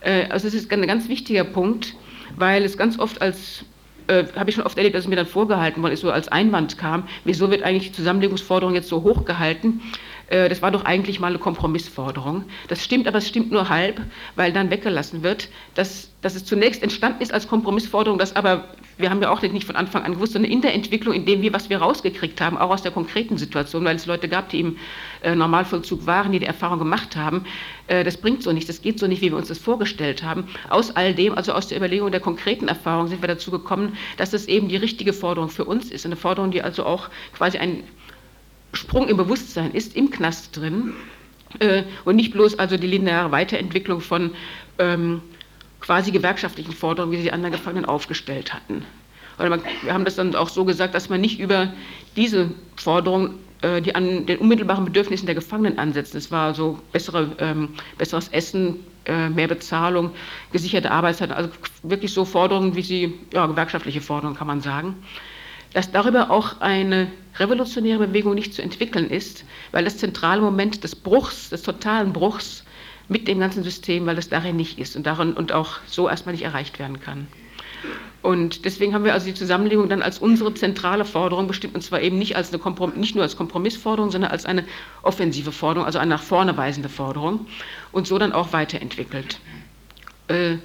Äh, 0.00 0.26
also 0.28 0.46
es 0.48 0.54
ist 0.54 0.72
ein 0.72 0.86
ganz 0.86 1.08
wichtiger 1.08 1.44
Punkt, 1.44 1.94
weil 2.36 2.64
es 2.64 2.78
ganz 2.78 2.98
oft 2.98 3.20
als 3.20 3.64
äh, 4.06 4.24
habe 4.36 4.50
ich 4.50 4.56
schon 4.56 4.64
oft 4.64 4.76
erlebt, 4.76 4.94
dass 4.94 5.04
es 5.04 5.08
mir 5.08 5.16
dann 5.16 5.26
vorgehalten 5.26 5.82
worden 5.82 5.92
ist, 5.92 6.00
so 6.00 6.10
als 6.10 6.28
Einwand 6.28 6.76
kam, 6.78 7.04
wieso 7.24 7.50
wird 7.50 7.62
eigentlich 7.62 7.90
die 7.90 7.96
Zusammenlegungsforderung 7.96 8.74
jetzt 8.74 8.88
so 8.88 9.02
hoch 9.02 9.24
gehalten? 9.24 9.80
Äh, 10.28 10.48
das 10.48 10.62
war 10.62 10.70
doch 10.70 10.84
eigentlich 10.84 11.20
mal 11.20 11.28
eine 11.28 11.38
Kompromissforderung. 11.38 12.44
Das 12.68 12.82
stimmt, 12.82 13.06
aber 13.06 13.18
es 13.18 13.28
stimmt 13.28 13.50
nur 13.50 13.68
halb, 13.68 14.00
weil 14.36 14.52
dann 14.52 14.70
weggelassen 14.70 15.22
wird, 15.22 15.48
dass, 15.74 16.10
dass 16.22 16.34
es 16.34 16.44
zunächst 16.44 16.82
entstanden 16.82 17.22
ist 17.22 17.32
als 17.32 17.48
Kompromissforderung, 17.48 18.18
dass 18.18 18.36
aber 18.36 18.68
wir 18.96 19.10
haben 19.10 19.20
ja 19.20 19.30
auch 19.30 19.42
nicht 19.42 19.66
von 19.66 19.76
Anfang 19.76 20.04
an 20.04 20.14
gewusst, 20.14 20.34
sondern 20.34 20.50
in 20.52 20.62
der 20.62 20.74
Entwicklung, 20.74 21.14
in 21.14 21.26
dem 21.26 21.42
wir, 21.42 21.52
was 21.52 21.68
wir 21.68 21.78
rausgekriegt 21.78 22.40
haben, 22.40 22.56
auch 22.56 22.70
aus 22.70 22.82
der 22.82 22.92
konkreten 22.92 23.36
Situation, 23.38 23.84
weil 23.84 23.96
es 23.96 24.06
Leute 24.06 24.28
gab, 24.28 24.50
die 24.50 24.60
im 24.60 24.76
äh, 25.22 25.34
Normalvollzug 25.34 26.06
waren, 26.06 26.32
die 26.32 26.38
die 26.38 26.46
Erfahrung 26.46 26.78
gemacht 26.78 27.16
haben, 27.16 27.44
äh, 27.88 28.04
das 28.04 28.16
bringt 28.16 28.42
so 28.42 28.52
nicht, 28.52 28.68
das 28.68 28.82
geht 28.82 28.98
so 28.98 29.06
nicht, 29.06 29.20
wie 29.20 29.30
wir 29.30 29.36
uns 29.36 29.48
das 29.48 29.58
vorgestellt 29.58 30.22
haben. 30.22 30.46
Aus 30.70 30.94
all 30.94 31.14
dem, 31.14 31.34
also 31.34 31.52
aus 31.52 31.68
der 31.68 31.78
Überlegung 31.78 32.10
der 32.12 32.20
konkreten 32.20 32.68
Erfahrung, 32.68 33.08
sind 33.08 33.22
wir 33.22 33.28
dazu 33.28 33.50
gekommen, 33.50 33.96
dass 34.16 34.30
das 34.30 34.46
eben 34.46 34.68
die 34.68 34.76
richtige 34.76 35.12
Forderung 35.12 35.50
für 35.50 35.64
uns 35.64 35.90
ist. 35.90 36.06
Eine 36.06 36.16
Forderung, 36.16 36.50
die 36.50 36.62
also 36.62 36.86
auch 36.86 37.08
quasi 37.36 37.58
ein 37.58 37.82
Sprung 38.74 39.08
im 39.08 39.16
Bewusstsein 39.16 39.72
ist, 39.72 39.96
im 39.96 40.10
Knast 40.10 40.56
drin. 40.56 40.92
Äh, 41.60 41.84
und 42.04 42.16
nicht 42.16 42.32
bloß 42.32 42.58
also 42.58 42.76
die 42.76 42.86
lineare 42.86 43.30
Weiterentwicklung 43.30 44.00
von 44.00 44.32
ähm, 44.78 45.22
quasi 45.80 46.10
gewerkschaftlichen 46.10 46.72
Forderungen, 46.72 47.12
wie 47.12 47.18
sie 47.18 47.24
die 47.24 47.32
anderen 47.32 47.52
Gefangenen 47.52 47.84
aufgestellt 47.84 48.52
hatten. 48.52 48.84
Man, 49.38 49.62
wir 49.82 49.92
haben 49.92 50.04
das 50.04 50.16
dann 50.16 50.34
auch 50.34 50.48
so 50.48 50.64
gesagt, 50.64 50.94
dass 50.94 51.08
man 51.08 51.20
nicht 51.20 51.40
über 51.40 51.72
diese 52.16 52.50
Forderungen, 52.76 53.38
äh, 53.62 53.82
die 53.82 53.94
an 53.94 54.26
den 54.26 54.38
unmittelbaren 54.38 54.84
Bedürfnissen 54.84 55.26
der 55.26 55.34
Gefangenen 55.34 55.78
ansetzen. 55.78 56.16
Es 56.16 56.30
war 56.30 56.54
so 56.54 56.78
bessere, 56.92 57.32
ähm, 57.38 57.70
besseres 57.98 58.28
Essen, 58.28 58.76
äh, 59.06 59.28
mehr 59.28 59.48
Bezahlung, 59.48 60.10
gesicherte 60.52 60.90
Arbeitszeit, 60.90 61.32
also 61.32 61.50
wirklich 61.82 62.12
so 62.12 62.24
Forderungen, 62.24 62.74
wie 62.76 62.82
sie, 62.82 63.14
ja, 63.32 63.46
gewerkschaftliche 63.46 64.00
Forderungen 64.00 64.36
kann 64.36 64.46
man 64.46 64.60
sagen. 64.60 64.96
Dass 65.74 65.92
darüber 65.92 66.30
auch 66.30 66.60
eine 66.60 67.08
revolutionäre 67.36 68.06
Bewegung 68.06 68.34
nicht 68.34 68.54
zu 68.54 68.62
entwickeln 68.62 69.10
ist, 69.10 69.44
weil 69.72 69.84
das 69.84 69.98
zentrale 69.98 70.40
Moment 70.40 70.82
des 70.84 70.94
Bruchs, 70.94 71.50
des 71.50 71.62
totalen 71.62 72.12
Bruchs 72.12 72.64
mit 73.08 73.28
dem 73.28 73.40
ganzen 73.40 73.62
System, 73.62 74.06
weil 74.06 74.16
es 74.16 74.28
darin 74.28 74.56
nicht 74.56 74.78
ist 74.78 74.96
und, 74.96 75.04
darin, 75.06 75.34
und 75.34 75.52
auch 75.52 75.80
so 75.86 76.08
erstmal 76.08 76.34
nicht 76.34 76.44
erreicht 76.44 76.78
werden 76.78 77.00
kann. 77.00 77.26
Und 78.22 78.64
deswegen 78.64 78.94
haben 78.94 79.04
wir 79.04 79.12
also 79.12 79.26
die 79.26 79.34
Zusammenlegung 79.34 79.90
dann 79.90 80.00
als 80.00 80.18
unsere 80.18 80.54
zentrale 80.54 81.04
Forderung 81.04 81.46
bestimmt, 81.46 81.74
und 81.74 81.82
zwar 81.82 82.00
eben 82.00 82.18
nicht, 82.18 82.36
als 82.36 82.54
eine 82.54 82.92
nicht 82.96 83.14
nur 83.14 83.22
als 83.22 83.36
Kompromissforderung, 83.36 84.10
sondern 84.10 84.30
als 84.30 84.46
eine 84.46 84.64
offensive 85.02 85.52
Forderung, 85.52 85.84
also 85.84 85.98
eine 85.98 86.10
nach 86.10 86.22
vorne 86.22 86.56
weisende 86.56 86.88
Forderung 86.88 87.46
und 87.92 88.06
so 88.06 88.16
dann 88.16 88.32
auch 88.32 88.54
weiterentwickelt. 88.54 89.38
Äh, 90.28 90.56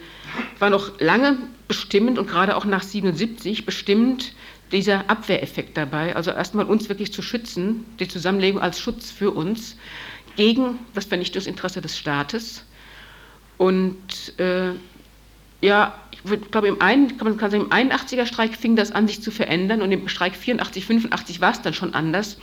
war 0.60 0.70
noch 0.70 1.02
lange 1.02 1.38
bestimmend 1.68 2.18
und 2.18 2.30
gerade 2.30 2.56
auch 2.56 2.64
nach 2.64 2.84
77 2.84 3.66
bestimmend 3.66 4.34
dieser 4.72 5.10
Abwehreffekt 5.10 5.78
dabei, 5.78 6.16
also 6.16 6.32
erstmal 6.32 6.66
uns 6.66 6.90
wirklich 6.90 7.12
zu 7.12 7.22
schützen, 7.22 7.86
die 8.00 8.08
Zusammenlegung 8.08 8.62
als 8.62 8.80
Schutz 8.80 9.12
für 9.12 9.32
uns 9.32 9.78
gegen 10.36 10.80
das 10.94 11.06
Vernichtungsinteresse 11.06 11.82
des 11.82 11.98
Staates. 11.98 12.66
Und 13.58 14.40
äh, 14.40 14.72
ja, 15.62 15.94
ich 16.12 16.52
glaube, 16.52 16.68
im, 16.68 16.82
ein, 16.82 17.18
kann 17.18 17.28
man 17.28 17.40
sagen, 17.40 17.66
im 17.66 17.70
81er 17.70 18.26
Streik 18.26 18.56
fing 18.56 18.76
das 18.76 18.92
an, 18.92 19.08
sich 19.08 19.22
zu 19.22 19.32
verändern 19.32 19.82
und 19.82 19.92
im 19.92 20.08
Streik 20.08 20.36
84, 20.36 20.86
85 20.86 21.42
war 21.42 21.52
es 21.52 21.62
dann 21.62 21.74
schon 21.74 21.94
anders, 21.94 22.38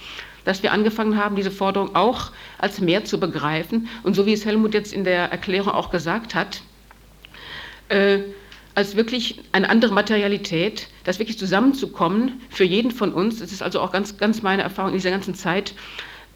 dass 0.44 0.62
wir 0.62 0.72
angefangen 0.72 1.16
haben, 1.16 1.36
diese 1.36 1.50
Forderung 1.50 1.94
auch 1.94 2.30
als 2.58 2.80
mehr 2.80 3.04
zu 3.04 3.18
begreifen. 3.18 3.88
Und 4.02 4.14
so 4.14 4.26
wie 4.26 4.32
es 4.32 4.44
Helmut 4.44 4.74
jetzt 4.74 4.92
in 4.92 5.04
der 5.04 5.30
Erklärung 5.30 5.72
auch 5.72 5.90
gesagt 5.90 6.34
hat, 6.34 6.62
äh, 7.88 8.18
als 8.76 8.94
wirklich 8.94 9.40
eine 9.52 9.70
andere 9.70 9.94
Materialität, 9.94 10.88
das 11.04 11.18
wirklich 11.18 11.38
zusammenzukommen 11.38 12.42
für 12.50 12.64
jeden 12.64 12.90
von 12.90 13.12
uns, 13.12 13.38
das 13.38 13.50
ist 13.50 13.62
also 13.62 13.80
auch 13.80 13.90
ganz, 13.90 14.18
ganz 14.18 14.42
meine 14.42 14.62
Erfahrung 14.62 14.90
in 14.90 14.98
dieser 14.98 15.10
ganzen 15.10 15.34
Zeit, 15.34 15.72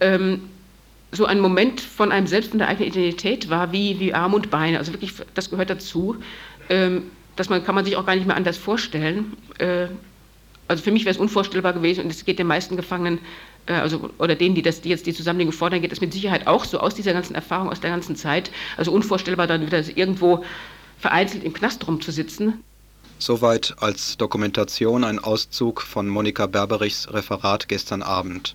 ähm, 0.01 0.49
so 1.13 1.27
ein 1.27 1.39
Moment 1.39 1.83
von 1.83 2.11
einem 2.11 2.27
selbst 2.27 2.53
und 2.53 2.61
der 2.61 2.69
eigenen 2.69 2.89
Identität 2.89 3.51
war, 3.51 3.73
wie, 3.73 4.01
wie 4.01 4.15
Arm 4.15 4.33
und 4.33 4.51
Beine. 4.51 4.79
Also 4.79 4.93
wirklich, 4.93 5.13
das 5.35 5.51
gehört 5.51 5.69
dazu. 5.69 6.17
Ähm, 6.71 7.11
das 7.37 7.51
man, 7.51 7.63
kann 7.63 7.75
man 7.75 7.85
sich 7.85 7.97
auch 7.97 8.07
gar 8.07 8.15
nicht 8.15 8.27
mehr 8.27 8.37
anders 8.37 8.57
vorstellen. 8.57 9.37
Äh, 9.59 9.89
also 10.67 10.83
für 10.83 10.93
mich 10.93 11.05
wäre 11.05 11.13
es 11.15 11.21
unvorstellbar 11.21 11.75
gewesen 11.75 12.05
und 12.05 12.11
es 12.11 12.25
geht 12.25 12.39
den 12.39 12.47
meisten 12.47 12.75
Gefangenen, 12.75 13.19
äh, 13.67 13.75
also 13.75 14.09
oder 14.17 14.35
denen, 14.35 14.55
die, 14.55 14.63
das, 14.63 14.81
die 14.81 14.89
jetzt 14.89 15.05
die 15.05 15.13
Zusammenlegung 15.13 15.53
fordern, 15.53 15.83
geht 15.83 15.93
es 15.93 16.01
mit 16.01 16.15
Sicherheit 16.15 16.47
auch 16.47 16.65
so 16.65 16.81
aus 16.81 16.95
dieser 16.95 17.13
ganzen 17.13 17.35
Erfahrung, 17.35 17.69
aus 17.69 17.81
der 17.81 17.91
ganzen 17.91 18.17
Zeit. 18.17 18.51
Also 18.79 18.93
unvorstellbar 18.93 19.47
dann 19.47 19.67
wieder 19.67 19.85
irgendwo 19.95 20.43
vereinzelt 21.01 21.45
im 21.45 21.53
Knast 21.53 21.87
rumzusitzen. 21.87 22.63
Soweit 23.19 23.75
als 23.81 24.17
Dokumentation 24.17 25.05
ein 25.05 25.19
Auszug 25.19 25.83
von 25.83 26.09
Monika 26.09 26.47
Berberichs 26.47 27.13
Referat 27.13 27.69
gestern 27.69 28.03
Abend. 28.03 28.55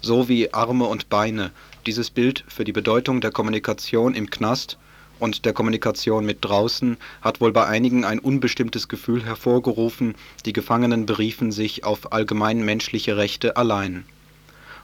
So 0.00 0.28
wie 0.28 0.52
Arme 0.52 0.84
und 0.86 1.08
Beine, 1.08 1.52
dieses 1.86 2.10
Bild 2.10 2.44
für 2.48 2.64
die 2.64 2.72
Bedeutung 2.72 3.20
der 3.20 3.30
Kommunikation 3.30 4.14
im 4.14 4.30
Knast 4.30 4.78
und 5.18 5.44
der 5.44 5.52
Kommunikation 5.52 6.26
mit 6.26 6.38
draußen 6.40 6.96
hat 7.20 7.40
wohl 7.40 7.52
bei 7.52 7.66
einigen 7.66 8.04
ein 8.04 8.18
unbestimmtes 8.18 8.88
Gefühl 8.88 9.24
hervorgerufen, 9.24 10.14
die 10.44 10.52
Gefangenen 10.52 11.06
beriefen 11.06 11.52
sich 11.52 11.84
auf 11.84 12.12
allgemein 12.12 12.64
menschliche 12.64 13.16
Rechte 13.16 13.56
allein. 13.56 14.04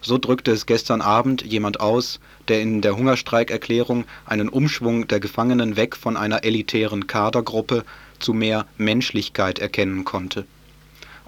So 0.01 0.18
drückte 0.18 0.53
es 0.53 0.66
gestern 0.66 1.01
Abend 1.01 1.42
jemand 1.42 1.80
aus, 1.80 2.20
der 2.49 2.61
in 2.61 2.80
der 2.80 2.96
Hungerstreikerklärung 2.96 4.05
einen 4.26 4.49
Umschwung 4.49 5.09
der 5.09 5.20
Gefangenen 5.20 5.76
weg 5.76 5.96
von 5.96 6.16
einer 6.16 6.44
elitären 6.44 7.07
Kadergruppe 7.07 7.84
zu 8.18 8.32
mehr 8.32 8.66
Menschlichkeit 8.76 9.59
erkennen 9.59 10.05
konnte 10.05 10.46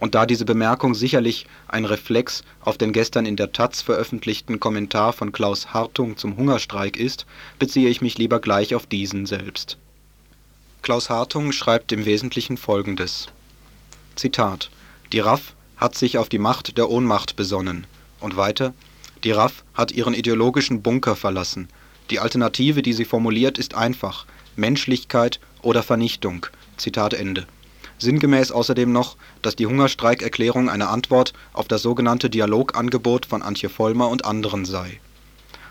und 0.00 0.14
da 0.14 0.26
diese 0.26 0.46
Bemerkung 0.46 0.94
sicherlich 0.94 1.46
ein 1.68 1.84
Reflex 1.84 2.42
auf 2.62 2.78
den 2.78 2.92
gestern 2.92 3.26
in 3.26 3.36
der 3.36 3.52
taz 3.52 3.82
veröffentlichten 3.82 4.58
Kommentar 4.58 5.12
von 5.12 5.30
Klaus 5.30 5.72
Hartung 5.72 6.16
zum 6.16 6.36
Hungerstreik 6.36 6.96
ist, 6.96 7.26
beziehe 7.58 7.90
ich 7.90 8.00
mich 8.00 8.18
lieber 8.18 8.40
gleich 8.40 8.74
auf 8.74 8.86
diesen 8.86 9.26
selbst. 9.26 9.76
Klaus 10.82 11.10
Hartung 11.10 11.52
schreibt 11.52 11.92
im 11.92 12.06
Wesentlichen 12.06 12.56
folgendes: 12.56 13.28
Zitat: 14.16 14.70
Die 15.12 15.20
RAF 15.20 15.54
hat 15.76 15.94
sich 15.94 16.16
auf 16.16 16.30
die 16.30 16.38
Macht 16.38 16.78
der 16.78 16.88
Ohnmacht 16.90 17.36
besonnen. 17.36 17.86
Und 18.20 18.36
weiter: 18.36 18.74
Die 19.24 19.32
RAF 19.32 19.64
hat 19.74 19.92
ihren 19.92 20.14
ideologischen 20.14 20.82
Bunker 20.82 21.16
verlassen. 21.16 21.68
Die 22.10 22.20
Alternative, 22.20 22.82
die 22.82 22.92
sie 22.92 23.04
formuliert, 23.04 23.58
ist 23.58 23.74
einfach: 23.74 24.26
Menschlichkeit 24.56 25.40
oder 25.62 25.82
Vernichtung. 25.82 26.46
Zitat 26.76 27.14
Ende 27.14 27.46
Sinngemäß 27.98 28.50
außerdem 28.50 28.90
noch, 28.90 29.16
dass 29.42 29.56
die 29.56 29.66
Hungerstreikerklärung 29.66 30.70
eine 30.70 30.88
Antwort 30.88 31.34
auf 31.52 31.68
das 31.68 31.82
sogenannte 31.82 32.30
Dialogangebot 32.30 33.26
von 33.26 33.42
Antje 33.42 33.68
Vollmer 33.68 34.08
und 34.08 34.24
anderen 34.24 34.64
sei. 34.64 35.00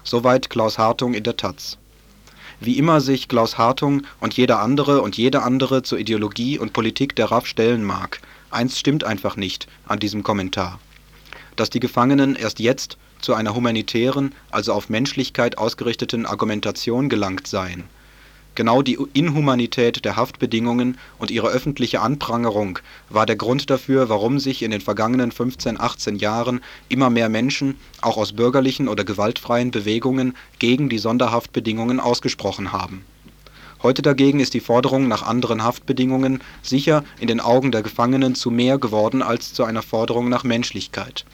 Soweit 0.03 0.49
Klaus 0.51 0.77
Hartung 0.77 1.15
in 1.15 1.23
der 1.23 1.37
taz. 1.37 1.77
Wie 2.59 2.77
immer 2.77 3.01
sich 3.01 3.27
Klaus 3.29 3.57
Hartung 3.57 4.03
und 4.19 4.35
jeder 4.35 4.59
andere 4.59 5.01
und 5.01 5.17
jede 5.17 5.41
andere 5.41 5.81
zur 5.81 5.97
Ideologie 5.97 6.59
und 6.59 6.73
Politik 6.73 7.15
der 7.15 7.31
RAF 7.31 7.47
stellen 7.47 7.83
mag, 7.83 8.21
eins 8.51 8.77
stimmt 8.77 9.03
einfach 9.03 9.35
nicht 9.35 9.67
an 9.87 9.99
diesem 9.99 10.21
Kommentar: 10.21 10.79
Dass 11.59 11.69
die 11.69 11.81
Gefangenen 11.81 12.37
erst 12.37 12.61
jetzt 12.61 12.97
zu 13.19 13.33
einer 13.33 13.53
humanitären, 13.53 14.33
also 14.49 14.71
auf 14.71 14.87
Menschlichkeit 14.87 15.57
ausgerichteten 15.57 16.25
Argumentation 16.25 17.09
gelangt 17.09 17.47
seien 17.47 17.83
Genau 18.55 18.81
die 18.81 18.97
Inhumanität 19.11 20.05
der 20.05 20.15
Haftbedingungen 20.15 20.97
und 21.17 21.31
ihre 21.31 21.49
öffentliche 21.49 21.99
Anprangerung 21.99 22.79
war 23.09 23.25
der 23.25 23.35
Grund 23.35 23.69
dafür, 23.69 24.07
warum 24.07 24.39
sich 24.39 24.63
in 24.63 24.71
den 24.71 24.79
vergangenen 24.79 25.33
15, 25.33 25.77
18 25.77 26.15
Jahren 26.15 26.61
immer 26.87 27.09
mehr 27.09 27.27
Menschen, 27.27 27.75
auch 27.99 28.15
aus 28.15 28.31
bürgerlichen 28.31 28.87
oder 28.87 29.03
gewaltfreien 29.03 29.71
Bewegungen, 29.71 30.37
gegen 30.59 30.87
die 30.87 30.97
Sonderhaftbedingungen 30.97 31.99
ausgesprochen 31.99 32.71
haben. 32.71 33.03
Heute 33.83 34.01
dagegen 34.01 34.39
ist 34.39 34.53
die 34.53 34.61
Forderung 34.61 35.09
nach 35.09 35.23
anderen 35.23 35.61
Haftbedingungen 35.61 36.39
sicher 36.61 37.03
in 37.19 37.27
den 37.27 37.41
Augen 37.41 37.73
der 37.73 37.83
Gefangenen 37.83 38.33
zu 38.33 38.49
mehr 38.49 38.77
geworden 38.77 39.21
als 39.21 39.53
zu 39.53 39.65
einer 39.65 39.81
Forderung 39.81 40.29
nach 40.29 40.45
Menschlichkeit 40.45 41.25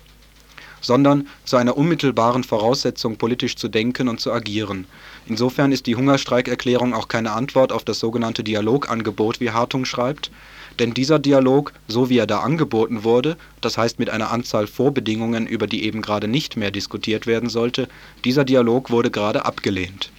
sondern 0.86 1.28
zu 1.46 1.58
einer 1.58 1.78
unmittelbaren 1.78 2.44
Voraussetzung, 2.44 3.18
politisch 3.18 3.56
zu 3.56 3.68
denken 3.68 4.08
und 4.08 4.20
zu 4.20 4.32
agieren. 4.32 4.86
Insofern 5.26 5.72
ist 5.72 5.88
die 5.88 5.96
Hungerstreikerklärung 5.96 6.94
auch 6.94 7.08
keine 7.08 7.32
Antwort 7.32 7.72
auf 7.72 7.84
das 7.84 8.00
sogenannte 8.00 8.44
Dialogangebot, 8.44 9.40
wie 9.40 9.50
Hartung 9.50 9.86
schreibt, 9.86 10.30
denn 10.78 10.94
dieser 10.94 11.18
Dialog, 11.18 11.74
so 11.88 12.10
wie 12.10 12.20
er 12.20 12.28
da 12.28 12.42
angeboten 12.42 13.04
wurde, 13.04 13.38
das 13.62 13.78
heißt 13.78 13.98
mit 13.98 14.12
einer 14.12 14.30
Anzahl 14.30 14.68
Vorbedingungen, 14.68 15.48
über 15.48 15.66
die 15.66 15.86
eben 15.86 16.02
gerade 16.02 16.28
nicht 16.28 16.56
mehr 16.56 16.70
diskutiert 16.70 17.26
werden 17.26 17.50
sollte, 17.50 17.88
dieser 18.24 18.46
Dialog 18.46 18.92
wurde 18.92 19.10
gerade 19.10 19.46
abgelehnt. 19.46 20.12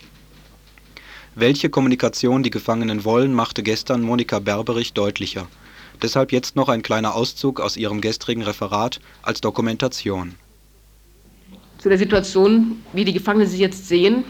Welche 1.37 1.69
Kommunikation 1.69 2.43
die 2.43 2.51
Gefangenen 2.51 3.05
wollen, 3.05 3.35
machte 3.35 3.63
gestern 3.63 4.01
Monika 4.01 4.39
Berberich 4.39 4.95
deutlicher. 4.95 5.47
Deshalb 6.03 6.33
jetzt 6.33 6.57
noch 6.57 6.69
ein 6.69 6.83
kleiner 6.83 7.15
Auszug 7.15 7.61
aus 7.61 7.77
ihrem 7.77 8.01
gestrigen 8.01 8.43
Referat 8.43 9.01
als 9.23 9.41
Dokumentation 9.43 10.35
zu 11.87 11.91
der 11.91 11.99
Situation, 11.99 12.83
wie 12.95 13.05
die 13.05 13.13
Gefangenen 13.13 13.47
sie 13.47 13.59
jetzt 13.59 13.87
sehen, 13.87 14.25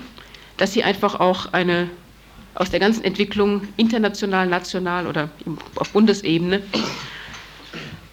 dass 0.59 0.75
sie 0.75 0.85
einfach 0.85 1.19
auch 1.21 1.55
eine 1.55 1.89
aus 2.55 2.69
der 2.69 2.81
ganzen 2.81 3.03
Entwicklung 3.03 3.63
international, 3.79 4.47
national 4.47 5.07
oder 5.07 5.31
auf 5.77 5.89
Bundesebene, 5.89 6.61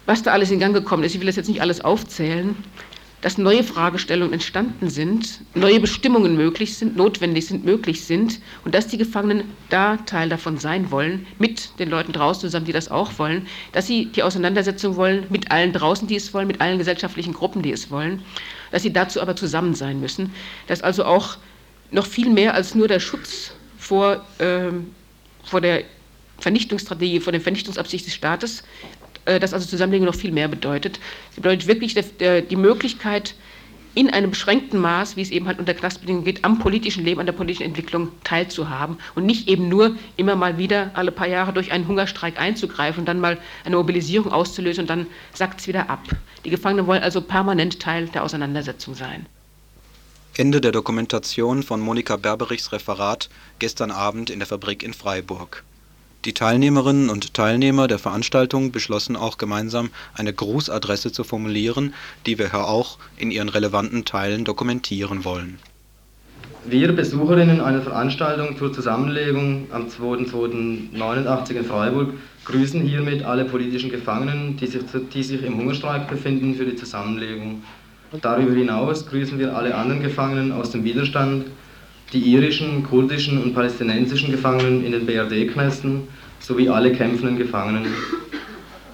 was 0.06 0.22
da 0.22 0.32
alles 0.32 0.50
in 0.50 0.60
Gang 0.60 0.72
gekommen 0.74 1.04
ist, 1.04 1.14
ich 1.14 1.20
will 1.20 1.26
das 1.26 1.36
jetzt 1.36 1.48
nicht 1.48 1.60
alles 1.60 1.82
aufzählen, 1.82 2.56
dass 3.24 3.38
neue 3.38 3.64
Fragestellungen 3.64 4.34
entstanden 4.34 4.90
sind, 4.90 5.40
neue 5.54 5.80
Bestimmungen 5.80 6.36
möglich 6.36 6.76
sind, 6.76 6.94
notwendig 6.94 7.46
sind, 7.46 7.64
möglich 7.64 8.04
sind 8.04 8.38
und 8.66 8.74
dass 8.74 8.86
die 8.86 8.98
Gefangenen 8.98 9.44
da 9.70 9.96
Teil 9.96 10.28
davon 10.28 10.58
sein 10.58 10.90
wollen, 10.90 11.26
mit 11.38 11.78
den 11.78 11.88
Leuten 11.88 12.12
draußen 12.12 12.42
zusammen, 12.42 12.66
die 12.66 12.72
das 12.72 12.90
auch 12.90 13.18
wollen, 13.18 13.46
dass 13.72 13.86
sie 13.86 14.12
die 14.12 14.22
Auseinandersetzung 14.22 14.96
wollen 14.96 15.24
mit 15.30 15.50
allen 15.50 15.72
draußen, 15.72 16.06
die 16.06 16.16
es 16.16 16.34
wollen, 16.34 16.46
mit 16.46 16.60
allen 16.60 16.76
gesellschaftlichen 16.76 17.32
Gruppen, 17.32 17.62
die 17.62 17.72
es 17.72 17.90
wollen, 17.90 18.20
dass 18.70 18.82
sie 18.82 18.92
dazu 18.92 19.22
aber 19.22 19.34
zusammen 19.34 19.74
sein 19.74 20.00
müssen, 20.00 20.30
dass 20.66 20.82
also 20.82 21.06
auch 21.06 21.38
noch 21.90 22.04
viel 22.04 22.28
mehr 22.28 22.52
als 22.52 22.74
nur 22.74 22.88
der 22.88 23.00
Schutz 23.00 23.52
vor, 23.78 24.22
ähm, 24.38 24.90
vor 25.44 25.62
der 25.62 25.84
Vernichtungsstrategie, 26.40 27.20
vor 27.20 27.32
der 27.32 27.40
Vernichtungsabsicht 27.40 28.04
des 28.04 28.12
Staates 28.12 28.64
äh, 29.24 29.40
dass 29.40 29.52
also 29.52 29.66
Zusammenlegung 29.66 30.06
noch 30.06 30.14
viel 30.14 30.32
mehr 30.32 30.48
bedeutet. 30.48 31.00
Sie 31.34 31.40
bedeutet 31.40 31.66
wirklich 31.66 31.94
die 31.94 32.56
Möglichkeit, 32.56 33.34
in 33.94 34.10
einem 34.10 34.30
beschränkten 34.30 34.80
Maß, 34.80 35.16
wie 35.16 35.22
es 35.22 35.30
eben 35.30 35.46
halt 35.46 35.58
unter 35.58 35.72
Knastbedingungen 35.72 36.24
geht, 36.24 36.44
am 36.44 36.58
politischen 36.58 37.04
Leben, 37.04 37.20
an 37.20 37.26
der 37.26 37.32
politischen 37.32 37.62
Entwicklung 37.62 38.10
teilzuhaben 38.24 38.98
und 39.14 39.24
nicht 39.24 39.48
eben 39.48 39.68
nur 39.68 39.96
immer 40.16 40.34
mal 40.34 40.58
wieder 40.58 40.90
alle 40.94 41.12
paar 41.12 41.28
Jahre 41.28 41.52
durch 41.52 41.70
einen 41.72 41.86
Hungerstreik 41.86 42.38
einzugreifen 42.38 43.00
und 43.00 43.06
dann 43.06 43.20
mal 43.20 43.38
eine 43.64 43.76
Mobilisierung 43.76 44.32
auszulösen 44.32 44.82
und 44.82 44.90
dann 44.90 45.06
sackt 45.32 45.60
es 45.60 45.68
wieder 45.68 45.88
ab. 45.90 46.02
Die 46.44 46.50
Gefangenen 46.50 46.86
wollen 46.86 47.02
also 47.02 47.20
permanent 47.20 47.80
Teil 47.80 48.08
der 48.08 48.24
Auseinandersetzung 48.24 48.94
sein. 48.94 49.26
Ende 50.36 50.60
der 50.60 50.72
Dokumentation 50.72 51.62
von 51.62 51.80
Monika 51.80 52.16
Berberichs 52.16 52.72
Referat 52.72 53.28
gestern 53.60 53.92
Abend 53.92 54.30
in 54.30 54.40
der 54.40 54.48
Fabrik 54.48 54.82
in 54.82 54.92
Freiburg. 54.92 55.62
Die 56.24 56.32
Teilnehmerinnen 56.32 57.10
und 57.10 57.34
Teilnehmer 57.34 57.86
der 57.86 57.98
Veranstaltung 57.98 58.72
beschlossen 58.72 59.14
auch 59.14 59.36
gemeinsam 59.36 59.90
eine 60.14 60.32
Grußadresse 60.32 61.12
zu 61.12 61.22
formulieren, 61.22 61.92
die 62.24 62.38
wir 62.38 62.50
hier 62.50 62.66
auch 62.66 62.96
in 63.18 63.30
ihren 63.30 63.50
relevanten 63.50 64.06
Teilen 64.06 64.44
dokumentieren 64.44 65.24
wollen. 65.24 65.58
Wir 66.64 66.92
Besucherinnen 66.92 67.60
einer 67.60 67.82
Veranstaltung 67.82 68.56
zur 68.56 68.72
Zusammenlegung 68.72 69.66
am 69.70 69.88
2.2.89 69.88 71.50
in 71.50 71.64
Freiburg 71.66 72.14
grüßen 72.46 72.80
hiermit 72.80 73.22
alle 73.22 73.44
politischen 73.44 73.90
Gefangenen, 73.90 74.56
die 74.56 74.66
sich, 74.66 74.80
die 75.12 75.22
sich 75.22 75.42
im 75.42 75.58
Hungerstreik 75.58 76.08
befinden 76.08 76.54
für 76.54 76.64
die 76.64 76.76
Zusammenlegung. 76.76 77.62
Darüber 78.22 78.54
hinaus 78.54 79.06
grüßen 79.06 79.38
wir 79.38 79.54
alle 79.54 79.74
anderen 79.74 80.02
Gefangenen 80.02 80.52
aus 80.52 80.70
dem 80.70 80.84
Widerstand, 80.84 81.46
die 82.14 82.32
irischen, 82.32 82.84
kurdischen 82.84 83.42
und 83.42 83.54
palästinensischen 83.54 84.30
Gefangenen 84.30 84.84
in 84.84 84.92
den 84.92 85.04
BRD-Knästen 85.04 86.02
sowie 86.38 86.68
alle 86.68 86.92
kämpfenden 86.92 87.36
Gefangenen. 87.36 87.86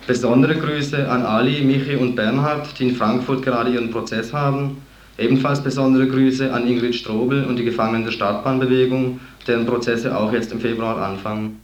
Besondere 0.06 0.56
Grüße 0.56 1.08
an 1.08 1.22
Ali, 1.22 1.62
Michi 1.62 1.96
und 1.96 2.16
Bernhard, 2.16 2.66
die 2.78 2.88
in 2.88 2.96
Frankfurt 2.96 3.42
gerade 3.42 3.70
ihren 3.70 3.90
Prozess 3.90 4.32
haben. 4.32 4.78
Ebenfalls 5.18 5.62
besondere 5.62 6.08
Grüße 6.08 6.52
an 6.52 6.66
Ingrid 6.66 6.94
Strobel 6.94 7.44
und 7.44 7.56
die 7.56 7.64
Gefangenen 7.64 8.04
der 8.04 8.12
Startbahnbewegung, 8.12 9.20
deren 9.46 9.66
Prozesse 9.66 10.16
auch 10.16 10.32
jetzt 10.32 10.50
im 10.50 10.60
Februar 10.60 10.96
anfangen. 10.96 11.60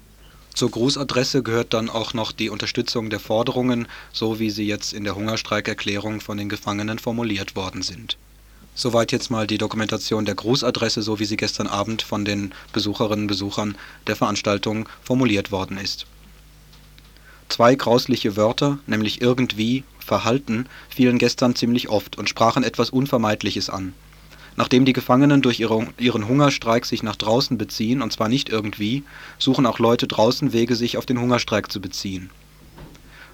Zur 0.55 0.71
Grußadresse 0.71 1.43
gehört 1.43 1.73
dann 1.75 1.89
auch 1.89 2.13
noch 2.13 2.33
die 2.33 2.51
Unterstützung 2.51 3.09
der 3.09 3.21
Forderungen, 3.21 3.89
so 4.13 4.39
wie 4.39 4.51
sie 4.51 4.67
jetzt 4.67 4.93
in 4.93 5.05
der 5.05 5.15
Hungerstreikerklärung 5.15 6.21
von 6.21 6.37
den 6.37 6.49
Gefangenen 6.49 6.99
formuliert 6.99 7.57
worden 7.57 7.83
sind. 7.83 8.19
Soweit 8.79 9.11
jetzt 9.11 9.31
mal 9.31 9.47
die 9.47 9.57
Dokumentation 9.57 10.27
der 10.27 10.35
Grußadresse, 10.35 11.01
so 11.01 11.19
wie 11.19 11.25
sie 11.25 11.39
gestern 11.39 11.67
Abend 11.67 12.03
von 12.03 12.27
den 12.27 12.53
Besucherinnen 12.75 13.23
und 13.23 13.27
Besuchern 13.27 13.75
der 14.07 14.17
Veranstaltung 14.17 14.87
formuliert 15.03 15.51
worden 15.51 15.79
ist. 15.79 16.05
Zwei 17.49 17.75
grausliche 17.75 18.37
Wörter, 18.37 18.79
nämlich 18.87 19.23
irgendwie, 19.23 19.83
Verhalten, 19.99 20.67
fielen 20.91 21.17
gestern 21.17 21.57
ziemlich 21.57 21.89
oft 21.89 22.19
und 22.19 22.29
sprachen 22.29 22.65
etwas 22.65 22.91
Unvermeidliches 22.91 23.71
an. 23.71 23.95
Nachdem 24.57 24.85
die 24.85 24.93
Gefangenen 24.93 25.41
durch 25.41 25.59
ihre, 25.59 25.87
ihren 25.97 26.29
Hungerstreik 26.29 26.85
sich 26.85 27.03
nach 27.03 27.17
draußen 27.17 27.57
beziehen, 27.57 28.03
und 28.03 28.13
zwar 28.13 28.29
nicht 28.29 28.51
irgendwie, 28.51 29.05
suchen 29.39 29.65
auch 29.65 29.79
Leute 29.79 30.07
draußen 30.07 30.53
Wege, 30.53 30.77
sich 30.77 30.99
auf 30.99 31.07
den 31.07 31.19
Hungerstreik 31.19 31.73
zu 31.73 31.81
beziehen. 31.81 32.29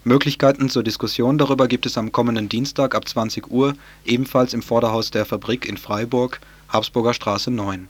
Möglichkeiten 0.05 0.69
zur 0.69 0.83
Diskussion 0.83 1.39
darüber 1.39 1.69
gibt 1.69 1.87
es 1.87 1.97
am 1.97 2.11
kommenden 2.11 2.49
Dienstag 2.49 2.97
ab 2.97 3.09
20 3.09 3.49
Uhr 3.49 3.75
ebenfalls 4.05 4.53
im 4.53 4.61
Vorderhaus 4.61 5.13
der 5.13 5.25
Fabrik 5.25 5.65
in 5.65 5.77
Freiburg, 5.77 6.41
Habsburger 6.69 7.15
Straße 7.15 7.53
9. 7.53 7.87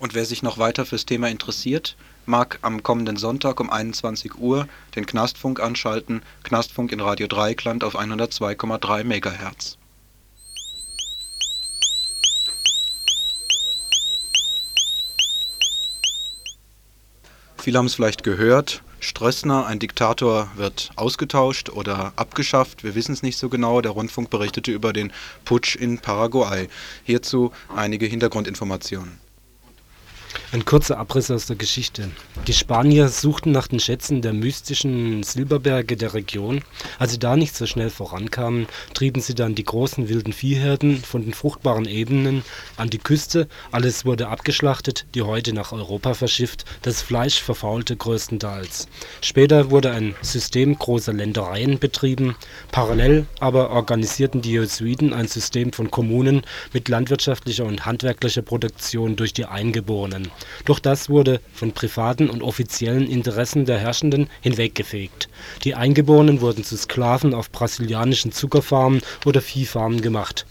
Und 0.00 0.14
wer 0.14 0.24
sich 0.24 0.42
noch 0.42 0.58
weiter 0.58 0.84
fürs 0.84 1.06
Thema 1.06 1.28
interessiert, 1.28 1.96
mag 2.26 2.58
am 2.62 2.82
kommenden 2.82 3.16
Sonntag 3.16 3.60
um 3.60 3.70
21 3.70 4.38
Uhr 4.38 4.66
den 4.96 5.06
Knastfunk 5.06 5.60
anschalten, 5.60 6.22
Knastfunk 6.42 6.90
in 6.90 7.00
Radio 7.00 7.28
Dreieckland 7.28 7.84
auf 7.84 7.96
102,3 7.96 9.04
MHz. 9.04 9.78
Viele 17.62 17.78
haben 17.78 17.86
es 17.86 17.94
vielleicht 17.94 18.24
gehört, 18.24 18.82
Strössner, 18.98 19.66
ein 19.66 19.78
Diktator, 19.78 20.50
wird 20.56 20.90
ausgetauscht 20.96 21.70
oder 21.70 22.12
abgeschafft. 22.16 22.82
Wir 22.82 22.96
wissen 22.96 23.12
es 23.12 23.22
nicht 23.22 23.38
so 23.38 23.48
genau. 23.48 23.80
Der 23.80 23.92
Rundfunk 23.92 24.30
berichtete 24.30 24.72
über 24.72 24.92
den 24.92 25.12
Putsch 25.44 25.76
in 25.76 25.98
Paraguay. 25.98 26.66
Hierzu 27.04 27.52
einige 27.72 28.06
Hintergrundinformationen. 28.06 29.21
Ein 30.52 30.66
kurzer 30.66 30.98
Abriss 30.98 31.30
aus 31.30 31.46
der 31.46 31.56
Geschichte. 31.56 32.10
Die 32.46 32.52
Spanier 32.52 33.08
suchten 33.08 33.52
nach 33.52 33.68
den 33.68 33.80
Schätzen 33.80 34.20
der 34.20 34.34
mystischen 34.34 35.22
Silberberge 35.22 35.96
der 35.96 36.12
Region. 36.12 36.62
Als 36.98 37.12
sie 37.12 37.18
da 37.18 37.36
nicht 37.36 37.56
so 37.56 37.64
schnell 37.64 37.88
vorankamen, 37.88 38.66
trieben 38.92 39.22
sie 39.22 39.34
dann 39.34 39.54
die 39.54 39.64
großen 39.64 40.10
wilden 40.10 40.34
Viehherden 40.34 41.02
von 41.02 41.22
den 41.22 41.32
fruchtbaren 41.32 41.86
Ebenen 41.86 42.44
an 42.76 42.90
die 42.90 42.98
Küste. 42.98 43.48
Alles 43.70 44.04
wurde 44.04 44.28
abgeschlachtet, 44.28 45.06
die 45.14 45.22
Häute 45.22 45.54
nach 45.54 45.72
Europa 45.72 46.14
verschifft, 46.14 46.66
das 46.82 47.00
Fleisch 47.00 47.40
verfaulte 47.40 47.96
größtenteils. 47.96 48.88
Später 49.22 49.70
wurde 49.70 49.92
ein 49.92 50.14
System 50.20 50.78
großer 50.78 51.14
Ländereien 51.14 51.78
betrieben. 51.78 52.36
Parallel 52.72 53.26
aber 53.40 53.70
organisierten 53.70 54.42
die 54.42 54.52
Jesuiten 54.52 55.14
ein 55.14 55.28
System 55.28 55.72
von 55.72 55.90
Kommunen 55.90 56.42
mit 56.72 56.88
landwirtschaftlicher 56.88 57.64
und 57.64 57.86
handwerklicher 57.86 58.42
Produktion 58.42 59.16
durch 59.16 59.32
die 59.32 59.46
Eingeborenen 59.46 60.21
doch 60.64 60.78
das 60.78 61.08
wurde 61.08 61.40
von 61.52 61.72
privaten 61.72 62.30
und 62.30 62.42
offiziellen 62.42 63.08
Interessen 63.08 63.64
der 63.64 63.78
Herrschenden 63.78 64.28
hinweggefegt. 64.40 65.28
Die 65.64 65.74
Eingeborenen 65.74 66.40
wurden 66.40 66.64
zu 66.64 66.76
Sklaven 66.76 67.34
auf 67.34 67.50
brasilianischen 67.50 68.32
Zuckerfarmen 68.32 69.02
oder 69.24 69.40
Viehfarmen 69.40 70.00
gemacht. 70.00 70.46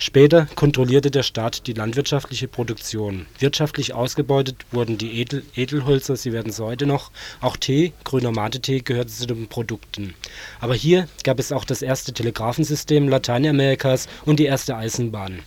Später 0.00 0.46
kontrollierte 0.54 1.10
der 1.10 1.24
Staat 1.24 1.66
die 1.66 1.72
landwirtschaftliche 1.72 2.46
Produktion. 2.46 3.26
Wirtschaftlich 3.40 3.94
ausgebeutet 3.94 4.64
wurden 4.70 4.96
die 4.96 5.20
Edel 5.20 5.42
Edelhölzer, 5.56 6.14
sie 6.14 6.32
werden 6.32 6.50
es 6.50 6.60
heute 6.60 6.86
noch. 6.86 7.10
Auch 7.40 7.56
Tee, 7.56 7.92
grüner 8.04 8.30
Mate-Tee 8.30 8.80
gehörte 8.80 9.10
zu 9.10 9.26
den 9.26 9.48
Produkten. 9.48 10.14
Aber 10.60 10.76
hier 10.76 11.08
gab 11.24 11.40
es 11.40 11.50
auch 11.50 11.64
das 11.64 11.82
erste 11.82 12.12
Telegrafensystem 12.12 13.08
Lateinamerikas 13.08 14.08
und 14.24 14.38
die 14.38 14.46
erste 14.46 14.76
Eisenbahn. 14.76 15.40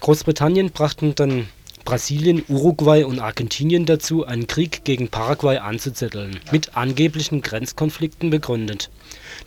Großbritannien 0.00 0.70
brachten 0.70 1.14
dann 1.14 1.48
Brasilien, 1.86 2.42
Uruguay 2.48 3.04
und 3.04 3.20
Argentinien 3.20 3.86
dazu, 3.86 4.26
einen 4.26 4.48
Krieg 4.48 4.82
gegen 4.82 5.06
Paraguay 5.06 5.58
anzuzetteln, 5.58 6.40
mit 6.50 6.76
angeblichen 6.76 7.42
Grenzkonflikten 7.42 8.28
begründet. 8.28 8.90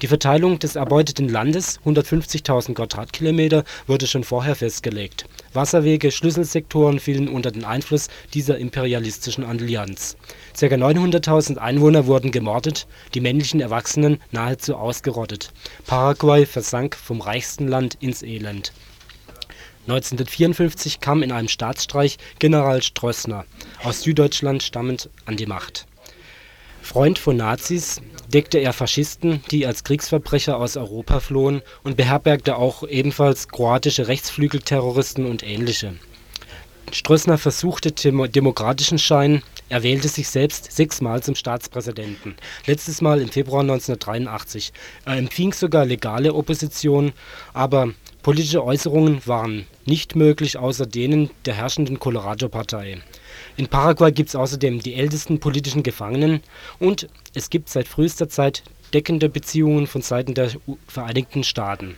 Die 0.01 0.07
Verteilung 0.07 0.57
des 0.57 0.77
erbeuteten 0.77 1.27
Landes 1.27 1.81
(150.000 1.85 2.75
Quadratkilometer) 2.75 3.65
wurde 3.87 4.07
schon 4.07 4.23
vorher 4.23 4.55
festgelegt. 4.55 5.25
Wasserwege, 5.51 6.11
Schlüsselsektoren 6.11 6.99
fielen 6.99 7.27
unter 7.27 7.51
den 7.51 7.65
Einfluss 7.65 8.07
dieser 8.33 8.57
imperialistischen 8.57 9.43
Allianz. 9.43 10.15
Ca. 10.57 10.65
900.000 10.67 11.57
Einwohner 11.57 12.07
wurden 12.07 12.31
gemordet, 12.31 12.87
die 13.15 13.19
männlichen 13.19 13.59
Erwachsenen 13.59 14.17
nahezu 14.31 14.77
ausgerottet. 14.77 15.51
Paraguay 15.87 16.45
versank 16.45 16.95
vom 16.95 17.19
reichsten 17.19 17.67
Land 17.67 17.97
ins 17.99 18.23
Elend 18.23 18.71
1954 19.89 20.99
kam 20.99 21.23
in 21.23 21.31
einem 21.31 21.47
Staatsstreich 21.47 22.19
General 22.37 22.83
Stroessner, 22.83 23.45
aus 23.81 24.03
Süddeutschland 24.03 24.61
stammend, 24.61 25.09
an 25.25 25.35
die 25.35 25.47
Macht. 25.47 25.87
Freund 26.83 27.17
von 27.17 27.37
Nazis, 27.37 27.99
deckte 28.27 28.59
er 28.59 28.73
Faschisten, 28.73 29.43
die 29.49 29.65
als 29.65 29.83
Kriegsverbrecher 29.83 30.57
aus 30.57 30.77
Europa 30.77 31.19
flohen, 31.19 31.63
und 31.81 31.97
beherbergte 31.97 32.57
auch 32.57 32.87
ebenfalls 32.87 33.47
kroatische 33.47 34.07
Rechtsflügelterroristen 34.07 35.25
und 35.25 35.41
ähnliche. 35.41 35.95
Stroessner 36.91 37.39
versuchte 37.39 37.91
demokratischen 37.91 38.99
Schein, 38.99 39.41
er 39.69 39.81
wählte 39.81 40.07
sich 40.07 40.29
selbst 40.29 40.71
sechsmal 40.71 41.23
zum 41.23 41.33
Staatspräsidenten, 41.33 42.35
letztes 42.67 43.01
Mal 43.01 43.21
im 43.21 43.29
Februar 43.29 43.61
1983. 43.61 44.71
Er 45.05 45.17
empfing 45.17 45.53
sogar 45.53 45.85
legale 45.85 46.33
Opposition, 46.33 47.13
aber 47.53 47.93
Politische 48.29 48.63
Äußerungen 48.63 49.25
waren 49.25 49.65
nicht 49.87 50.15
möglich 50.15 50.55
außer 50.55 50.85
denen 50.85 51.31
der 51.45 51.55
herrschenden 51.55 51.97
Colorado-Partei. 51.97 53.01
In 53.57 53.65
Paraguay 53.65 54.11
gibt 54.11 54.29
es 54.29 54.35
außerdem 54.35 54.81
die 54.81 54.93
ältesten 54.93 55.39
politischen 55.39 55.81
Gefangenen 55.81 56.41
und 56.77 57.07
es 57.33 57.49
gibt 57.49 57.69
seit 57.69 57.87
frühester 57.87 58.29
Zeit 58.29 58.61
deckende 58.93 59.29
Beziehungen 59.29 59.87
von 59.87 60.03
Seiten 60.03 60.35
der 60.35 60.51
Vereinigten 60.85 61.43
Staaten. 61.43 61.95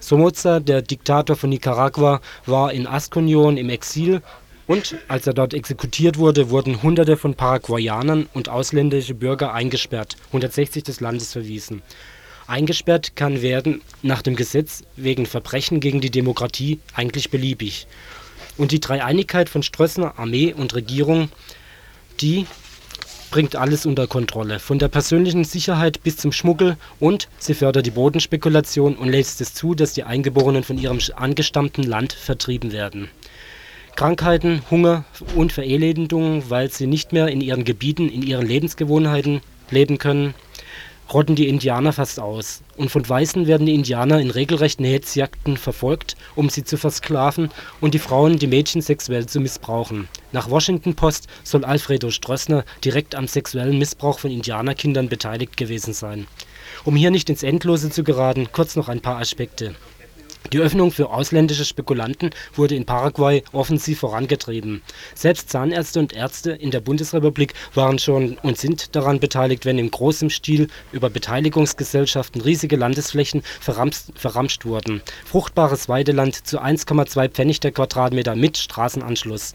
Somoza, 0.00 0.60
der 0.60 0.82
Diktator 0.82 1.34
von 1.34 1.48
Nicaragua, 1.48 2.20
war 2.44 2.74
in 2.74 2.86
Asconion 2.86 3.56
im 3.56 3.70
Exil 3.70 4.20
und 4.66 4.96
als 5.08 5.26
er 5.26 5.32
dort 5.32 5.54
exekutiert 5.54 6.18
wurde, 6.18 6.50
wurden 6.50 6.82
Hunderte 6.82 7.16
von 7.16 7.36
Paraguayanern 7.36 8.28
und 8.34 8.50
ausländische 8.50 9.14
Bürger 9.14 9.54
eingesperrt, 9.54 10.18
160 10.26 10.82
des 10.82 11.00
Landes 11.00 11.32
verwiesen 11.32 11.80
Eingesperrt 12.50 13.14
kann 13.14 13.42
werden 13.42 13.80
nach 14.02 14.22
dem 14.22 14.34
Gesetz 14.34 14.82
wegen 14.96 15.24
Verbrechen 15.24 15.78
gegen 15.78 16.00
die 16.00 16.10
Demokratie 16.10 16.80
eigentlich 16.94 17.30
beliebig. 17.30 17.86
Und 18.56 18.72
die 18.72 18.80
Dreieinigkeit 18.80 19.48
von 19.48 19.62
Stroessner, 19.62 20.18
Armee 20.18 20.52
und 20.52 20.74
Regierung, 20.74 21.28
die 22.20 22.46
bringt 23.30 23.54
alles 23.54 23.86
unter 23.86 24.08
Kontrolle, 24.08 24.58
von 24.58 24.80
der 24.80 24.88
persönlichen 24.88 25.44
Sicherheit 25.44 26.02
bis 26.02 26.16
zum 26.16 26.32
Schmuggel 26.32 26.76
und 26.98 27.28
sie 27.38 27.54
fördert 27.54 27.86
die 27.86 27.92
Bodenspekulation 27.92 28.96
und 28.96 29.08
lässt 29.08 29.40
es 29.40 29.54
zu, 29.54 29.76
dass 29.76 29.92
die 29.92 30.02
Eingeborenen 30.02 30.64
von 30.64 30.76
ihrem 30.76 30.98
angestammten 31.14 31.84
Land 31.84 32.12
vertrieben 32.12 32.72
werden. 32.72 33.08
Krankheiten, 33.94 34.62
Hunger 34.72 35.04
und 35.36 35.52
Verelendungen, 35.52 36.50
weil 36.50 36.68
sie 36.68 36.88
nicht 36.88 37.12
mehr 37.12 37.28
in 37.28 37.40
ihren 37.40 37.64
Gebieten, 37.64 38.08
in 38.08 38.22
ihren 38.22 38.46
Lebensgewohnheiten 38.46 39.40
leben 39.70 39.98
können 39.98 40.34
rotten 41.12 41.34
die 41.34 41.48
Indianer 41.48 41.92
fast 41.92 42.20
aus, 42.20 42.62
und 42.76 42.90
von 42.90 43.08
Weißen 43.08 43.46
werden 43.46 43.66
die 43.66 43.74
Indianer 43.74 44.20
in 44.20 44.30
regelrechten 44.30 44.84
Hetzjagden 44.84 45.56
verfolgt, 45.56 46.16
um 46.36 46.48
sie 46.48 46.64
zu 46.64 46.76
versklaven 46.76 47.50
und 47.80 47.94
die 47.94 47.98
Frauen, 47.98 48.38
die 48.38 48.46
Mädchen 48.46 48.82
sexuell 48.82 49.26
zu 49.26 49.40
missbrauchen. 49.40 50.08
Nach 50.32 50.50
Washington 50.50 50.94
Post 50.94 51.26
soll 51.42 51.64
Alfredo 51.64 52.10
Stroessner 52.10 52.64
direkt 52.84 53.14
am 53.14 53.26
sexuellen 53.26 53.78
Missbrauch 53.78 54.18
von 54.18 54.30
Indianerkindern 54.30 55.08
beteiligt 55.08 55.56
gewesen 55.56 55.92
sein. 55.92 56.26
Um 56.84 56.96
hier 56.96 57.10
nicht 57.10 57.28
ins 57.28 57.42
Endlose 57.42 57.90
zu 57.90 58.04
geraten, 58.04 58.48
kurz 58.52 58.76
noch 58.76 58.88
ein 58.88 59.00
paar 59.00 59.18
Aspekte 59.18 59.74
die 60.52 60.58
Öffnung 60.58 60.90
für 60.90 61.10
ausländische 61.10 61.64
Spekulanten 61.64 62.30
wurde 62.54 62.74
in 62.74 62.84
Paraguay 62.84 63.42
offensiv 63.52 64.00
vorangetrieben. 64.00 64.82
Selbst 65.14 65.50
Zahnärzte 65.50 66.00
und 66.00 66.12
Ärzte 66.12 66.52
in 66.52 66.70
der 66.70 66.80
Bundesrepublik 66.80 67.54
waren 67.74 67.98
schon 67.98 68.36
und 68.42 68.58
sind 68.58 68.96
daran 68.96 69.20
beteiligt, 69.20 69.64
wenn 69.64 69.78
in 69.78 69.90
großem 69.90 70.28
Stil 70.30 70.68
über 70.92 71.08
Beteiligungsgesellschaften 71.08 72.40
riesige 72.40 72.76
Landesflächen 72.76 73.42
verramscht 73.60 74.64
wurden. 74.64 75.02
Fruchtbares 75.24 75.88
Weideland 75.88 76.46
zu 76.46 76.60
1,2 76.60 77.28
Pfennig 77.28 77.60
der 77.60 77.72
Quadratmeter 77.72 78.34
mit 78.34 78.58
Straßenanschluss. 78.58 79.54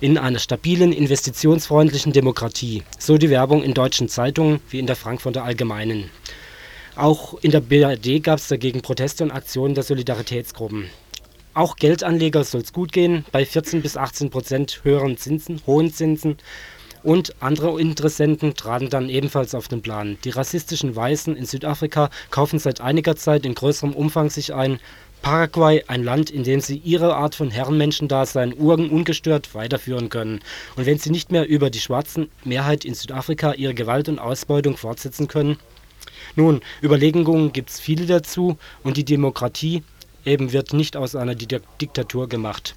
In 0.00 0.18
einer 0.18 0.40
stabilen, 0.40 0.92
investitionsfreundlichen 0.92 2.12
Demokratie. 2.12 2.82
So 2.98 3.16
die 3.16 3.30
Werbung 3.30 3.62
in 3.62 3.74
deutschen 3.74 4.08
Zeitungen 4.08 4.60
wie 4.70 4.80
in 4.80 4.86
der 4.86 4.96
Frankfurter 4.96 5.44
Allgemeinen 5.44 6.10
auch 6.96 7.38
in 7.42 7.50
der 7.50 7.60
BRD 7.60 8.22
gab 8.22 8.38
es 8.38 8.48
dagegen 8.48 8.82
Proteste 8.82 9.24
und 9.24 9.30
Aktionen 9.30 9.74
der 9.74 9.84
Solidaritätsgruppen. 9.84 10.90
Auch 11.54 11.76
Geldanleger 11.76 12.44
soll 12.44 12.62
es 12.62 12.72
gut 12.72 12.92
gehen, 12.92 13.24
bei 13.30 13.44
14 13.44 13.82
bis 13.82 13.96
18 13.96 14.30
Prozent 14.30 14.80
höheren 14.84 15.16
Zinsen, 15.16 15.60
hohen 15.66 15.92
Zinsen. 15.92 16.38
Und 17.02 17.34
andere 17.40 17.80
Interessenten 17.80 18.54
traten 18.54 18.88
dann 18.88 19.08
ebenfalls 19.08 19.54
auf 19.54 19.68
den 19.68 19.82
Plan. 19.82 20.18
Die 20.24 20.30
rassistischen 20.30 20.94
Weißen 20.94 21.36
in 21.36 21.46
Südafrika 21.46 22.10
kaufen 22.30 22.58
seit 22.58 22.80
einiger 22.80 23.16
Zeit 23.16 23.44
in 23.44 23.54
größerem 23.54 23.92
Umfang 23.92 24.30
sich 24.30 24.54
ein. 24.54 24.78
Paraguay, 25.20 25.84
ein 25.86 26.02
Land, 26.02 26.30
in 26.30 26.42
dem 26.42 26.60
sie 26.60 26.78
ihre 26.78 27.14
Art 27.14 27.34
von 27.34 27.50
Herrenmenschendasein 27.50 28.52
ungestört 28.54 29.54
weiterführen 29.54 30.08
können. 30.08 30.40
Und 30.76 30.86
wenn 30.86 30.98
sie 30.98 31.10
nicht 31.10 31.30
mehr 31.30 31.46
über 31.46 31.70
die 31.70 31.80
schwarzen 31.80 32.28
Mehrheit 32.44 32.84
in 32.84 32.94
Südafrika 32.94 33.52
ihre 33.52 33.74
Gewalt 33.74 34.08
und 34.08 34.18
Ausbeutung 34.18 34.76
fortsetzen 34.76 35.28
können, 35.28 35.58
nun, 36.36 36.60
Überlegungen 36.82 37.52
gibt 37.52 37.70
es 37.70 37.80
viele 37.80 38.06
dazu 38.06 38.56
und 38.82 38.96
die 38.96 39.04
Demokratie 39.04 39.82
eben 40.24 40.52
wird 40.52 40.72
nicht 40.72 40.96
aus 40.96 41.16
einer 41.16 41.34
Diktatur 41.34 42.28
gemacht. 42.28 42.74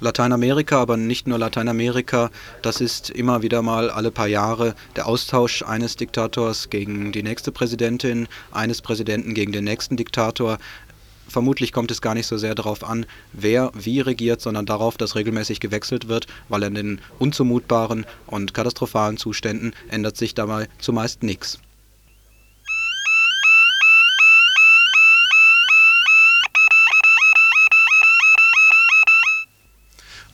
Lateinamerika, 0.00 0.80
aber 0.80 0.96
nicht 0.96 1.28
nur 1.28 1.38
Lateinamerika, 1.38 2.30
das 2.60 2.80
ist 2.80 3.08
immer 3.08 3.42
wieder 3.42 3.62
mal 3.62 3.88
alle 3.88 4.10
paar 4.10 4.26
Jahre 4.26 4.74
der 4.96 5.06
Austausch 5.06 5.62
eines 5.62 5.94
Diktators 5.94 6.70
gegen 6.70 7.12
die 7.12 7.22
nächste 7.22 7.52
Präsidentin, 7.52 8.26
eines 8.50 8.82
Präsidenten 8.82 9.32
gegen 9.32 9.52
den 9.52 9.62
nächsten 9.62 9.96
Diktator. 9.96 10.58
Vermutlich 11.28 11.72
kommt 11.72 11.92
es 11.92 12.02
gar 12.02 12.14
nicht 12.14 12.26
so 12.26 12.36
sehr 12.36 12.56
darauf 12.56 12.82
an, 12.82 13.06
wer 13.32 13.70
wie 13.74 14.00
regiert, 14.00 14.40
sondern 14.40 14.66
darauf, 14.66 14.96
dass 14.96 15.14
regelmäßig 15.14 15.60
gewechselt 15.60 16.08
wird, 16.08 16.26
weil 16.48 16.64
in 16.64 16.74
den 16.74 17.00
unzumutbaren 17.20 18.04
und 18.26 18.54
katastrophalen 18.54 19.18
Zuständen 19.18 19.72
ändert 19.88 20.16
sich 20.16 20.34
dabei 20.34 20.68
zumeist 20.80 21.22
nichts. 21.22 21.60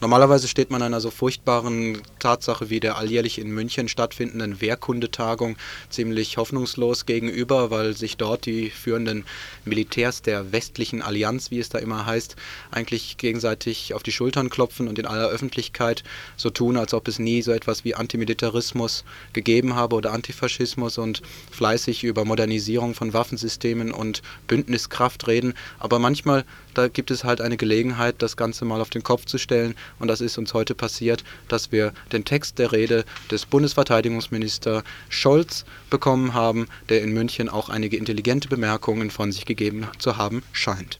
Normalerweise 0.01 0.47
steht 0.47 0.71
man 0.71 0.81
einer 0.81 1.01
so 1.01 1.11
furchtbaren 1.11 2.01
Tatsache 2.19 2.69
wie 2.69 2.79
der 2.79 2.97
alljährlich 2.97 3.37
in 3.37 3.51
München 3.51 3.89
stattfindenden 3.89 4.61
Wehrkundetagung 4.61 5.57
ziemlich 5.89 6.37
hoffnungslos 6.37 7.05
gegenüber, 7.05 7.69
weil 7.69 7.97
sich 7.97 8.15
dort 8.15 8.45
die 8.45 8.69
führenden 8.69 9.25
Militärs 9.65 10.21
der 10.21 10.53
westlichen 10.53 11.01
Allianz, 11.01 11.51
wie 11.51 11.59
es 11.59 11.67
da 11.67 11.79
immer 11.79 12.05
heißt, 12.05 12.37
eigentlich 12.71 13.17
gegenseitig 13.17 13.93
auf 13.93 14.01
die 14.01 14.13
Schultern 14.13 14.49
klopfen 14.49 14.87
und 14.87 14.97
in 14.99 15.05
aller 15.05 15.27
Öffentlichkeit 15.27 16.05
so 16.37 16.49
tun, 16.49 16.77
als 16.77 16.93
ob 16.93 17.09
es 17.09 17.19
nie 17.19 17.41
so 17.41 17.51
etwas 17.51 17.83
wie 17.83 17.95
Antimilitarismus 17.95 19.03
gegeben 19.33 19.75
habe 19.75 19.97
oder 19.97 20.13
Antifaschismus 20.13 20.97
und 20.97 21.21
fleißig 21.51 22.05
über 22.05 22.23
Modernisierung 22.23 22.95
von 22.95 23.11
Waffensystemen 23.11 23.91
und 23.91 24.21
Bündniskraft 24.47 25.27
reden. 25.27 25.55
Aber 25.77 25.99
manchmal 25.99 26.45
da 26.79 26.87
gibt 26.87 27.11
es 27.11 27.25
halt 27.25 27.41
eine 27.41 27.57
Gelegenheit, 27.57 28.15
das 28.19 28.37
Ganze 28.37 28.63
mal 28.63 28.79
auf 28.79 28.89
den 28.89 29.03
Kopf 29.03 29.25
zu 29.25 29.37
stellen. 29.37 29.75
Und 29.99 30.07
das 30.07 30.21
ist 30.21 30.37
uns 30.37 30.53
heute 30.53 30.75
passiert, 30.75 31.25
dass 31.49 31.71
wir 31.73 31.93
den 32.13 32.23
Text 32.23 32.57
der 32.57 32.71
Rede 32.71 33.03
des 33.29 33.45
Bundesverteidigungsministers 33.45 34.83
Scholz 35.09 35.65
bekommen 35.89 36.33
haben, 36.33 36.67
der 36.87 37.01
in 37.01 37.11
München 37.11 37.49
auch 37.49 37.67
einige 37.69 37.97
intelligente 37.97 38.47
Bemerkungen 38.47 39.11
von 39.11 39.31
sich 39.31 39.45
gegeben 39.45 39.87
zu 39.97 40.15
haben 40.15 40.41
scheint. 40.53 40.99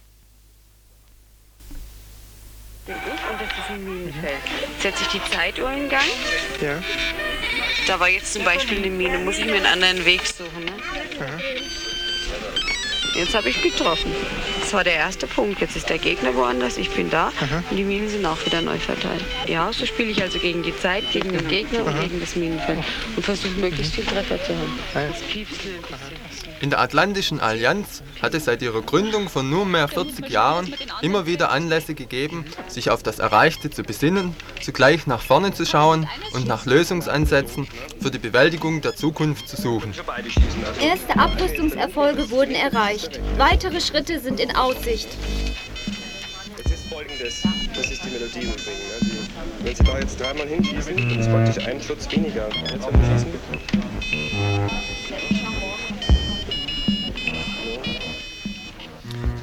Und 2.88 2.96
das 3.40 3.50
ist 3.50 3.70
ein 3.70 3.86
Minenfeld. 3.86 4.36
Setze 4.82 5.04
ich 5.04 5.22
die 5.22 5.32
Zeituhr 5.32 5.72
in 5.72 5.88
Gang? 5.88 6.04
Ja. 6.60 6.82
Da 7.88 8.00
war 8.00 8.10
jetzt 8.10 8.34
zum 8.34 8.44
Beispiel 8.44 8.80
eine 8.80 8.90
Mine, 8.90 9.20
muss 9.20 9.38
ich 9.38 9.46
mir 9.46 9.56
einen 9.56 9.66
anderen 9.66 10.06
Weg 10.06 10.26
suchen. 10.26 10.66
Ne? 10.66 11.79
Jetzt 13.16 13.36
habe 13.36 13.50
ich 13.50 13.62
getroffen. 13.62 14.12
Das 14.60 14.74
war 14.74 14.84
der 14.84 14.96
erste 14.96 15.28
Punkt. 15.28 15.62
Jetzt 15.62 15.76
ist 15.76 15.90
der 15.90 15.98
Gegner 15.98 16.36
woanders, 16.36 16.78
ich 16.78 16.90
bin 16.92 17.10
da 17.10 17.32
Aha. 17.42 17.64
und 17.70 17.78
die 17.78 17.84
Minen 17.84 18.10
sind 18.10 18.26
auch 18.26 18.44
wieder 18.46 18.62
neu 18.62 18.78
verteilt. 18.78 19.24
Ja, 19.48 19.72
so 19.74 19.86
spiele 19.86 20.10
ich 20.10 20.22
also 20.22 20.40
gegen 20.40 20.64
die 20.64 20.76
Zeit, 20.78 21.12
gegen 21.12 21.32
den 21.32 21.48
Gegner 21.48 21.84
und 21.86 21.94
Aha. 21.94 22.02
gegen 22.04 22.20
das 22.20 22.36
Minenfeld 22.36 22.80
und 23.16 23.24
versuche 23.24 23.60
möglichst 23.60 23.96
viel 23.96 24.06
Treffer 24.06 24.42
zu 24.44 24.54
haben. 24.56 24.80
Das 24.94 25.22
piepst 25.22 25.62
ein 25.62 25.82
bisschen. 25.82 26.19
In 26.62 26.70
der 26.70 26.80
Atlantischen 26.80 27.40
Allianz 27.40 28.04
hat 28.22 28.34
es 28.34 28.46
seit 28.46 28.62
ihrer 28.62 28.82
Gründung 28.82 29.30
von 29.30 29.50
nunmehr 29.50 29.88
40 29.88 30.30
Jahren 30.30 30.74
immer 31.02 31.26
wieder 31.26 31.52
Anlässe 31.52 31.96
gegeben, 31.96 32.46
sich 32.68 32.90
auf 32.92 33.02
das 33.02 33.20
Erreichte 33.20 33.70
zu 33.70 33.84
besinnen, 33.84 34.36
zugleich 34.62 35.08
nach 35.08 35.22
vorne 35.22 35.54
zu 35.54 35.66
schauen 35.66 36.10
und 36.34 36.48
nach 36.48 36.66
Lösungsansätzen 36.66 37.68
für 38.02 38.12
die 38.12 38.20
Bewältigung 38.20 38.82
der 38.82 38.96
Zukunft 38.96 39.48
zu 39.48 39.62
suchen. 39.62 39.94
Erste 40.82 41.18
Abrüstungserfolge 41.18 42.30
wurden 42.30 42.56
erreicht. 42.56 43.20
Weitere 43.38 43.80
Schritte 43.80 44.20
sind 44.20 44.40
in 44.42 44.54
Aussicht. 44.56 45.08
Jetzt 46.58 46.72
ist 46.72 46.90
folgendes, 46.90 47.42
das 47.74 47.92
ist 47.92 48.04
die 48.04 48.10
Melodie 48.10 48.40
übrigens. 48.40 48.66
Ne? 48.66 49.30
Die, 49.62 49.66
wenn 49.66 49.76
Sie 49.76 49.84
da 49.84 50.00
jetzt 50.00 50.20
dreimal 50.20 50.48
hinschießen, 50.48 50.98
dann 50.98 51.20
ist 51.20 51.30
praktisch 51.30 51.66
ein 51.66 51.82
Schutz 51.82 52.12
weniger. 52.12 52.50
Jetzt 52.70 52.86
haben 52.86 53.00
wir 53.00 53.18
schießen 53.18 54.69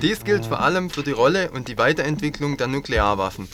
Dies 0.07 0.23
gilt 0.23 0.47
vor 0.47 0.61
allem 0.61 0.89
für 0.89 1.03
die 1.03 1.11
Rolle 1.11 1.51
und 1.51 1.67
die 1.67 1.77
Weiterentwicklung 1.79 2.57
der 2.57 2.69
Nuklearwaffen. 2.69 3.49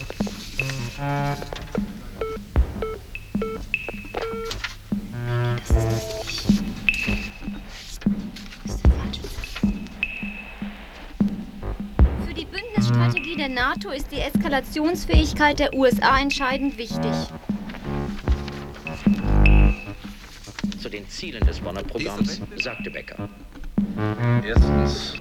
Für 12.26 12.34
die 12.34 12.44
Bündnisstrategie 12.44 13.36
der 13.36 13.48
NATO 13.48 13.88
ist 13.88 14.12
die 14.12 14.20
Eskalationsfähigkeit 14.20 15.58
der 15.58 15.72
USA 15.72 16.20
entscheidend 16.20 16.76
wichtig. 16.76 17.14
Zu 20.82 20.90
den 20.90 21.08
Zielen 21.08 21.46
des 21.46 21.60
Bonner 21.60 21.82
Programms 21.82 22.42
sagte 22.56 22.90
Becker. 22.90 23.30
Erstens. 24.44 25.14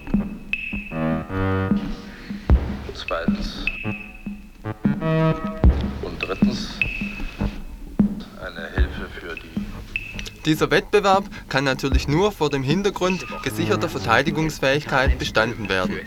Dieser 10.51 10.69
Wettbewerb 10.69 11.23
kann 11.47 11.63
natürlich 11.63 12.09
nur 12.09 12.33
vor 12.33 12.49
dem 12.49 12.61
Hintergrund 12.61 13.25
gesicherter 13.41 13.87
Verteidigungsfähigkeit 13.87 15.17
bestanden 15.17 15.69
werden. 15.69 16.01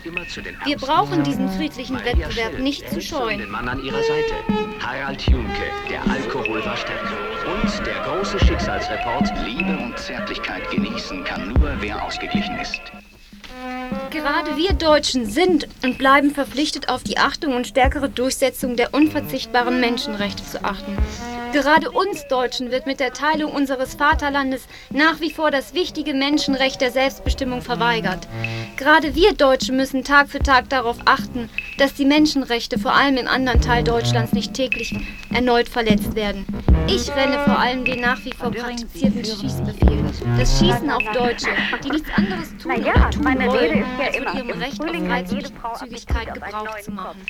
Wir 0.67 0.77
brauchen 0.77 1.25
diesen 1.25 1.49
friedlichen 1.49 1.97
Wettbewerb 2.05 2.59
nicht 2.59 2.87
zu 2.91 2.97
Den 2.97 3.01
scheuen. 3.01 3.51
Mann 3.51 3.71
an 3.71 3.83
ihrer 3.83 4.03
Seite. 4.03 4.35
Harald 4.81 5.23
Junke, 5.23 5.49
der 5.89 6.03
Alkohol 6.13 6.63
war 6.63 6.77
stärker. 6.77 7.17
Und 7.51 7.87
der 7.87 8.03
große 8.03 8.39
Schicksalsreport. 8.45 9.33
Liebe 9.47 9.79
und 9.79 9.99
Zärtlichkeit 9.99 10.71
genießen 10.71 11.25
kann 11.25 11.55
nur 11.55 11.79
wer 11.81 12.05
ausgeglichen 12.05 12.59
ist. 12.59 12.83
Gerade 14.11 14.59
wir 14.59 14.75
Deutschen 14.75 15.25
sind 15.25 15.69
und 15.83 15.97
bleiben 15.97 16.33
verpflichtet, 16.33 16.91
auf 16.91 17.03
die 17.03 17.17
Achtung 17.17 17.57
und 17.57 17.67
stärkere 17.67 18.11
Durchsetzung 18.11 18.77
der 18.77 18.93
unverzichtbaren 18.93 19.81
Menschenrechte 19.81 20.45
zu 20.45 20.63
achten. 20.63 20.99
Gerade 21.55 21.93
uns 21.93 22.27
Deutschen 22.27 22.73
wird 22.73 22.85
mit 22.85 22.99
der 22.99 23.13
Teilung 23.13 23.53
unseres 23.53 23.95
Vaterlandes 23.95 24.67
nach 24.91 25.21
wie 25.21 25.31
vor 25.31 25.53
das 25.53 25.73
wichtige 25.73 26.13
Menschenrecht 26.13 26.81
der 26.81 26.91
Selbstbestimmung 26.91 27.63
verweigert. 27.63 28.27
Gerade 28.77 29.15
wir 29.15 29.35
Deutschen 29.35 29.77
müssen 29.77 30.03
Tag 30.03 30.31
für 30.31 30.41
Tag 30.41 30.69
darauf 30.69 30.97
achten, 31.05 31.49
dass 31.79 31.95
die 31.95 32.07
Menschenrechte 32.07 32.77
vor 32.77 32.93
allem 32.93 33.19
im 33.19 33.29
anderen 33.29 33.61
Teil 33.61 33.85
Deutschlands 33.85 34.33
nicht 34.33 34.53
täglich 34.53 34.97
erneut 35.33 35.69
verletzt 35.69 36.17
werden. 36.17 36.45
Ich 36.89 37.09
renne 37.15 37.39
vor 37.45 37.57
allem 37.57 37.85
den 37.85 38.01
nach 38.01 38.19
wie 38.25 38.33
vor 38.33 38.51
praktizierten 38.51 39.25
Schießbefehlen. 39.25 40.11
Das 40.37 40.59
Schießen 40.59 40.91
auf 40.91 41.05
Deutsche, 41.13 41.51
die 41.85 41.91
nichts 41.91 42.11
anderes 42.17 42.49
tun 42.61 42.73
Na 42.77 42.79
ja, 42.85 42.95
oder 42.97 43.11
tun 43.11 43.23
meine 43.23 43.47
wollen, 43.47 43.61
Rede 43.61 43.79
ist 43.79 43.87
ja 44.01 44.07
als 44.07 44.17
von 44.17 44.49
ihrem 44.49 44.61
Recht 44.61 44.83
auf 44.83 45.79
Freizügigkeit 45.79 46.35
Gebrauch 46.35 46.81
zu 46.81 46.91
machen. 46.91 47.21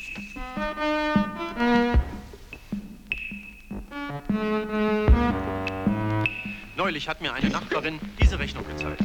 Neulich 6.76 7.09
hat 7.09 7.20
mir 7.20 7.32
eine 7.32 7.49
Nachbarin 7.49 7.99
diese 8.20 8.38
Rechnung 8.38 8.66
gezahlt. 8.66 8.99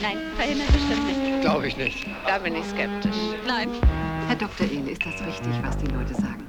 Nein, 0.00 0.18
verhindert 0.36 0.72
bestimmt 0.72 1.06
nicht. 1.06 1.40
Glaube 1.40 1.66
ich 1.66 1.76
nicht. 1.76 2.06
Da 2.26 2.38
bin 2.38 2.54
ich 2.54 2.64
skeptisch. 2.66 3.16
Nein. 3.46 3.68
Herr 4.28 4.36
Dr. 4.36 4.70
Ehle, 4.70 4.90
ist 4.92 5.04
das 5.04 5.20
richtig, 5.26 5.52
was 5.62 5.76
die 5.78 5.86
Leute 5.86 6.14
sagen? 6.14 6.48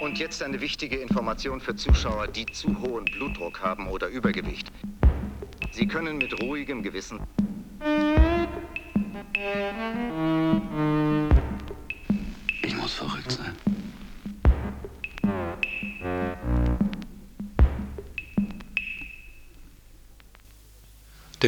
Und 0.00 0.18
jetzt 0.18 0.42
eine 0.42 0.60
wichtige 0.60 0.96
Information 0.96 1.60
für 1.60 1.76
Zuschauer, 1.76 2.28
die 2.28 2.46
zu 2.46 2.80
hohen 2.80 3.04
Blutdruck 3.04 3.60
haben 3.60 3.88
oder 3.88 4.08
Übergewicht. 4.08 4.72
Sie 5.70 5.86
können 5.86 6.18
mit 6.18 6.40
ruhigem 6.40 6.82
Gewissen 6.82 7.20
Thank 9.40 10.72
you. 10.72 11.07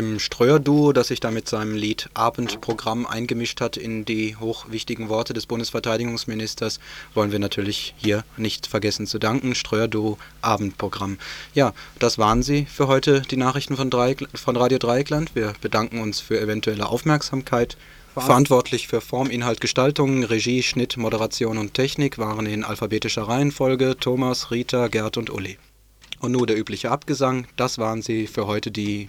Dem 0.01 0.19
Streuer-Duo, 0.19 0.95
das 0.95 1.09
sich 1.09 1.21
da 1.21 1.31
mit 1.31 1.47
seinem 1.47 1.75
Lied 1.75 2.09
Abendprogramm 2.15 3.05
eingemischt 3.05 3.61
hat 3.61 3.77
in 3.77 4.07
die 4.07 4.35
hochwichtigen 4.35 5.11
Worte 5.11 5.35
des 5.35 5.45
Bundesverteidigungsministers, 5.45 6.81
wollen 7.13 7.33
wir 7.33 7.39
natürlich 7.39 7.93
hier 7.99 8.25
nicht 8.39 8.67
vergessen 8.67 9.07
zu 9.07 9.19
danken. 9.19 9.55
Streuer-Duo 9.55 10.17
Abendprogramm. 10.41 11.19
Ja, 11.53 11.75
das 11.99 12.17
waren 12.17 12.43
sie 12.43 12.65
für 12.65 12.89
heute, 12.89 13.21
die 13.31 13.37
Nachrichten 13.37 13.77
von, 13.77 13.91
Dreieck, 13.91 14.27
von 14.33 14.57
Radio 14.57 14.79
Dreieckland. 14.79 15.35
Wir 15.35 15.53
bedanken 15.61 16.01
uns 16.01 16.19
für 16.19 16.41
eventuelle 16.41 16.89
Aufmerksamkeit. 16.89 17.77
Verantwortlich 18.15 18.89
für 18.89 19.03
Form, 19.03 19.29
Inhalt, 19.29 19.61
Gestaltung, 19.61 20.25
Regie, 20.25 20.63
Schnitt, 20.63 20.97
Moderation 20.97 21.59
und 21.59 21.75
Technik 21.75 22.17
waren 22.17 22.47
in 22.47 22.65
alphabetischer 22.65 23.25
Reihenfolge 23.29 23.99
Thomas, 24.01 24.51
Rita, 24.51 24.89
Gerd 24.89 25.19
und 25.19 25.29
Uli. 25.29 25.59
Und 26.21 26.33
nun 26.33 26.47
der 26.47 26.59
übliche 26.59 26.91
Abgesang. 26.91 27.47
Das 27.57 27.77
waren 27.77 28.01
sie 28.01 28.27
für 28.27 28.47
heute 28.47 28.71
die 28.71 29.09